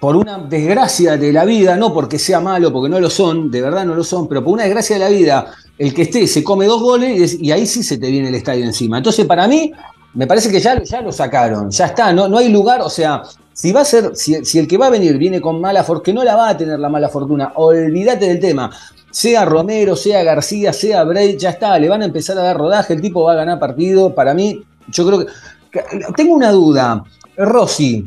por 0.00 0.16
una 0.16 0.38
desgracia 0.38 1.16
de 1.16 1.32
la 1.32 1.44
vida, 1.44 1.76
no 1.76 1.92
porque 1.92 2.18
sea 2.18 2.40
malo, 2.40 2.72
porque 2.72 2.88
no 2.90 3.00
lo 3.00 3.08
son, 3.10 3.50
de 3.50 3.62
verdad 3.62 3.84
no 3.86 3.94
lo 3.94 4.04
son, 4.04 4.28
pero 4.28 4.44
por 4.44 4.54
una 4.54 4.64
desgracia 4.64 4.96
de 4.96 5.00
la 5.00 5.08
vida, 5.08 5.46
el 5.78 5.94
que 5.94 6.02
esté 6.02 6.26
se 6.26 6.44
come 6.44 6.66
dos 6.66 6.80
goles 6.82 7.18
y, 7.18 7.22
es- 7.24 7.40
y 7.40 7.50
ahí 7.52 7.66
sí 7.66 7.82
se 7.82 7.98
te 7.98 8.10
viene 8.10 8.28
el 8.28 8.34
estadio 8.34 8.64
encima. 8.64 8.98
Entonces, 8.98 9.24
para 9.26 9.48
mí, 9.48 9.72
me 10.16 10.26
parece 10.26 10.50
que 10.50 10.58
ya, 10.58 10.82
ya 10.82 11.00
lo 11.02 11.12
sacaron, 11.12 11.70
ya 11.70 11.86
está, 11.86 12.12
no, 12.12 12.26
no 12.26 12.38
hay 12.38 12.48
lugar, 12.48 12.80
o 12.80 12.90
sea, 12.90 13.22
si 13.52 13.70
va 13.72 13.82
a 13.82 13.84
ser, 13.84 14.16
si, 14.16 14.44
si 14.44 14.58
el 14.58 14.66
que 14.66 14.76
va 14.78 14.86
a 14.86 14.90
venir 14.90 15.16
viene 15.18 15.40
con 15.40 15.60
mala 15.60 15.84
fortuna, 15.84 16.04
que 16.04 16.12
no 16.14 16.24
la 16.24 16.34
va 16.36 16.48
a 16.48 16.56
tener 16.56 16.78
la 16.78 16.88
mala 16.88 17.08
fortuna, 17.08 17.52
olvídate 17.54 18.26
del 18.26 18.40
tema. 18.40 18.70
Sea 19.10 19.46
Romero, 19.46 19.96
sea 19.96 20.22
García, 20.24 20.74
sea 20.74 21.02
Bray, 21.04 21.38
ya 21.38 21.50
está, 21.50 21.78
le 21.78 21.88
van 21.88 22.02
a 22.02 22.06
empezar 22.06 22.36
a 22.36 22.42
dar 22.42 22.58
rodaje, 22.58 22.92
el 22.92 23.00
tipo 23.00 23.22
va 23.22 23.32
a 23.32 23.36
ganar 23.36 23.58
partido. 23.58 24.14
Para 24.14 24.34
mí, 24.34 24.62
yo 24.88 25.06
creo 25.06 25.20
que. 25.20 25.26
que- 25.70 25.82
tengo 26.14 26.34
una 26.34 26.50
duda. 26.50 27.02
Rossi, 27.38 28.04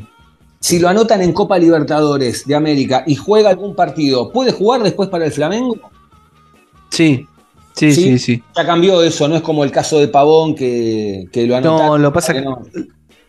si 0.60 0.78
lo 0.78 0.88
anotan 0.88 1.20
en 1.22 1.32
Copa 1.32 1.58
Libertadores 1.58 2.44
de 2.46 2.54
América 2.54 3.02
y 3.06 3.16
juega 3.16 3.50
algún 3.50 3.74
partido, 3.74 4.30
¿puede 4.30 4.52
jugar 4.52 4.84
después 4.84 5.08
para 5.08 5.24
el 5.24 5.32
Flamengo? 5.32 5.74
Sí, 6.90 7.26
sí, 7.80 7.92
Sí. 7.92 8.02
sí, 8.02 8.18
sí. 8.18 8.42
Ya 8.56 8.64
cambió 8.66 9.02
eso, 9.02 9.26
no 9.28 9.36
es 9.36 9.42
como 9.42 9.64
el 9.64 9.70
caso 9.70 9.98
de 9.98 10.08
Pavón 10.08 10.54
que, 10.54 11.26
que 11.32 11.46
lo 11.46 11.56
anotaron. 11.56 11.86
No, 11.86 11.98
lo 11.98 12.12
pasa 12.12 12.32
que 12.34 12.42
no. 12.42 12.60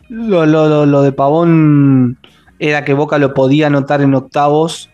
Lo, 0.09 0.45
lo- 0.45 0.85
lo- 0.85 1.01
de 1.01 1.11
Pavón 1.13 2.17
era 2.59 2.83
que 2.83 2.93
Boca 2.93 3.17
lo 3.17 3.33
podía 3.33 3.67
anotar 3.67 4.01
en 4.01 4.13
octavos 4.13 4.89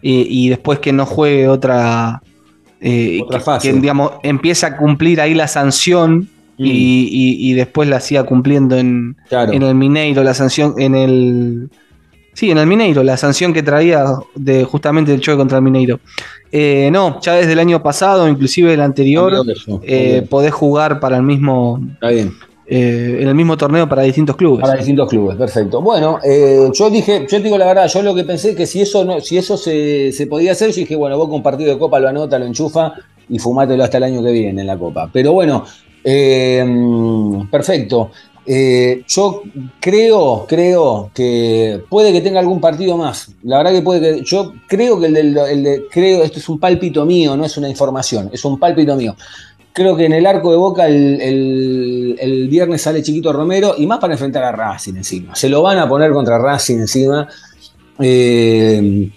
y, 0.00 0.26
y 0.28 0.48
después 0.48 0.78
que 0.78 0.92
no 0.92 1.04
juegue 1.06 1.48
otra. 1.48 2.22
eh, 2.80 3.20
Otra 3.22 3.38
que, 3.38 3.44
fase. 3.44 3.72
que, 3.72 3.78
digamos, 3.80 4.12
empieza 4.22 4.68
a 4.68 4.76
cumplir 4.76 5.20
ahí 5.20 5.34
la 5.34 5.48
sanción 5.48 6.28
Mm, 6.58 6.66
y, 6.66 7.08
y- 7.10 7.50
y 7.50 7.52
después 7.54 7.88
la 7.88 8.00
siga 8.00 8.24
cumpliendo 8.24 8.76
en, 8.76 9.16
claro. 9.30 9.50
en 9.50 9.62
el 9.62 9.74
Mineiro, 9.74 10.22
la 10.22 10.34
sanción 10.34 10.74
en 10.76 10.94
el. 10.94 11.70
Sí, 12.40 12.50
en 12.50 12.56
el 12.56 12.66
Mineiro, 12.66 13.02
la 13.02 13.18
sanción 13.18 13.52
que 13.52 13.62
traía 13.62 14.02
de 14.34 14.64
justamente 14.64 15.12
el 15.12 15.20
choque 15.20 15.36
contra 15.36 15.58
el 15.58 15.62
Mineiro. 15.62 16.00
Eh, 16.50 16.88
no, 16.90 17.20
ya 17.20 17.34
desde 17.34 17.52
el 17.52 17.58
año 17.58 17.82
pasado, 17.82 18.26
inclusive 18.26 18.72
el 18.72 18.80
anterior, 18.80 19.44
eso. 19.46 19.78
eh, 19.84 20.26
podés 20.26 20.50
jugar 20.54 21.00
para 21.00 21.18
el 21.18 21.22
mismo, 21.22 21.78
Está 21.92 22.08
bien. 22.08 22.32
eh, 22.66 23.18
en 23.20 23.28
el 23.28 23.34
mismo 23.34 23.58
torneo 23.58 23.86
para 23.86 24.00
distintos 24.04 24.36
clubes. 24.36 24.62
Para 24.62 24.76
distintos 24.76 25.06
clubes, 25.10 25.36
perfecto. 25.36 25.82
Bueno, 25.82 26.18
eh, 26.24 26.70
yo 26.72 26.88
dije, 26.88 27.26
yo 27.30 27.36
te 27.36 27.42
digo 27.42 27.58
la 27.58 27.66
verdad, 27.66 27.86
yo 27.88 28.00
lo 28.00 28.14
que 28.14 28.24
pensé 28.24 28.54
que 28.54 28.64
si 28.64 28.80
eso 28.80 29.04
no, 29.04 29.20
si 29.20 29.36
eso 29.36 29.58
se, 29.58 30.10
se 30.10 30.26
podía 30.26 30.52
hacer, 30.52 30.70
yo 30.70 30.76
dije, 30.76 30.96
bueno, 30.96 31.18
vos 31.18 31.26
con 31.26 31.34
un 31.36 31.42
partido 31.42 31.70
de 31.70 31.78
copa 31.78 32.00
lo 32.00 32.08
anota, 32.08 32.38
lo 32.38 32.46
enchufa 32.46 32.94
y 33.28 33.38
fumátelo 33.38 33.84
hasta 33.84 33.98
el 33.98 34.04
año 34.04 34.22
que 34.22 34.32
viene 34.32 34.62
en 34.62 34.66
la 34.66 34.78
copa. 34.78 35.10
Pero 35.12 35.34
bueno, 35.34 35.66
eh, 36.02 36.64
perfecto. 37.50 38.10
Eh, 38.52 39.04
yo 39.06 39.42
creo, 39.78 40.44
creo 40.48 41.08
que 41.14 41.84
puede 41.88 42.12
que 42.12 42.20
tenga 42.20 42.40
algún 42.40 42.60
partido 42.60 42.96
más. 42.96 43.30
La 43.44 43.58
verdad 43.58 43.70
que 43.70 43.82
puede 43.82 44.00
que. 44.00 44.24
Yo 44.24 44.54
creo 44.66 44.98
que 44.98 45.06
el, 45.06 45.14
del, 45.14 45.38
el 45.38 45.62
de. 45.62 45.84
Creo, 45.88 46.24
esto 46.24 46.40
es 46.40 46.48
un 46.48 46.58
pálpito 46.58 47.04
mío, 47.06 47.36
no 47.36 47.44
es 47.44 47.56
una 47.56 47.68
información, 47.68 48.28
es 48.32 48.44
un 48.44 48.58
pálpito 48.58 48.96
mío. 48.96 49.14
Creo 49.72 49.96
que 49.96 50.06
en 50.06 50.14
el 50.14 50.26
arco 50.26 50.50
de 50.50 50.56
boca 50.56 50.88
el, 50.88 51.20
el- 51.20 52.16
el 52.20 52.48
viernes 52.48 52.82
sale 52.82 53.04
Chiquito 53.04 53.32
Romero 53.32 53.74
y 53.78 53.86
más 53.86 54.00
para 54.00 54.14
enfrentar 54.14 54.42
a 54.42 54.50
Racing 54.50 54.94
encima. 54.96 55.36
Se 55.36 55.48
lo 55.48 55.62
van 55.62 55.78
a 55.78 55.88
poner 55.88 56.10
contra 56.10 56.36
Racing 56.38 56.78
encima. 56.78 57.28
Eh, 58.00 59.10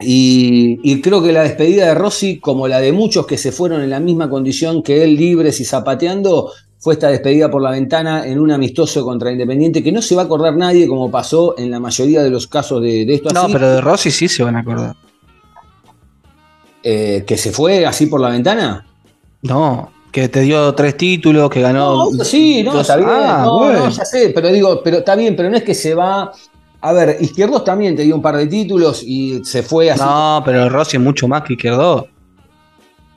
y, 0.00 0.80
y 0.82 1.00
creo 1.00 1.22
que 1.22 1.30
la 1.32 1.44
despedida 1.44 1.86
de 1.86 1.94
Rossi, 1.94 2.40
como 2.40 2.66
la 2.66 2.80
de 2.80 2.90
muchos 2.90 3.26
que 3.26 3.38
se 3.38 3.52
fueron 3.52 3.82
en 3.82 3.90
la 3.90 4.00
misma 4.00 4.28
condición 4.28 4.82
que 4.82 5.04
él, 5.04 5.14
libres 5.14 5.60
y 5.60 5.64
zapateando, 5.64 6.50
fue 6.82 6.94
esta 6.94 7.06
despedida 7.08 7.48
por 7.48 7.62
la 7.62 7.70
ventana 7.70 8.26
en 8.26 8.40
un 8.40 8.50
amistoso 8.50 9.04
contra 9.04 9.30
Independiente, 9.30 9.84
que 9.84 9.92
no 9.92 10.02
se 10.02 10.16
va 10.16 10.22
a 10.22 10.24
acordar 10.24 10.56
nadie, 10.56 10.88
como 10.88 11.08
pasó 11.12 11.54
en 11.56 11.70
la 11.70 11.78
mayoría 11.78 12.24
de 12.24 12.30
los 12.30 12.48
casos 12.48 12.82
de, 12.82 13.06
de 13.06 13.14
esto 13.14 13.30
No, 13.32 13.42
así, 13.42 13.52
pero 13.52 13.68
de 13.70 13.80
Rossi 13.80 14.10
sí 14.10 14.26
se 14.26 14.42
van 14.42 14.56
a 14.56 14.60
acordar. 14.60 14.96
eh, 16.82 17.24
que 17.26 17.36
se 17.36 17.52
fue 17.52 17.86
así 17.86 18.06
por 18.06 18.20
la 18.20 18.30
ventana. 18.30 18.84
No, 19.42 19.92
que 20.10 20.28
te 20.28 20.40
dio 20.40 20.74
tres 20.74 20.96
títulos, 20.96 21.48
que 21.50 21.60
ganó. 21.60 22.10
No, 22.10 22.24
sí, 22.24 22.62
no, 22.64 22.72
dos- 22.72 22.82
está 22.82 22.96
bien. 22.96 23.08
Ah, 23.10 23.42
no, 23.44 23.58
bueno. 23.60 23.78
no, 23.84 23.88
ya 23.90 24.04
sé, 24.04 24.32
pero 24.34 24.48
digo, 24.48 24.80
pero 24.82 24.98
está 24.98 25.14
bien, 25.14 25.36
pero 25.36 25.50
no 25.50 25.56
es 25.56 25.62
que 25.62 25.74
se 25.74 25.94
va. 25.94 26.32
A 26.80 26.92
ver, 26.92 27.16
Izquierdos 27.20 27.62
también 27.62 27.94
te 27.94 28.02
dio 28.02 28.16
un 28.16 28.22
par 28.22 28.36
de 28.36 28.46
títulos 28.48 29.04
y 29.06 29.40
se 29.44 29.62
fue 29.62 29.88
así. 29.92 30.02
No, 30.02 30.42
pero 30.44 30.68
Rossi 30.68 30.96
es 30.96 31.02
mucho 31.02 31.28
más 31.28 31.42
que 31.42 31.52
Izquierdo. 31.52 32.08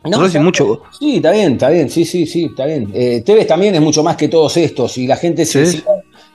No, 0.10 0.26
está- 0.26 0.42
mucho. 0.42 0.82
Sí, 1.00 1.18
está 1.18 1.32
bien, 1.32 1.54
está 1.54 1.70
bien, 1.70 1.90
sí, 1.90 2.06
sí, 2.06 2.26
sí, 2.26 2.46
está 2.46 2.66
bien. 2.66 2.90
Eh, 2.94 3.22
Tevez 3.26 3.48
también 3.48 3.76
es 3.76 3.82
mucho 3.82 4.04
más 4.04 4.16
que 4.16 4.28
todos 4.28 4.56
estos 4.58 4.98
y 4.98 5.08
la 5.08 5.18
gente 5.18 5.46
se 5.46 5.66
Sí. 5.66 5.84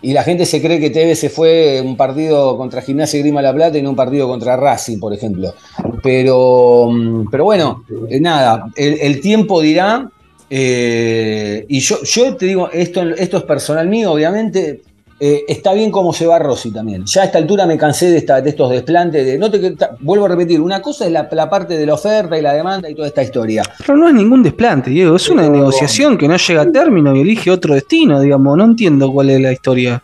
y 0.03 0.13
la 0.13 0.23
gente 0.23 0.47
se 0.47 0.61
cree 0.63 0.81
que 0.81 0.91
Tevez 0.91 1.19
se 1.19 1.29
fue 1.31 1.81
un 1.85 1.97
partido 1.97 2.57
contra 2.57 2.81
Gimnasia 2.83 3.19
y 3.21 3.23
Grima 3.23 3.43
La 3.43 3.53
Plata 3.55 3.77
y 3.79 3.83
no 3.83 3.91
un 3.91 3.97
partido 3.97 4.27
contra 4.29 4.57
Racing, 4.57 4.99
por 4.99 5.13
ejemplo. 5.13 5.55
Pero, 6.03 6.89
mm, 6.91 7.29
pero 7.31 7.45
bueno, 7.45 7.85
eh, 8.09 8.19
nada, 8.21 8.67
el, 8.77 8.99
el 9.01 9.21
tiempo 9.21 9.61
dirá. 9.61 10.11
eh, 10.53 11.65
y 11.69 11.79
yo, 11.81 12.03
yo 12.03 12.35
te 12.37 12.47
digo, 12.47 12.69
esto, 12.73 13.03
esto 13.03 13.37
es 13.37 13.43
personal 13.45 13.89
mío, 13.89 14.11
obviamente. 14.13 14.83
Eh, 15.21 15.45
está 15.47 15.73
bien 15.75 15.91
cómo 15.91 16.13
se 16.15 16.27
va 16.27 16.39
Rossi 16.39 16.71
también. 16.73 17.05
Ya 17.05 17.23
a 17.23 17.25
esta 17.27 17.39
altura 17.39 17.67
me 17.67 17.77
cansé 17.77 18.11
de, 18.11 18.17
esta- 18.19 18.41
de 18.41 18.51
estos 18.51 18.71
desplantes. 18.71 19.25
De, 19.27 19.39
no 19.39 19.51
te, 19.51 19.77
vuelvo 20.01 20.25
a 20.25 20.29
repetir, 20.31 20.61
una 20.61 20.81
cosa 20.81 21.05
es 21.07 21.13
la, 21.13 21.29
la 21.31 21.49
parte 21.51 21.77
de 21.77 21.85
la 21.87 21.95
oferta 21.95 22.39
y 22.39 22.43
la 22.43 22.55
demanda 22.55 22.89
y 22.89 22.95
toda 22.95 23.09
esta 23.09 23.23
historia. 23.23 23.63
Pero 23.79 23.97
no 23.99 24.09
es 24.09 24.15
ningún 24.15 24.43
desplante, 24.43 24.91
Diego. 24.91 25.15
Es 25.17 25.29
una 25.29 25.43
Pero- 25.43 25.55
negociación 25.55 26.17
que 26.17 26.27
no 26.27 26.37
llega 26.37 26.63
a 26.63 26.73
término 26.73 27.15
y 27.15 27.21
elige 27.21 27.51
otro 27.51 27.75
destino, 27.75 28.21
digamos. 28.21 28.57
No 28.57 28.65
entiendo 28.65 29.13
cuál 29.13 29.31
es 29.31 29.41
la 29.41 29.53
historia. 29.53 30.03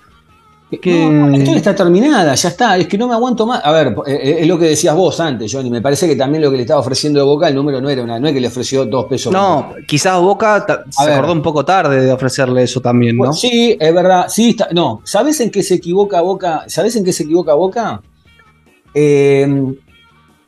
Que- 0.68 1.06
No, 1.08 1.28
la 1.28 1.36
historia 1.36 1.58
está 1.58 1.74
terminada, 1.76 2.34
ya 2.34 2.48
está, 2.48 2.76
es 2.76 2.88
que 2.88 2.98
no 2.98 3.06
me 3.06 3.14
aguanto 3.14 3.46
más. 3.46 3.60
A 3.64 3.70
ver, 3.70 3.94
eh, 4.04 4.38
es 4.40 4.46
lo 4.48 4.58
que 4.58 4.64
decías 4.64 4.96
vos 4.96 5.20
antes, 5.20 5.52
Johnny. 5.52 5.70
Me 5.70 5.80
parece 5.80 6.08
que 6.08 6.16
también 6.16 6.42
lo 6.42 6.50
que 6.50 6.56
le 6.56 6.62
estaba 6.64 6.80
ofreciendo 6.80 7.20
de 7.20 7.24
Boca, 7.24 7.46
el 7.48 7.54
número 7.54 7.80
no 7.80 7.88
era 7.88 8.02
una, 8.02 8.18
no 8.18 8.26
es 8.26 8.34
que 8.34 8.40
le 8.40 8.48
ofreció 8.48 8.84
dos 8.84 9.04
pesos. 9.06 9.32
No, 9.32 9.72
quizás 9.86 10.20
Boca 10.20 10.66
se 10.90 11.04
ver. 11.04 11.14
acordó 11.14 11.32
un 11.34 11.42
poco 11.42 11.64
tarde 11.64 12.00
de 12.04 12.10
ofrecerle 12.12 12.64
eso 12.64 12.80
también, 12.80 13.16
¿no? 13.16 13.32
Sí, 13.32 13.76
es 13.78 13.94
verdad. 13.94 14.26
Sí, 14.28 14.50
está, 14.50 14.68
no, 14.72 15.02
¿sabés 15.04 15.40
en 15.40 15.52
qué 15.52 15.62
se 15.62 15.74
equivoca 15.74 16.20
Boca? 16.20 16.64
¿Sabés 16.66 16.96
en 16.96 17.04
qué 17.04 17.12
se 17.12 17.22
equivoca 17.22 17.54
Boca? 17.54 18.02
Eh, 18.92 19.72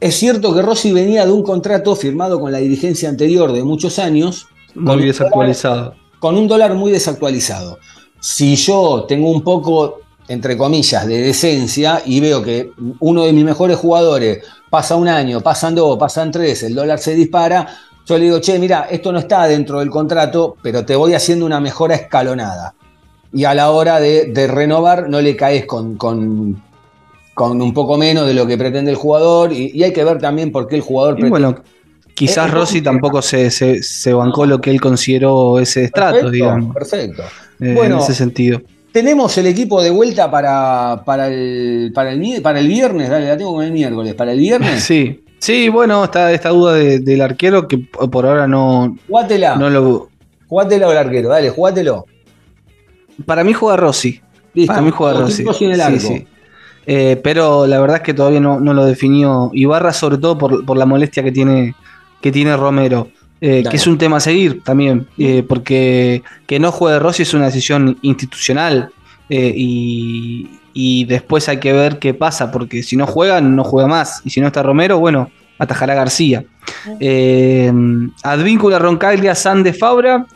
es 0.01 0.15
cierto 0.17 0.55
que 0.55 0.63
Rossi 0.63 0.93
venía 0.93 1.27
de 1.27 1.33
un 1.33 1.43
contrato 1.43 1.95
firmado 1.95 2.41
con 2.41 2.51
la 2.53 2.59
dirigencia 2.59 3.09
anterior 3.09 3.53
de 3.53 3.63
muchos 3.63 3.99
años, 3.99 4.47
Muy 4.75 5.05
desactualizado. 5.05 5.95
con 6.19 6.37
un 6.37 6.49
dólar 6.49 6.75
muy 6.75 6.91
desactualizado. 6.91 7.79
Si 8.21 8.57
yo 8.57 9.05
tengo 9.09 9.31
un 9.31 9.43
poco, 9.43 10.01
entre 10.29 10.57
comillas, 10.57 11.07
de 11.07 11.23
decencia 11.23 12.03
y 12.05 12.21
veo 12.21 12.43
que 12.43 12.71
uno 13.01 13.25
de 13.25 13.33
mis 13.33 13.45
mejores 13.45 13.77
jugadores 13.79 14.45
pasa 14.71 14.95
un 14.97 15.09
año, 15.09 15.41
pasan 15.41 15.75
dos, 15.75 15.99
pasan 15.99 16.31
tres, 16.31 16.63
el 16.63 16.75
dólar 16.75 16.99
se 16.99 17.15
dispara, 17.15 17.67
yo 18.07 18.17
le 18.19 18.25
digo, 18.25 18.39
che, 18.41 18.59
mira, 18.59 18.87
esto 18.91 19.11
no 19.13 19.19
está 19.19 19.47
dentro 19.47 19.81
del 19.81 19.91
contrato, 19.91 20.57
pero 20.63 20.85
te 20.85 20.95
voy 20.97 21.15
haciendo 21.15 21.45
una 21.47 21.61
mejora 21.61 21.95
escalonada. 21.95 22.75
Y 23.33 23.45
a 23.45 23.55
la 23.55 23.71
hora 23.71 24.01
de, 24.01 24.27
de 24.27 24.47
renovar 24.47 25.09
no 25.11 25.21
le 25.21 25.37
caes 25.37 25.67
con, 25.67 25.97
con, 25.97 26.63
con 27.35 27.61
un 27.61 27.75
poco 27.75 27.97
menos 27.99 28.27
de 28.27 28.35
lo 28.35 28.47
que 28.47 28.57
pretende 28.57 28.91
el 28.91 28.97
jugador 28.97 29.53
y, 29.53 29.71
y 29.75 29.83
hay 29.83 29.93
que 29.93 30.05
ver 30.05 30.19
también 30.19 30.51
por 30.53 30.67
qué 30.67 30.77
el 30.77 30.83
jugador 30.83 31.19
pretende. 31.19 31.31
bueno, 31.31 31.63
quizás 32.15 32.49
Eh, 32.49 32.53
Rossi 32.53 32.81
tampoco 32.83 33.21
se, 33.23 33.51
se, 33.51 33.83
se 33.83 34.13
bancó 34.15 34.47
lo 34.47 34.61
que 34.61 34.71
él 34.71 34.81
consideró 34.81 35.59
ese 35.61 35.85
estrato, 35.85 36.27
perfecto, 36.27 36.31
digamos. 36.31 36.75
perfecto. 36.75 37.23
eh, 37.61 37.73
Bueno. 37.75 37.97
en 37.97 38.01
ese 38.03 38.15
sentido. 38.15 38.61
Tenemos 38.93 39.37
el 39.39 39.47
equipo 39.47 39.83
de 39.83 39.91
vuelta 39.91 40.31
para, 40.31 41.03
para, 41.05 41.29
el, 41.29 41.93
para, 41.95 42.13
el, 42.13 42.41
para 42.43 42.59
el 42.61 42.69
viernes, 42.69 43.09
dale, 43.11 43.29
la 43.29 43.37
tengo 43.37 43.55
con 43.55 43.65
el 43.65 43.73
miércoles. 43.73 44.15
Para 44.15 44.33
el 44.33 44.39
viernes, 44.39 44.83
Sí. 44.85 45.25
Sí, 45.41 45.69
bueno, 45.69 46.03
está 46.05 46.33
esta 46.33 46.49
duda 46.49 46.75
de- 46.75 46.99
del 46.99 47.21
arquero 47.21 47.69
que 47.69 47.79
por 47.79 48.27
ahora 48.27 48.49
no, 48.49 48.97
jugátela, 49.07 49.55
no 49.55 49.71
lo. 49.71 50.09
jugátela 50.49 50.91
al 50.91 50.97
arquero, 50.99 51.29
dale, 51.29 51.51
jugátelo. 51.51 52.07
Para 53.25 53.45
mí 53.45 53.53
juega 53.53 53.77
Rossi. 53.77 54.21
Listo, 54.55 54.73
Para 54.73 54.83
mí 54.83 54.91
juega 54.91 55.21
Rossi. 55.21 55.43
En 55.43 55.71
el 55.71 55.77
Sí, 55.77 55.81
arco. 55.81 55.99
sí. 56.01 56.27
Eh, 56.87 57.21
pero 57.23 57.67
la 57.69 57.79
verdad 57.81 57.99
es 57.99 58.03
que 58.03 58.15
todavía 58.15 58.41
no, 58.41 58.59
no 58.59 58.73
lo 58.75 58.85
definió 58.85 59.51
Ibarra, 59.53 59.93
sobre 59.93 60.17
todo 60.19 60.37
por, 60.39 60.65
por 60.65 60.77
la 60.77 60.87
molestia 60.87 61.23
que 61.23 61.31
tiene, 61.31 61.75
que 62.21 62.33
tiene 62.33 62.57
Romero. 62.57 63.09
Eh, 63.41 63.63
que 63.69 63.77
es 63.77 63.87
un 63.87 63.99
tema 63.99 64.17
a 64.17 64.21
seguir 64.21 64.63
también, 64.63 65.07
eh, 65.19 65.45
porque 65.47 66.23
que 66.47 66.59
no 66.59 66.73
juegue 66.73 66.99
Rossi 66.99 67.23
es 67.23 67.35
una 67.35 67.47
decisión 67.47 67.99
institucional 68.03 68.91
eh, 69.29 69.53
y, 69.57 70.49
y 70.73 71.05
después 71.05 71.49
hay 71.49 71.59
que 71.59 71.73
ver 71.73 71.99
qué 71.99 72.15
pasa, 72.15 72.51
porque 72.51 72.83
si 72.83 72.97
no 72.97 73.07
juega, 73.07 73.41
no 73.41 73.65
juega 73.65 73.89
más, 73.89 74.23
y 74.25 74.31
si 74.31 74.41
no 74.41 74.47
está 74.49 74.63
Romero, 74.63 74.99
bueno, 74.99 75.31
atajará 75.59 75.95
García. 75.95 76.45
Eh, 77.01 77.73
Advíncula, 78.23 78.79
Roncaglia, 78.79 79.35
Sande 79.35 79.73
Fabra, 79.73 80.27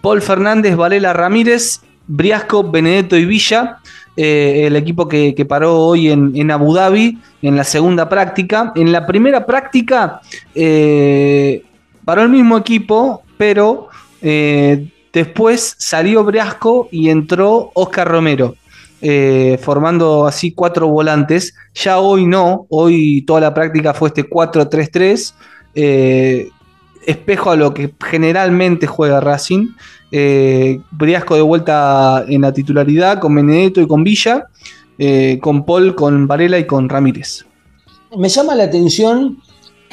Paul 0.00 0.22
Fernández, 0.22 0.76
Valela 0.76 1.12
Ramírez, 1.12 1.80
Briasco, 2.06 2.70
Benedetto 2.70 3.16
y 3.16 3.24
Villa, 3.24 3.78
eh, 4.16 4.64
el 4.66 4.76
equipo 4.76 5.08
que, 5.08 5.34
que 5.34 5.44
paró 5.44 5.78
hoy 5.78 6.10
en, 6.10 6.32
en 6.34 6.50
Abu 6.50 6.74
Dhabi 6.74 7.18
en 7.42 7.56
la 7.56 7.64
segunda 7.64 8.08
práctica. 8.08 8.72
En 8.74 8.92
la 8.92 9.06
primera 9.06 9.44
práctica 9.44 10.20
eh, 10.54 11.62
paró 12.04 12.22
el 12.22 12.28
mismo 12.28 12.56
equipo, 12.58 13.22
pero 13.36 13.88
eh, 14.20 14.90
después 15.12 15.74
salió 15.78 16.24
Briasco 16.24 16.88
y 16.90 17.08
entró 17.10 17.70
Oscar 17.74 18.08
Romero. 18.08 18.54
eh, 19.06 19.58
formando 19.60 20.26
así 20.26 20.52
cuatro 20.52 20.88
volantes. 20.88 21.54
Ya 21.74 21.98
hoy 21.98 22.24
no, 22.24 22.66
hoy 22.70 23.20
toda 23.26 23.40
la 23.40 23.52
práctica 23.52 23.92
fue 23.92 24.08
este 24.08 24.24
4-3-3, 24.24 25.34
eh, 25.74 26.48
espejo 27.04 27.50
a 27.50 27.56
lo 27.56 27.74
que 27.74 27.92
generalmente 28.02 28.86
juega 28.86 29.20
Racing. 29.20 29.68
Briasco 30.90 31.34
de 31.34 31.42
vuelta 31.42 32.24
en 32.28 32.40
la 32.42 32.52
titularidad 32.52 33.18
con 33.18 33.34
Benedetto 33.34 33.82
y 33.82 33.86
con 33.86 34.04
Villa, 34.04 34.46
con 35.40 35.66
Paul, 35.66 35.94
con 35.94 36.26
Varela 36.26 36.58
y 36.58 36.64
con 36.64 36.88
Ramírez. 36.88 37.44
Me 38.16 38.28
llama 38.28 38.54
la 38.54 38.64
atención 38.64 39.38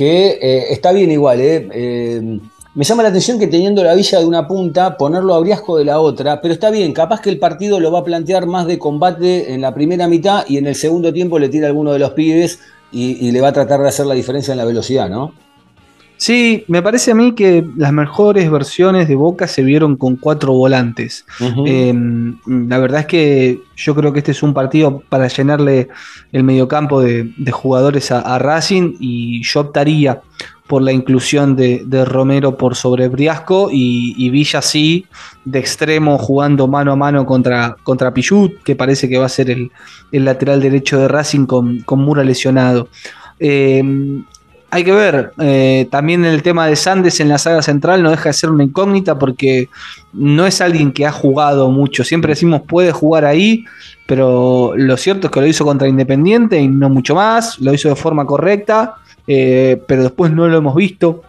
que 0.02 0.40
eh, 0.42 0.74
está 0.74 0.92
bien 0.94 1.12
igual, 1.12 1.40
eh, 1.42 1.70
eh, 1.72 2.40
me 2.74 2.84
llama 2.84 3.04
la 3.04 3.10
atención 3.10 3.38
que 3.38 3.46
teniendo 3.46 3.84
la 3.84 3.94
villa 3.94 4.18
de 4.18 4.26
una 4.26 4.48
punta, 4.48 4.98
ponerlo 4.98 5.36
a 5.36 5.40
Briasco 5.40 5.78
de 5.78 5.86
la 5.86 6.00
otra, 6.00 6.42
pero 6.42 6.56
está 6.56 6.72
bien, 6.72 6.92
capaz 6.92 7.22
que 7.22 7.30
el 7.30 7.38
partido 7.38 7.80
lo 7.80 7.92
va 7.92 8.00
a 8.00 8.04
plantear 8.04 8.48
más 8.48 8.66
de 8.66 8.80
combate 8.80 9.54
en 9.54 9.62
la 9.62 9.76
primera 9.76 10.08
mitad 10.08 10.44
y 10.48 10.58
en 10.58 10.66
el 10.66 10.74
segundo 10.74 11.14
tiempo 11.14 11.38
le 11.38 11.50
tira 11.50 11.68
alguno 11.68 11.94
de 11.94 12.00
los 12.00 12.14
pibes 12.14 12.62
y 12.92 13.32
le 13.32 13.42
va 13.42 13.50
a 13.50 13.54
tratar 13.54 13.80
de 13.80 13.90
hacer 13.90 14.08
la 14.08 14.16
diferencia 14.16 14.54
en 14.54 14.58
la 14.58 14.66
velocidad, 14.66 15.08
¿no? 15.08 15.34
Sí, 16.22 16.66
me 16.68 16.84
parece 16.84 17.10
a 17.10 17.16
mí 17.16 17.34
que 17.34 17.66
las 17.76 17.92
mejores 17.92 18.52
versiones 18.52 19.08
de 19.08 19.16
Boca 19.16 19.48
se 19.48 19.64
vieron 19.64 19.96
con 19.96 20.18
cuatro 20.18 20.54
volantes. 20.54 21.26
Eh, 21.66 21.92
la 22.46 22.78
verdad 22.78 23.00
es 23.00 23.06
que 23.08 23.60
yo 23.76 23.96
creo 23.96 24.14
que 24.14 24.20
este 24.20 24.30
es 24.30 24.44
un 24.44 24.54
partido 24.54 25.02
para 25.10 25.28
llenarle 25.28 25.88
el 26.32 26.44
mediocampo 26.44 27.02
de, 27.02 27.34
de 27.36 27.52
jugadores 27.52 28.12
a, 28.12 28.20
a 28.20 28.38
Racing 28.38 28.98
y 29.00 29.42
yo 29.42 29.62
optaría 29.62 30.22
por 30.68 30.84
la 30.84 30.92
inclusión 30.92 31.56
de, 31.56 31.82
de 31.88 32.06
Romero 32.06 32.56
por 32.56 32.76
sobre 32.76 33.08
Briasco 33.08 33.70
y, 33.72 34.14
y 34.16 34.30
Villa 34.30 34.62
sí 34.62 35.08
de 35.44 35.58
extremo 35.58 36.20
jugando 36.20 36.68
mano 36.68 36.92
a 36.92 36.96
mano 36.96 37.26
contra, 37.26 37.78
contra 37.82 38.14
Pichut, 38.14 38.62
que 38.62 38.76
parece 38.76 39.10
que 39.10 39.18
va 39.18 39.26
a 39.26 39.30
ser 39.30 39.50
el, 39.50 39.72
el 40.12 40.26
lateral 40.26 40.62
derecho 40.62 41.00
de 41.00 41.08
Racing 41.08 41.48
con, 41.48 41.80
con 41.80 42.00
Mura 42.02 42.24
lesionado. 42.24 42.90
Eh, 43.40 43.82
hay 44.72 44.86
que 44.86 44.94
ver, 44.94 45.34
eh, 45.40 45.88
también 45.92 46.24
el 46.24 46.42
tema 46.42 46.66
de 46.66 46.78
Sandes 46.78 47.20
en 47.20 47.28
la 47.28 47.38
saga 47.38 47.62
central 47.62 48.02
no 48.02 48.10
deja 48.10 48.30
de 48.30 48.34
ser 48.34 48.50
una 48.50 48.64
incógnita 48.64 49.20
porque 49.20 49.68
no 50.14 50.46
es 50.48 50.62
alguien 50.62 50.94
que 50.94 51.06
ha 51.06 51.12
jugado 51.12 51.70
mucho. 51.70 52.06
Siempre 52.06 52.32
decimos 52.32 52.62
puede 52.62 52.94
jugar 52.94 53.26
ahí, 53.26 53.66
pero 54.06 54.74
lo 54.76 54.96
cierto 54.96 55.28
es 55.28 55.32
que 55.34 55.42
lo 55.42 55.48
hizo 55.48 55.66
contra 55.66 55.90
Independiente 55.90 56.58
y 56.58 56.70
no 56.70 56.90
mucho 56.90 57.16
más. 57.16 57.60
Lo 57.60 57.74
hizo 57.74 57.90
de 57.90 57.96
forma 57.96 58.26
correcta, 58.26 58.96
eh, 59.28 59.82
pero 59.88 60.04
después 60.04 60.32
no 60.32 60.48
lo 60.48 60.58
hemos 60.58 60.76
visto. 60.76 61.24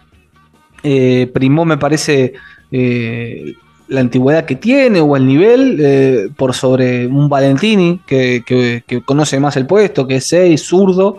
Eh, 0.84 1.28
Primó 1.34 1.64
me 1.64 1.78
parece 1.78 2.34
eh, 2.70 3.55
la 3.89 4.01
antigüedad 4.01 4.45
que 4.45 4.57
tiene 4.57 5.01
o 5.01 5.16
el 5.16 5.26
nivel 5.26 5.76
eh, 5.80 6.28
por 6.37 6.55
sobre 6.55 7.07
un 7.07 7.28
Valentini 7.28 8.01
que, 8.07 8.43
que- 8.47 8.83
conoce 9.05 9.39
más 9.41 9.57
el 9.57 9.66
puesto, 9.66 10.07
que 10.07 10.16
es 10.16 10.26
6, 10.26 10.62
zurdo, 10.62 11.16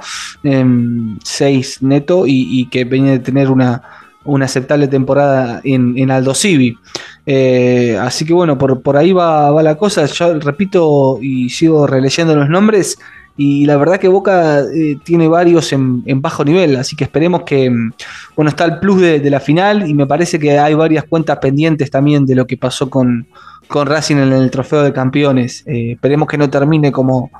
6 1.24 1.82
neto 1.82 2.24
y, 2.28 2.68
que 2.70 2.86
venía 2.86 3.12
de 3.12 3.20
tener 3.20 3.50
una, 3.50 3.82
una 4.26 4.46
aceptable 4.46 4.88
temporada 4.88 5.62
en, 5.64 5.98
en 5.98 6.12
Aldo 6.12 6.34
Civi. 6.34 6.78
Eh, 7.26 7.98
así 8.02 8.26
que 8.26 8.34
bueno, 8.34 8.58
por, 8.58 8.82
por 8.82 8.98
ahí 8.98 9.12
va, 9.14 9.52
va 9.52 9.64
la 9.64 9.76
cosa. 9.76 10.06
Yo 10.06 10.40
repito 10.40 11.20
y 11.22 11.50
sigo 11.50 11.88
releyendo 11.88 12.36
los 12.36 12.50
nombres. 12.50 12.98
Y 13.36 13.66
la 13.66 13.78
verdad 13.78 14.00
que 14.00 14.08
Boca 14.08 14.62
eh, 14.62 14.98
tiene 15.04 15.28
varios 15.28 15.74
en, 15.74 16.04
bajo 16.22 16.46
nivel, 16.46 16.76
así 16.76 16.96
que 16.96 17.04
esperemos 17.04 17.42
que, 17.44 17.70
mm, 17.70 17.94
bueno, 18.36 18.50
está 18.50 18.66
el 18.66 18.80
plus 18.80 19.02
de, 19.02 19.20
de 19.20 19.30
la 19.30 19.40
final 19.40 19.90
y 19.90 19.94
me 19.94 20.06
parece 20.06 20.38
que 20.38 20.60
hay 20.60 20.76
varias 20.76 21.06
cuentas 21.06 21.40
pendientes 21.40 21.90
también 21.90 22.26
de 22.26 22.36
lo 22.36 22.46
que 22.46 22.58
pasó 22.58 22.90
con, 22.90 23.28
con 23.68 23.88
Racing 23.88 24.18
en 24.18 24.34
el 24.34 24.52
trofeo 24.52 24.84
de 24.84 24.94
campeones. 24.94 25.64
Eh, 25.66 25.94
esperemos 25.94 26.28
que 26.28 26.38
no 26.38 26.50
termine 26.50 26.92
como, 26.92 27.32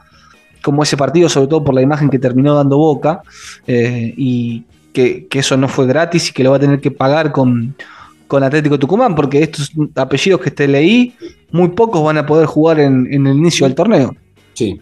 como 0.64 0.84
ese 0.84 0.98
partido, 0.98 1.30
sobre 1.30 1.48
todo 1.48 1.64
por 1.64 1.76
la 1.76 1.82
imagen 1.82 2.10
que 2.10 2.20
terminó 2.20 2.56
dando 2.56 2.78
Boca, 2.78 3.22
eh, 3.68 4.14
y 4.18 4.64
que, 4.94 5.28
que 5.28 5.40
eso 5.40 5.58
no 5.58 5.68
fue 5.68 5.86
gratis 5.86 6.30
y 6.30 6.34
que 6.34 6.44
lo 6.44 6.52
va 6.52 6.58
a 6.58 6.60
tener 6.60 6.80
que 6.80 6.92
pagar 6.92 7.32
con, 7.32 7.76
con 8.28 8.44
Atlético 8.44 8.80
Tucumán, 8.80 9.16
porque 9.16 9.44
estos 9.44 9.72
apellidos 9.96 10.42
que 10.42 10.52
te 10.52 10.68
leí, 10.68 11.16
muy 11.52 11.70
pocos 11.70 12.04
van 12.04 12.18
a 12.18 12.26
poder 12.26 12.48
jugar 12.48 12.80
en, 12.80 13.08
en 13.12 13.28
el 13.28 13.38
inicio 13.38 13.68
del 13.68 13.76
torneo. 13.76 14.16
Sí. 14.54 14.80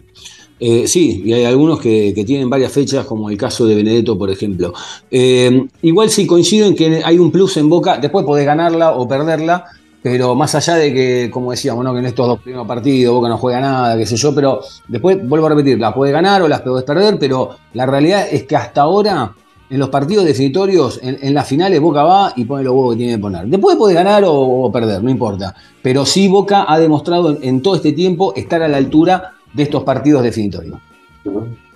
Eh, 0.64 0.86
sí, 0.86 1.22
y 1.24 1.32
hay 1.32 1.44
algunos 1.44 1.80
que, 1.80 2.12
tienen 2.24 2.48
varias 2.48 2.70
fechas, 2.70 3.04
como 3.04 3.28
el 3.28 3.36
caso 3.36 3.66
de 3.66 3.74
Benedetto, 3.74 4.16
por 4.16 4.30
ejemplo. 4.30 4.72
Eh, 5.10 5.66
igual 5.82 6.08
sí 6.08 6.24
coincido 6.24 6.68
en 6.68 6.76
que 6.76 7.02
hay 7.04 7.18
un 7.18 7.32
plus 7.32 7.56
en 7.56 7.68
Boca, 7.68 7.98
después 7.98 8.24
podés 8.24 8.46
ganarla 8.46 8.92
o 8.92 9.08
perderla, 9.08 9.64
pero 10.00 10.36
más 10.36 10.54
allá 10.54 10.76
de 10.76 10.94
que, 10.94 11.30
como 11.32 11.50
decíamos, 11.50 11.82
¿no? 11.84 11.92
que 11.92 11.98
en 11.98 12.06
estos 12.06 12.28
dos 12.28 12.38
primeros 12.38 12.64
partidos 12.68 13.12
Boca 13.12 13.28
no 13.28 13.38
juega 13.38 13.60
nada, 13.60 13.98
qué 13.98 14.06
sé 14.06 14.14
yo, 14.14 14.32
pero 14.32 14.60
después 14.86 15.28
vuelvo 15.28 15.46
a 15.46 15.48
repetir, 15.48 15.80
las 15.80 15.94
podés 15.94 16.12
ganar 16.12 16.42
o 16.42 16.46
las 16.46 16.60
podés 16.60 16.84
perder, 16.84 17.18
pero 17.18 17.56
la 17.74 17.84
realidad 17.84 18.24
es 18.30 18.44
que 18.44 18.54
hasta 18.54 18.82
ahora, 18.82 19.34
en 19.68 19.78
los 19.80 19.88
partidos 19.88 20.24
definitorios, 20.24 21.00
en, 21.02 21.34
las 21.34 21.48
finales, 21.48 21.80
Boca 21.80 22.04
va 22.04 22.34
y 22.36 22.44
pone 22.44 22.62
los 22.62 22.72
huevos 22.72 22.94
que 22.94 22.98
tiene 22.98 23.14
que 23.14 23.20
poner. 23.20 23.46
Después 23.46 23.74
podés 23.74 23.96
ganar 23.96 24.22
o, 24.24 24.70
perder, 24.70 25.02
no 25.02 25.10
importa. 25.10 25.56
Pero 25.82 26.06
sí 26.06 26.28
Boca 26.28 26.66
ha 26.68 26.78
demostrado 26.78 27.36
en 27.42 27.62
todo 27.62 27.74
este 27.74 27.92
tiempo 27.92 28.32
estar 28.36 28.62
a 28.62 28.68
la 28.68 28.76
altura 28.76 29.32
de 29.52 29.62
estos 29.62 29.84
partidos 29.84 30.22
definitorios. 30.22 30.78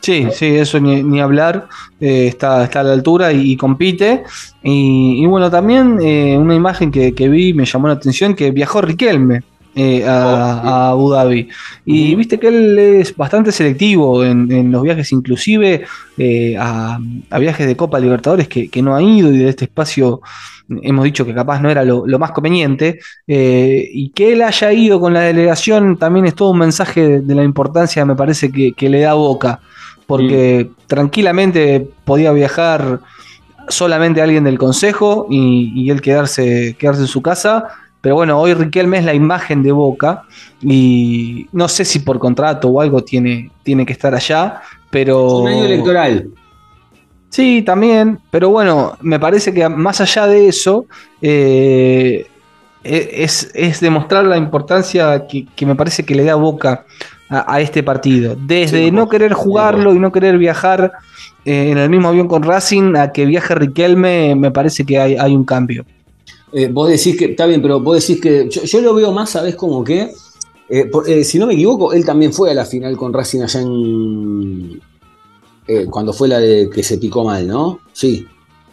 Sí, 0.00 0.28
sí, 0.32 0.46
eso 0.46 0.78
ni, 0.78 1.20
hablar, 1.20 1.68
eh, 2.00 2.28
está, 2.28 2.64
está 2.64 2.80
a 2.80 2.84
la 2.84 2.92
altura 2.92 3.32
y, 3.32 3.52
y 3.52 3.56
compite. 3.56 4.22
Y, 4.62 5.22
y 5.22 5.26
bueno, 5.26 5.50
también 5.50 5.98
eh, 6.00 6.36
una 6.38 6.54
imagen 6.54 6.90
que, 6.90 7.12
que 7.12 7.28
vi 7.28 7.52
me 7.54 7.64
llamó 7.64 7.88
la 7.88 7.94
atención, 7.94 8.34
que 8.34 8.50
viajó 8.50 8.80
Riquelme 8.80 9.42
eh, 9.76 10.04
a, 10.04 10.60
a 10.62 10.88
Abu 10.90 11.10
Dhabi. 11.10 11.48
Y 11.84 12.14
viste 12.16 12.38
que 12.38 12.48
él 12.48 12.78
es 12.78 13.14
bastante 13.14 13.52
selectivo 13.52 14.24
en, 14.24 14.50
en 14.50 14.72
los 14.72 14.82
viajes, 14.82 15.12
inclusive 15.12 15.84
eh, 16.18 16.56
a, 16.58 16.98
a 17.30 17.38
viajes 17.38 17.66
de 17.66 17.76
Copa 17.76 18.00
Libertadores 18.00 18.48
que, 18.48 18.68
que 18.68 18.82
no 18.82 18.96
ha 18.96 19.02
ido 19.02 19.30
y 19.32 19.38
de 19.38 19.48
este 19.50 19.66
espacio 19.66 20.20
hemos 20.82 21.04
dicho 21.04 21.24
que 21.24 21.32
capaz 21.32 21.60
no 21.60 21.70
era 21.70 21.84
lo, 21.84 22.06
lo 22.06 22.18
más 22.18 22.32
conveniente. 22.32 22.98
eh, 23.28 23.88
y 23.92 24.08
que 24.10 24.32
él 24.32 24.42
haya 24.42 24.72
ido 24.72 24.98
con 24.98 25.12
la 25.12 25.20
delegación 25.20 25.96
también 25.96 26.26
es 26.26 26.34
todo 26.34 26.50
un 26.50 26.58
mensaje 26.58 27.06
de, 27.06 27.20
de 27.20 27.34
la 27.36 27.44
importancia, 27.44 28.04
me 28.04 28.16
parece, 28.16 28.50
que, 28.50 28.72
que 28.72 28.88
le 28.88 29.00
da 29.00 29.14
Boca 29.14 29.60
porque 30.06 30.70
tranquilamente 30.86 31.86
podía 32.04 32.32
viajar 32.32 33.00
solamente 33.68 34.22
alguien 34.22 34.44
del 34.44 34.58
consejo 34.58 35.26
y, 35.28 35.72
y 35.74 35.90
él 35.90 36.00
quedarse, 36.00 36.76
quedarse 36.78 37.02
en 37.02 37.08
su 37.08 37.22
casa. 37.22 37.64
Pero 38.06 38.14
bueno, 38.14 38.38
hoy 38.38 38.54
Riquelme 38.54 38.98
es 38.98 39.04
la 39.04 39.14
imagen 39.14 39.64
de 39.64 39.72
Boca 39.72 40.22
y 40.62 41.48
no 41.50 41.66
sé 41.66 41.84
si 41.84 41.98
por 41.98 42.20
contrato 42.20 42.68
o 42.68 42.80
algo 42.80 43.02
tiene, 43.02 43.50
tiene 43.64 43.84
que 43.84 43.92
estar 43.94 44.14
allá, 44.14 44.62
pero... 44.90 45.38
Un 45.38 45.48
año 45.48 45.64
electoral. 45.64 46.28
Sí, 47.30 47.62
también, 47.62 48.20
pero 48.30 48.50
bueno, 48.50 48.96
me 49.00 49.18
parece 49.18 49.52
que 49.52 49.68
más 49.68 50.00
allá 50.00 50.28
de 50.28 50.46
eso, 50.46 50.86
eh, 51.20 52.28
e- 52.84 53.10
es, 53.12 53.50
es 53.54 53.80
demostrar 53.80 54.24
la 54.24 54.36
importancia 54.36 55.26
que, 55.26 55.44
que 55.56 55.66
me 55.66 55.74
parece 55.74 56.04
que 56.04 56.14
le 56.14 56.22
da 56.22 56.36
Boca 56.36 56.86
a, 57.28 57.54
a 57.54 57.60
este 57.60 57.82
partido. 57.82 58.36
Desde 58.40 58.84
Sí, 58.84 58.90
no 58.92 59.08
querer 59.08 59.32
jugarlo 59.32 59.92
y 59.92 59.98
no 59.98 60.12
querer 60.12 60.38
viajar 60.38 60.92
eh, 61.44 61.70
en 61.72 61.78
el 61.78 61.90
mismo 61.90 62.06
avión 62.06 62.28
con 62.28 62.44
Racing 62.44 62.94
a 62.94 63.10
que 63.10 63.26
viaje 63.26 63.56
Riquelme, 63.56 64.36
me 64.36 64.52
parece 64.52 64.84
que 64.86 64.96
hay, 65.00 65.16
hay 65.16 65.34
un 65.34 65.44
cambio. 65.44 65.84
Eh, 66.58 66.68
vos 66.72 66.88
decís 66.88 67.18
que, 67.18 67.26
está 67.26 67.44
bien, 67.44 67.60
pero 67.60 67.80
vos 67.80 68.00
decís 68.00 68.18
que, 68.18 68.48
yo, 68.48 68.62
yo 68.62 68.80
lo 68.80 68.94
veo 68.94 69.12
más, 69.12 69.28
¿sabés 69.28 69.56
cómo 69.56 69.84
que? 69.84 70.10
Eh, 70.70 70.86
por- 70.86 71.06
eh, 71.06 71.22
si 71.22 71.38
no 71.38 71.46
me 71.46 71.52
equivoco, 71.52 71.92
él 71.92 72.02
también 72.06 72.32
fue 72.32 72.50
a 72.50 72.54
la 72.54 72.64
final 72.64 72.96
con 72.96 73.12
Racing 73.12 73.42
allá 73.42 73.60
en... 73.60 74.80
eh, 75.68 75.84
cuando 75.90 76.14
fue 76.14 76.28
la 76.28 76.38
de 76.38 76.70
que 76.74 76.82
se 76.82 76.96
picó 76.96 77.24
mal, 77.24 77.46
¿no? 77.46 77.80
Sí, 77.92 78.26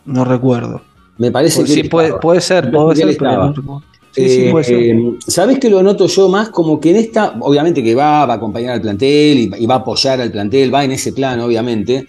No 0.05 0.23
recuerdo. 0.23 0.81
me 1.17 1.29
parece 1.29 1.57
Pues 1.61 1.73
que... 1.75 1.81
sí, 1.83 1.89
puede, 1.89 2.13
puede 2.21 2.39
ser, 2.39 2.71
puede 2.71 2.95
ser, 2.95 3.17
pero 3.17 3.53
no. 3.53 3.83
Sí, 4.11 4.29
sí, 4.29 4.41
Eh, 4.43 4.51
puede 4.51 4.63
ser. 4.63 4.75
eh, 4.81 5.13
¿Sabés 5.27 5.59
que 5.59 5.69
lo 5.69 5.83
noto 5.83 6.07
yo 6.07 6.29
más 6.29 6.49
como 6.51 6.79
que 6.79 6.91
en 6.91 6.95
esta, 6.95 7.35
obviamente 7.41 7.83
que 7.83 7.95
va, 7.95 8.25
va 8.25 8.35
a 8.35 8.37
acompañar 8.37 8.75
al 8.75 8.81
plantel 8.81 9.37
y, 9.39 9.51
y 9.59 9.65
va 9.65 9.75
a 9.75 9.77
apoyar 9.79 10.21
al 10.21 10.31
plantel, 10.31 10.73
va 10.73 10.85
en 10.85 10.91
ese 10.93 11.11
plan, 11.11 11.39
obviamente, 11.41 12.07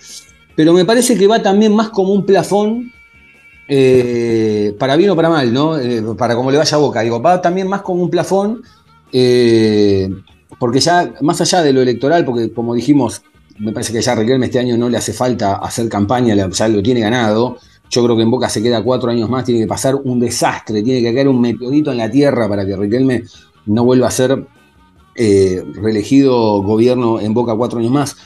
pero 0.55 0.73
me 0.73 0.85
parece 0.85 1.17
que 1.19 1.27
va 1.27 1.43
también 1.43 1.75
más 1.75 1.91
como 1.91 2.13
un 2.13 2.25
plafón, 2.25 2.93
eh, 3.67 4.75
para 4.79 4.97
bien 4.97 5.11
o 5.11 5.17
para 5.17 5.31
mal, 5.31 5.53
¿no? 5.53 5.79
Eh, 5.79 6.03
para 6.19 6.37
como 6.37 6.51
le 6.51 6.59
vaya 6.59 6.77
a 6.77 6.81
boca, 6.81 7.01
digo, 7.01 7.21
va 7.21 7.41
también 7.41 7.69
más 7.69 7.83
como 7.83 8.03
un 8.03 8.11
plafón, 8.11 8.63
eh, 9.13 10.11
porque 10.59 10.81
ya, 10.81 11.15
más 11.23 11.41
allá 11.41 11.63
de 11.63 11.73
lo 11.73 11.81
electoral, 11.81 12.25
porque 12.25 12.53
como 12.53 12.75
dijimos, 12.75 13.23
me 13.59 13.73
parece 13.73 13.93
que 13.93 14.03
ya 14.03 14.15
Riquelme 14.15 14.47
este 14.47 14.59
año 14.59 14.77
no 14.77 14.89
le 14.89 14.99
hace 14.99 15.13
falta 15.13 15.57
hacer 15.57 15.89
campaña, 15.89 16.35
ya 16.35 16.69
lo 16.69 16.83
tiene 16.83 17.01
ganado. 17.01 17.57
Yo 17.91 18.03
creo 18.03 18.17
que 18.17 18.23
en 18.23 18.31
Boca 18.31 18.49
se 18.49 18.63
queda 18.63 18.83
cuatro 18.83 19.11
años 19.11 19.31
más, 19.31 19.45
tiene 19.45 19.61
que 19.61 19.67
pasar 19.67 19.95
un 19.95 20.19
desastre, 20.19 20.83
tiene 20.83 21.01
que 21.01 21.15
caer 21.15 21.29
un 21.29 21.41
meteorito 21.41 21.93
en 21.93 21.99
la 21.99 22.11
tierra 22.11 22.49
para 22.49 22.67
que 22.67 22.77
Riquelme 22.77 23.23
no 23.67 23.85
vuelva 23.85 24.09
a 24.09 24.11
ser 24.11 24.45
reelegido 25.17 26.63
gobierno 26.63 27.21
en 27.21 27.33
Boca 27.33 27.55
cuatro 27.55 27.79
años 27.79 27.93
más. 27.93 28.17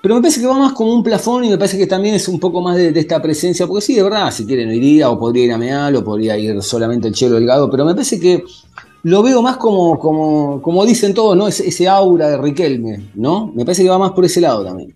Pero 0.00 0.14
me 0.14 0.20
parece 0.20 0.40
que 0.40 0.46
va 0.46 0.58
más 0.58 0.72
como 0.72 0.94
un 0.94 1.02
plafón 1.02 1.44
y 1.44 1.50
me 1.50 1.58
parece 1.58 1.76
que 1.76 1.86
también 1.86 2.14
es 2.14 2.28
un 2.28 2.38
poco 2.38 2.60
más 2.60 2.76
de, 2.76 2.90
esta 2.98 3.20
presencia, 3.20 3.66
porque 3.66 3.84
sí, 3.84 3.94
de 3.94 4.02
verdad, 4.04 4.30
si 4.30 4.46
quiere 4.46 4.64
no 4.64 4.72
iría, 4.72 5.10
o 5.10 5.18
podría 5.18 5.44
ir 5.46 5.52
a 5.52 5.58
Meal, 5.58 5.96
o 5.96 6.04
podría 6.04 6.38
ir 6.38 6.62
solamente 6.62 7.08
el 7.08 7.14
Chelo 7.14 7.34
Delgado, 7.34 7.68
pero 7.70 7.84
me 7.84 7.94
parece 7.94 8.20
que 8.20 8.44
lo 9.02 9.22
veo 9.22 9.42
más 9.42 9.56
como, 9.56 9.98
como, 9.98 10.62
como 10.62 10.84
dicen 10.86 11.14
todos, 11.14 11.36
¿no? 11.36 11.48
Ese, 11.48 11.88
aura 11.88 12.28
de 12.28 12.38
Riquelme, 12.38 13.00
¿no? 13.14 13.52
Me 13.54 13.64
parece 13.64 13.82
que 13.82 13.88
va 13.88 13.98
más 13.98 14.12
por 14.12 14.24
ese 14.24 14.40
lado 14.40 14.64
también. 14.64 14.94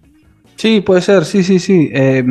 Sí, 0.57 0.81
puede 0.81 1.01
ser, 1.01 1.25
sí, 1.25 1.43
sí, 1.43 1.59
sí. 1.59 1.89
Eh, 1.93 2.23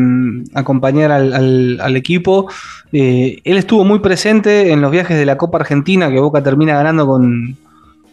acompañar 0.54 1.12
al, 1.12 1.34
al- 1.34 1.80
al 1.82 1.96
equipo. 1.98 2.48
Eh, 2.94 3.40
él 3.44 3.58
estuvo 3.58 3.84
muy 3.84 4.00
presente 4.00 4.72
en 4.72 4.80
los 4.82 4.92
viajes 4.92 5.18
de 5.18 5.26
la 5.26 5.38
Copa 5.38 5.58
Argentina, 5.58 6.10
que 6.10 6.20
Boca 6.20 6.42
termina 6.44 6.76
ganando 6.76 7.06
con, 7.08 7.58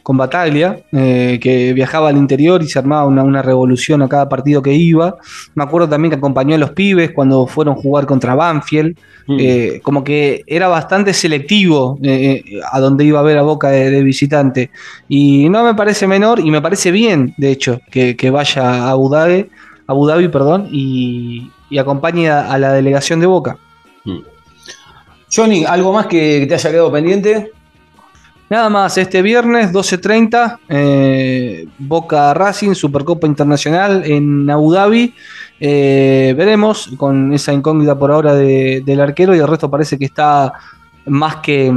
con 0.08 0.16
Bataglia, 0.16 0.80
eh, 0.90 1.38
que 1.38 1.74
viajaba 1.74 2.08
al 2.08 2.16
interior 2.16 2.62
y 2.62 2.66
se 2.66 2.78
armaba 2.78 3.04
una, 3.04 3.22
una 3.22 3.42
revolución 3.42 4.00
a 4.00 4.08
cada 4.08 4.26
partido 4.26 4.62
que 4.62 4.72
iba. 4.72 5.16
Me 5.54 5.64
acuerdo 5.64 5.86
también 5.86 6.08
que 6.10 6.16
acompañó 6.16 6.54
a 6.54 6.58
los 6.58 6.70
pibes 6.70 7.10
cuando 7.10 7.46
fueron 7.46 7.76
a 7.76 7.76
jugar 7.78 8.06
contra 8.06 8.34
Banfield. 8.34 8.96
Mm. 9.26 9.36
Eh, 9.38 9.80
como 9.82 10.02
que 10.02 10.44
era 10.46 10.66
bastante 10.68 11.12
selectivo 11.12 11.98
eh, 12.02 12.42
a 12.72 12.80
donde 12.80 13.04
iba 13.04 13.20
a 13.20 13.22
ver 13.22 13.36
a 13.36 13.42
Boca 13.42 13.68
de, 13.68 13.90
de 13.90 14.02
visitante. 14.02 14.70
Y 15.10 15.50
no 15.50 15.62
me 15.62 15.74
parece 15.74 16.06
menor 16.06 16.40
y 16.40 16.50
me 16.50 16.62
parece 16.62 16.90
bien, 16.90 17.34
de 17.36 17.50
hecho, 17.50 17.82
que, 17.90 18.16
que 18.16 18.30
vaya 18.30 18.62
a 18.62 18.90
Abu 18.92 19.10
Dhabi, 19.10 19.50
Abu 19.86 20.06
Dhabi 20.06 20.28
perdón, 20.28 20.68
y, 20.72 21.50
y 21.68 21.76
acompañe 21.76 22.30
a, 22.30 22.50
a 22.50 22.58
la 22.58 22.72
delegación 22.72 23.20
de 23.20 23.26
Boca. 23.26 23.58
Johnny, 25.30 25.66
¿algo 25.66 25.92
más 25.92 26.06
que 26.06 26.46
te 26.48 26.54
haya 26.54 26.70
quedado 26.70 26.90
pendiente? 26.90 27.52
Nada 28.50 28.70
más, 28.70 28.96
este 28.96 29.20
viernes 29.20 29.72
12.30, 29.72 30.58
eh, 30.70 31.66
Boca 31.78 32.32
Racing, 32.32 32.72
Supercopa 32.74 33.26
Internacional 33.26 34.02
en 34.06 34.48
Abu 34.48 34.72
Dhabi. 34.72 35.12
Eh, 35.60 36.34
veremos 36.36 36.90
con 36.96 37.34
esa 37.34 37.52
incógnita 37.52 37.98
por 37.98 38.10
ahora 38.10 38.34
de- 38.34 38.82
del 38.86 39.00
arquero 39.00 39.34
y 39.34 39.38
el 39.38 39.46
resto 39.48 39.70
parece 39.70 39.98
que 39.98 40.06
está 40.06 40.52
más 41.04 41.36
que, 41.36 41.70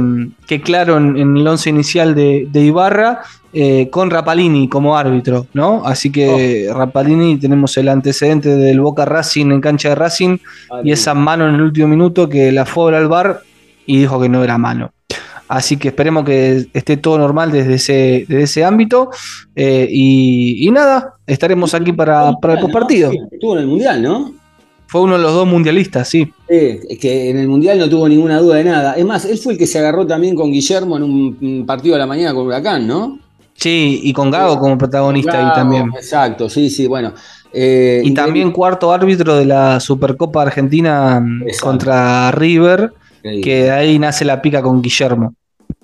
que 0.46 0.62
claro 0.62 0.96
en, 0.96 1.16
en 1.18 1.36
el 1.36 1.46
once 1.46 1.68
inicial 1.68 2.14
de, 2.14 2.48
de 2.50 2.60
Ibarra, 2.60 3.20
eh, 3.52 3.88
con 3.90 4.08
Rapalini 4.08 4.66
como 4.68 4.96
árbitro, 4.96 5.46
¿no? 5.52 5.82
Así 5.84 6.10
que 6.10 6.70
Rapalini 6.74 7.36
tenemos 7.38 7.76
el 7.76 7.88
antecedente 7.88 8.48
del 8.56 8.80
Boca 8.80 9.04
Racing 9.04 9.50
en 9.50 9.60
cancha 9.60 9.90
de 9.90 9.94
Racing 9.94 10.38
y 10.84 10.92
esa 10.92 11.12
mano 11.12 11.46
en 11.48 11.56
el 11.56 11.60
último 11.62 11.88
minuto 11.88 12.28
que 12.30 12.50
la 12.50 12.64
fue 12.64 12.96
al 12.96 13.08
bar 13.08 13.42
y 13.84 13.98
dijo 13.98 14.18
que 14.20 14.28
no 14.30 14.42
era 14.42 14.56
mano. 14.56 14.92
Así 15.52 15.76
que 15.76 15.88
esperemos 15.88 16.24
que 16.24 16.66
esté 16.72 16.96
todo 16.96 17.18
normal 17.18 17.52
desde 17.52 17.74
ese, 17.74 18.24
desde 18.26 18.42
ese 18.44 18.64
ámbito. 18.64 19.10
eh, 19.54 19.86
y, 19.90 20.66
y 20.66 20.70
nada, 20.70 21.16
estaremos 21.26 21.74
aquí 21.74 21.92
para, 21.92 22.32
para 22.40 22.54
el 22.54 22.60
postpartido. 22.60 23.10
Estuvo 23.30 23.52
en 23.54 23.58
el 23.60 23.66
Mundial, 23.66 24.02
¿no? 24.02 24.32
Fue 24.86 25.02
uno 25.02 25.16
de 25.18 25.22
los 25.22 25.32
dos 25.34 25.46
mundialistas, 25.46 26.08
sí. 26.08 26.32
Eh, 26.48 26.80
que 26.98 27.28
en 27.28 27.38
el 27.38 27.48
Mundial 27.48 27.78
no 27.78 27.86
tuvo 27.86 28.08
ninguna 28.08 28.38
duda 28.38 28.56
de 28.56 28.64
nada. 28.64 28.94
Es 28.94 29.04
más, 29.04 29.26
él 29.26 29.36
fue 29.36 29.52
el 29.52 29.58
que 29.58 29.66
se 29.66 29.78
agarró 29.78 30.06
también 30.06 30.34
con 30.34 30.50
Guillermo 30.50 30.96
en 30.96 31.02
un, 31.02 31.66
partido 31.66 31.96
a 31.96 31.98
la 31.98 32.06
mañana 32.06 32.32
con 32.32 32.46
Huracán, 32.46 32.86
¿no? 32.86 33.18
Sí, 33.52 34.00
y 34.04 34.12
con 34.14 34.30
Gago 34.30 34.58
como 34.58 34.78
protagonista 34.78 35.32
ahí 35.32 35.44
Claro, 35.44 35.54
también. 35.54 35.90
Exacto, 35.94 36.48
sí, 36.48 36.70
sí, 36.70 36.86
bueno. 36.86 37.12
Eh, 37.52 38.00
Y 38.02 38.14
también 38.14 38.52
cuarto 38.52 38.90
árbitro 38.90 39.36
de 39.36 39.44
la 39.44 39.80
Supercopa 39.80 40.40
Argentina 40.40 41.20
mm, 41.20 41.42
Exacto. 41.42 41.66
contra 41.66 42.30
River, 42.30 42.94
increíble. 43.18 43.40
que 43.42 43.70
ahí 43.70 43.98
nace 43.98 44.24
la 44.24 44.40
pica 44.40 44.62
con 44.62 44.80
Guillermo. 44.80 45.34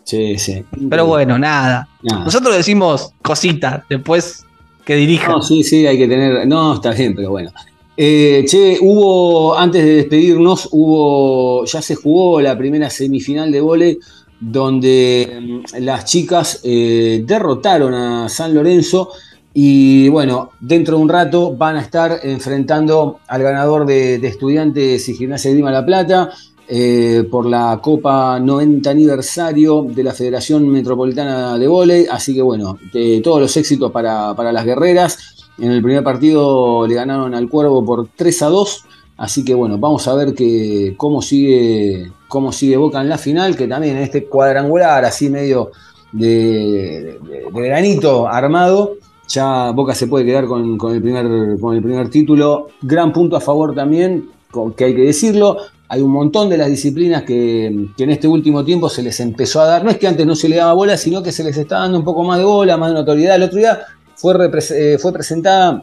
Sí, 0.09 0.38
sí. 0.38 0.64
Pero 0.88 1.04
bueno, 1.04 1.38
nada. 1.38 1.86
Nada. 2.02 2.24
Nosotros 2.24 2.56
decimos 2.56 3.12
cositas, 3.20 3.82
después 3.90 4.46
que 4.86 4.96
dirija. 4.96 5.28
No, 5.28 5.42
sí, 5.42 5.62
sí, 5.62 5.86
hay 5.86 5.98
que 5.98 6.09
tener. 6.09 6.48
No, 6.48 6.76
está 6.76 6.92
bien, 6.92 7.14
pero 7.14 7.28
bueno. 7.28 7.50
Eh, 7.94 8.42
che, 8.48 8.78
hubo, 8.80 9.54
antes 9.54 9.84
de 9.84 9.96
despedirnos, 9.96 10.70
hubo, 10.72 11.66
ya 11.66 11.82
se 11.82 11.94
jugó 11.94 12.40
la 12.40 12.56
primera 12.56 12.88
semifinal 12.88 13.52
de 13.52 13.61
vóley 13.61 13.98
donde 14.40 15.62
mm, 15.70 15.82
las 15.82 16.06
chicas 16.06 16.61
eh, 16.64 17.22
derrotaron 17.26 17.92
a 17.92 18.30
San 18.30 18.54
Lorenzo 18.54 19.11
y 19.52 20.09
bueno, 20.09 20.52
dentro 20.59 20.96
de 20.96 21.02
un 21.02 21.09
rato 21.11 21.54
van 21.54 21.76
a 21.76 21.82
estar 21.82 22.20
enfrentando 22.22 23.20
al 23.26 23.42
ganador 23.42 23.84
de, 23.84 24.18
de 24.18 24.28
Estudiantes 24.28 25.06
y 25.06 25.14
Gimnasia 25.14 25.50
de 25.50 25.56
Grima 25.56 25.70
La 25.70 25.84
Plata 25.84 26.30
eh, 26.68 27.26
por 27.30 27.46
la 27.46 27.80
Copa 27.82 28.38
90 28.38 28.90
aniversario 28.90 29.86
de 29.88 30.02
la 30.02 30.12
Federación 30.12 30.68
Metropolitana 30.68 31.56
de 31.58 31.66
Vóley, 31.66 32.06
así 32.10 32.34
que 32.34 32.42
bueno, 32.42 32.78
eh, 32.92 33.20
todos 33.22 33.40
los 33.40 33.56
éxitos 33.56 33.90
para, 33.90 34.34
para 34.34 34.52
las 34.52 34.64
guerreras. 34.64 35.18
En 35.58 35.72
el 35.72 35.82
primer 35.82 36.04
partido 36.04 36.86
le 36.86 36.94
ganaron 36.94 37.34
al 37.34 37.48
Cuervo 37.48 37.84
por 37.84 38.08
3 38.14 38.42
a 38.42 38.46
2. 38.48 38.84
Así 39.16 39.44
que 39.44 39.52
bueno, 39.54 39.78
vamos 39.78 40.06
a 40.06 40.14
ver 40.14 40.32
que, 40.34 40.94
cómo, 40.96 41.20
sigue, 41.22 42.12
cómo 42.28 42.52
sigue 42.52 42.76
Boca 42.76 43.00
en 43.00 43.08
la 43.08 43.18
final, 43.18 43.56
que 43.56 43.66
también 43.66 43.96
en 43.96 44.02
este 44.04 44.26
cuadrangular 44.26 45.04
así 45.04 45.28
medio 45.28 45.72
de, 46.12 47.18
de- 47.28 47.44
de 47.52 47.68
granito 47.68 48.28
armado, 48.28 48.94
ya 49.26 49.72
Boca 49.72 49.94
se 49.94 50.06
puede 50.06 50.24
quedar 50.24 50.46
con, 50.46 50.78
con 50.78 50.94
el 50.94 51.02
primer, 51.02 51.58
con 51.60 51.74
el 51.74 51.82
primer 51.82 52.08
título. 52.10 52.68
Gran 52.82 53.12
punto 53.12 53.36
a 53.36 53.40
favor 53.40 53.74
también, 53.74 54.28
que 54.76 54.84
hay 54.84 54.94
que 54.94 55.02
decirlo. 55.02 55.56
Hay 55.91 56.03
un 56.03 56.11
montón 56.11 56.51
de 56.51 56.59
las 56.59 56.68
disciplinas 56.68 57.22
que, 57.22 57.86
que 57.97 58.05
en 58.05 58.11
este 58.11 58.28
último 58.28 58.64
tiempo 58.64 58.89
se 58.89 59.03
les 59.03 59.18
empezó 59.20 59.61
a 59.62 59.66
dar. 59.66 59.84
No 59.84 59.91
es 59.91 59.97
que 59.97 60.07
antes 60.07 60.26
no 60.26 60.36
se 60.36 60.49
le 60.49 60.57
daba 60.57 60.74
bola, 60.74 60.97
sino 60.97 61.22
que 61.22 61.32
se 61.32 61.43
les 61.43 61.57
está 61.57 61.78
dando 61.78 61.99
un 61.99 62.05
poco 62.05 62.22
más 62.24 62.39
de 62.39 62.45
bola, 62.45 62.76
más 62.76 62.91
de 62.91 62.95
notoriedad. 62.95 63.36
El 63.36 63.45
otro 63.45 63.59
día 63.59 63.80
fue, 64.14 64.34
eh, 64.70 64.99
fue 64.99 65.12
presentada 65.12 65.82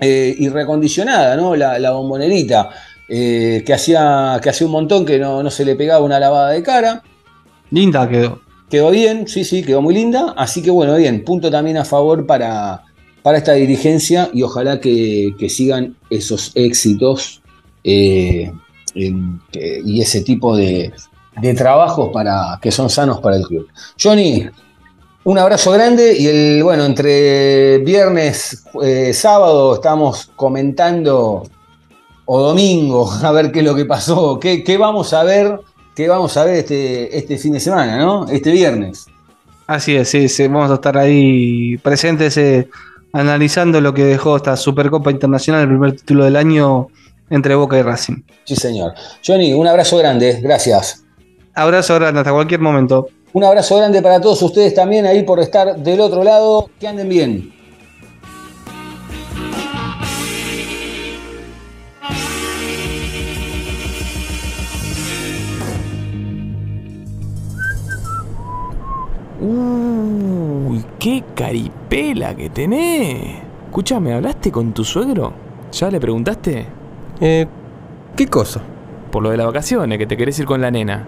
eh, 0.00 0.34
y 0.36 0.48
recondicionada, 0.48 1.36
¿no? 1.36 1.54
La, 1.54 1.78
la 1.78 1.92
bombonerita, 1.92 2.70
eh, 3.08 3.62
que, 3.64 3.72
hacía, 3.72 4.40
que 4.42 4.50
hacía 4.50 4.66
un 4.66 4.72
montón 4.72 5.04
que 5.04 5.18
no, 5.18 5.42
no 5.42 5.50
se 5.50 5.64
le 5.64 5.76
pegaba 5.76 6.04
una 6.04 6.18
lavada 6.18 6.50
de 6.50 6.62
cara. 6.62 7.02
Linda 7.70 8.08
quedó. 8.08 8.40
Quedó 8.68 8.90
bien, 8.90 9.28
sí, 9.28 9.44
sí, 9.44 9.62
quedó 9.62 9.80
muy 9.80 9.94
linda. 9.94 10.34
Así 10.36 10.60
que 10.60 10.72
bueno, 10.72 10.96
bien, 10.96 11.24
punto 11.24 11.50
también 11.50 11.76
a 11.76 11.84
favor 11.84 12.26
para, 12.26 12.82
para 13.22 13.38
esta 13.38 13.52
dirigencia 13.52 14.28
y 14.32 14.42
ojalá 14.42 14.80
que, 14.80 15.34
que 15.38 15.48
sigan 15.48 15.96
esos 16.10 16.50
éxitos 16.56 17.42
eh, 17.84 18.52
y 18.96 20.00
ese 20.00 20.22
tipo 20.22 20.56
de, 20.56 20.92
de 21.40 21.54
trabajos 21.54 22.10
para, 22.12 22.58
que 22.60 22.70
son 22.70 22.90
sanos 22.90 23.20
para 23.20 23.36
el 23.36 23.42
club. 23.42 23.68
Johnny, 24.00 24.46
un 25.24 25.38
abrazo 25.38 25.72
grande 25.72 26.16
y 26.16 26.26
el, 26.26 26.62
bueno, 26.62 26.84
entre 26.84 27.78
viernes, 27.78 28.64
eh, 28.82 29.12
sábado 29.12 29.74
estamos 29.74 30.30
comentando 30.36 31.42
o 32.24 32.40
domingo 32.40 33.10
a 33.22 33.32
ver 33.32 33.52
qué 33.52 33.60
es 33.60 33.64
lo 33.64 33.74
que 33.74 33.84
pasó, 33.84 34.40
qué, 34.40 34.64
qué 34.64 34.78
vamos 34.78 35.12
a 35.12 35.24
ver, 35.24 35.60
qué 35.94 36.08
vamos 36.08 36.36
a 36.36 36.44
ver 36.44 36.56
este, 36.56 37.16
este 37.16 37.38
fin 37.38 37.52
de 37.52 37.60
semana, 37.60 37.98
¿no? 37.98 38.26
Este 38.28 38.52
viernes. 38.52 39.06
Así 39.66 39.96
es, 39.96 40.08
sí, 40.10 40.46
vamos 40.46 40.70
a 40.70 40.74
estar 40.74 40.96
ahí 40.96 41.76
presentes 41.78 42.36
eh, 42.36 42.68
analizando 43.12 43.80
lo 43.80 43.92
que 43.92 44.04
dejó 44.04 44.36
esta 44.36 44.56
Supercopa 44.56 45.10
Internacional, 45.10 45.62
el 45.62 45.68
primer 45.68 45.96
título 45.96 46.24
del 46.24 46.36
año 46.36 46.86
entre 47.30 47.54
Boca 47.54 47.78
y 47.78 47.82
Racing. 47.82 48.22
Sí, 48.44 48.56
señor. 48.56 48.94
Johnny, 49.26 49.52
un 49.54 49.66
abrazo 49.66 49.96
grande, 49.98 50.40
gracias. 50.42 51.04
Abrazo 51.54 51.94
grande, 51.94 52.20
hasta 52.20 52.32
cualquier 52.32 52.60
momento. 52.60 53.08
Un 53.32 53.44
abrazo 53.44 53.76
grande 53.76 54.00
para 54.00 54.20
todos 54.20 54.40
ustedes 54.42 54.74
también 54.74 55.06
ahí 55.06 55.22
por 55.22 55.40
estar 55.40 55.76
del 55.76 56.00
otro 56.00 56.22
lado. 56.22 56.70
Que 56.80 56.88
anden 56.88 57.08
bien. 57.08 57.52
Uy, 69.40 70.84
qué 70.98 71.22
caripela 71.34 72.34
que 72.34 72.48
tenés. 72.48 73.36
Escúchame, 73.66 74.14
¿hablaste 74.14 74.50
con 74.50 74.72
tu 74.72 74.82
suegro? 74.82 75.32
¿Ya 75.72 75.90
le 75.90 76.00
preguntaste? 76.00 76.85
Eh, 77.20 77.46
¿qué 78.16 78.26
cosa? 78.26 78.60
Por 79.10 79.22
lo 79.22 79.30
de 79.30 79.36
las 79.36 79.46
vacaciones, 79.46 79.98
que 79.98 80.06
te 80.06 80.16
querés 80.16 80.38
ir 80.38 80.46
con 80.46 80.60
la 80.60 80.70
nena. 80.70 81.06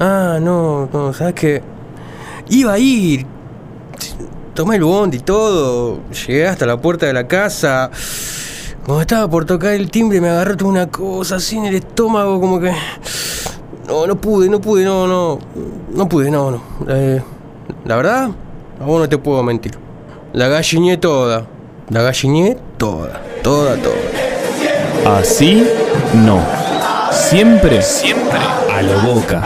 Ah, 0.00 0.38
no, 0.40 0.88
no, 0.92 1.12
¿sabes 1.12 1.34
qué? 1.34 1.62
Iba 2.48 2.74
a 2.74 2.78
ir. 2.78 3.26
Tomé 4.54 4.76
el 4.76 4.84
bondi 4.84 5.18
y 5.18 5.20
todo. 5.20 6.00
Llegué 6.10 6.46
hasta 6.46 6.66
la 6.66 6.76
puerta 6.76 7.06
de 7.06 7.12
la 7.12 7.26
casa. 7.26 7.90
Cuando 8.84 9.00
estaba 9.00 9.28
por 9.28 9.44
tocar 9.44 9.72
el 9.72 9.90
timbre 9.90 10.20
me 10.20 10.28
agarró 10.28 10.56
toda 10.56 10.70
una 10.70 10.86
cosa 10.88 11.36
así 11.36 11.56
en 11.56 11.64
el 11.64 11.74
estómago, 11.76 12.40
como 12.40 12.60
que... 12.60 12.72
No, 13.88 14.06
no 14.06 14.16
pude, 14.16 14.48
no 14.48 14.60
pude, 14.60 14.84
no, 14.84 15.06
no. 15.06 15.38
No 15.92 16.08
pude, 16.08 16.30
no, 16.30 16.50
no. 16.50 16.62
Eh, 16.88 17.22
la 17.84 17.96
verdad, 17.96 18.30
a 18.80 18.84
vos 18.84 19.00
no 19.00 19.08
te 19.08 19.18
puedo 19.18 19.42
mentir. 19.42 19.78
La 20.32 20.48
galliné 20.48 20.96
toda. 20.96 21.46
La 21.90 22.02
galliné 22.02 22.56
toda. 22.78 23.22
Toda, 23.42 23.76
toda. 23.76 24.03
Así 25.06 25.66
no. 26.14 26.40
Siempre, 27.10 27.82
siempre 27.82 28.38
a 28.72 28.82
lo 28.82 29.00
boca. 29.00 29.42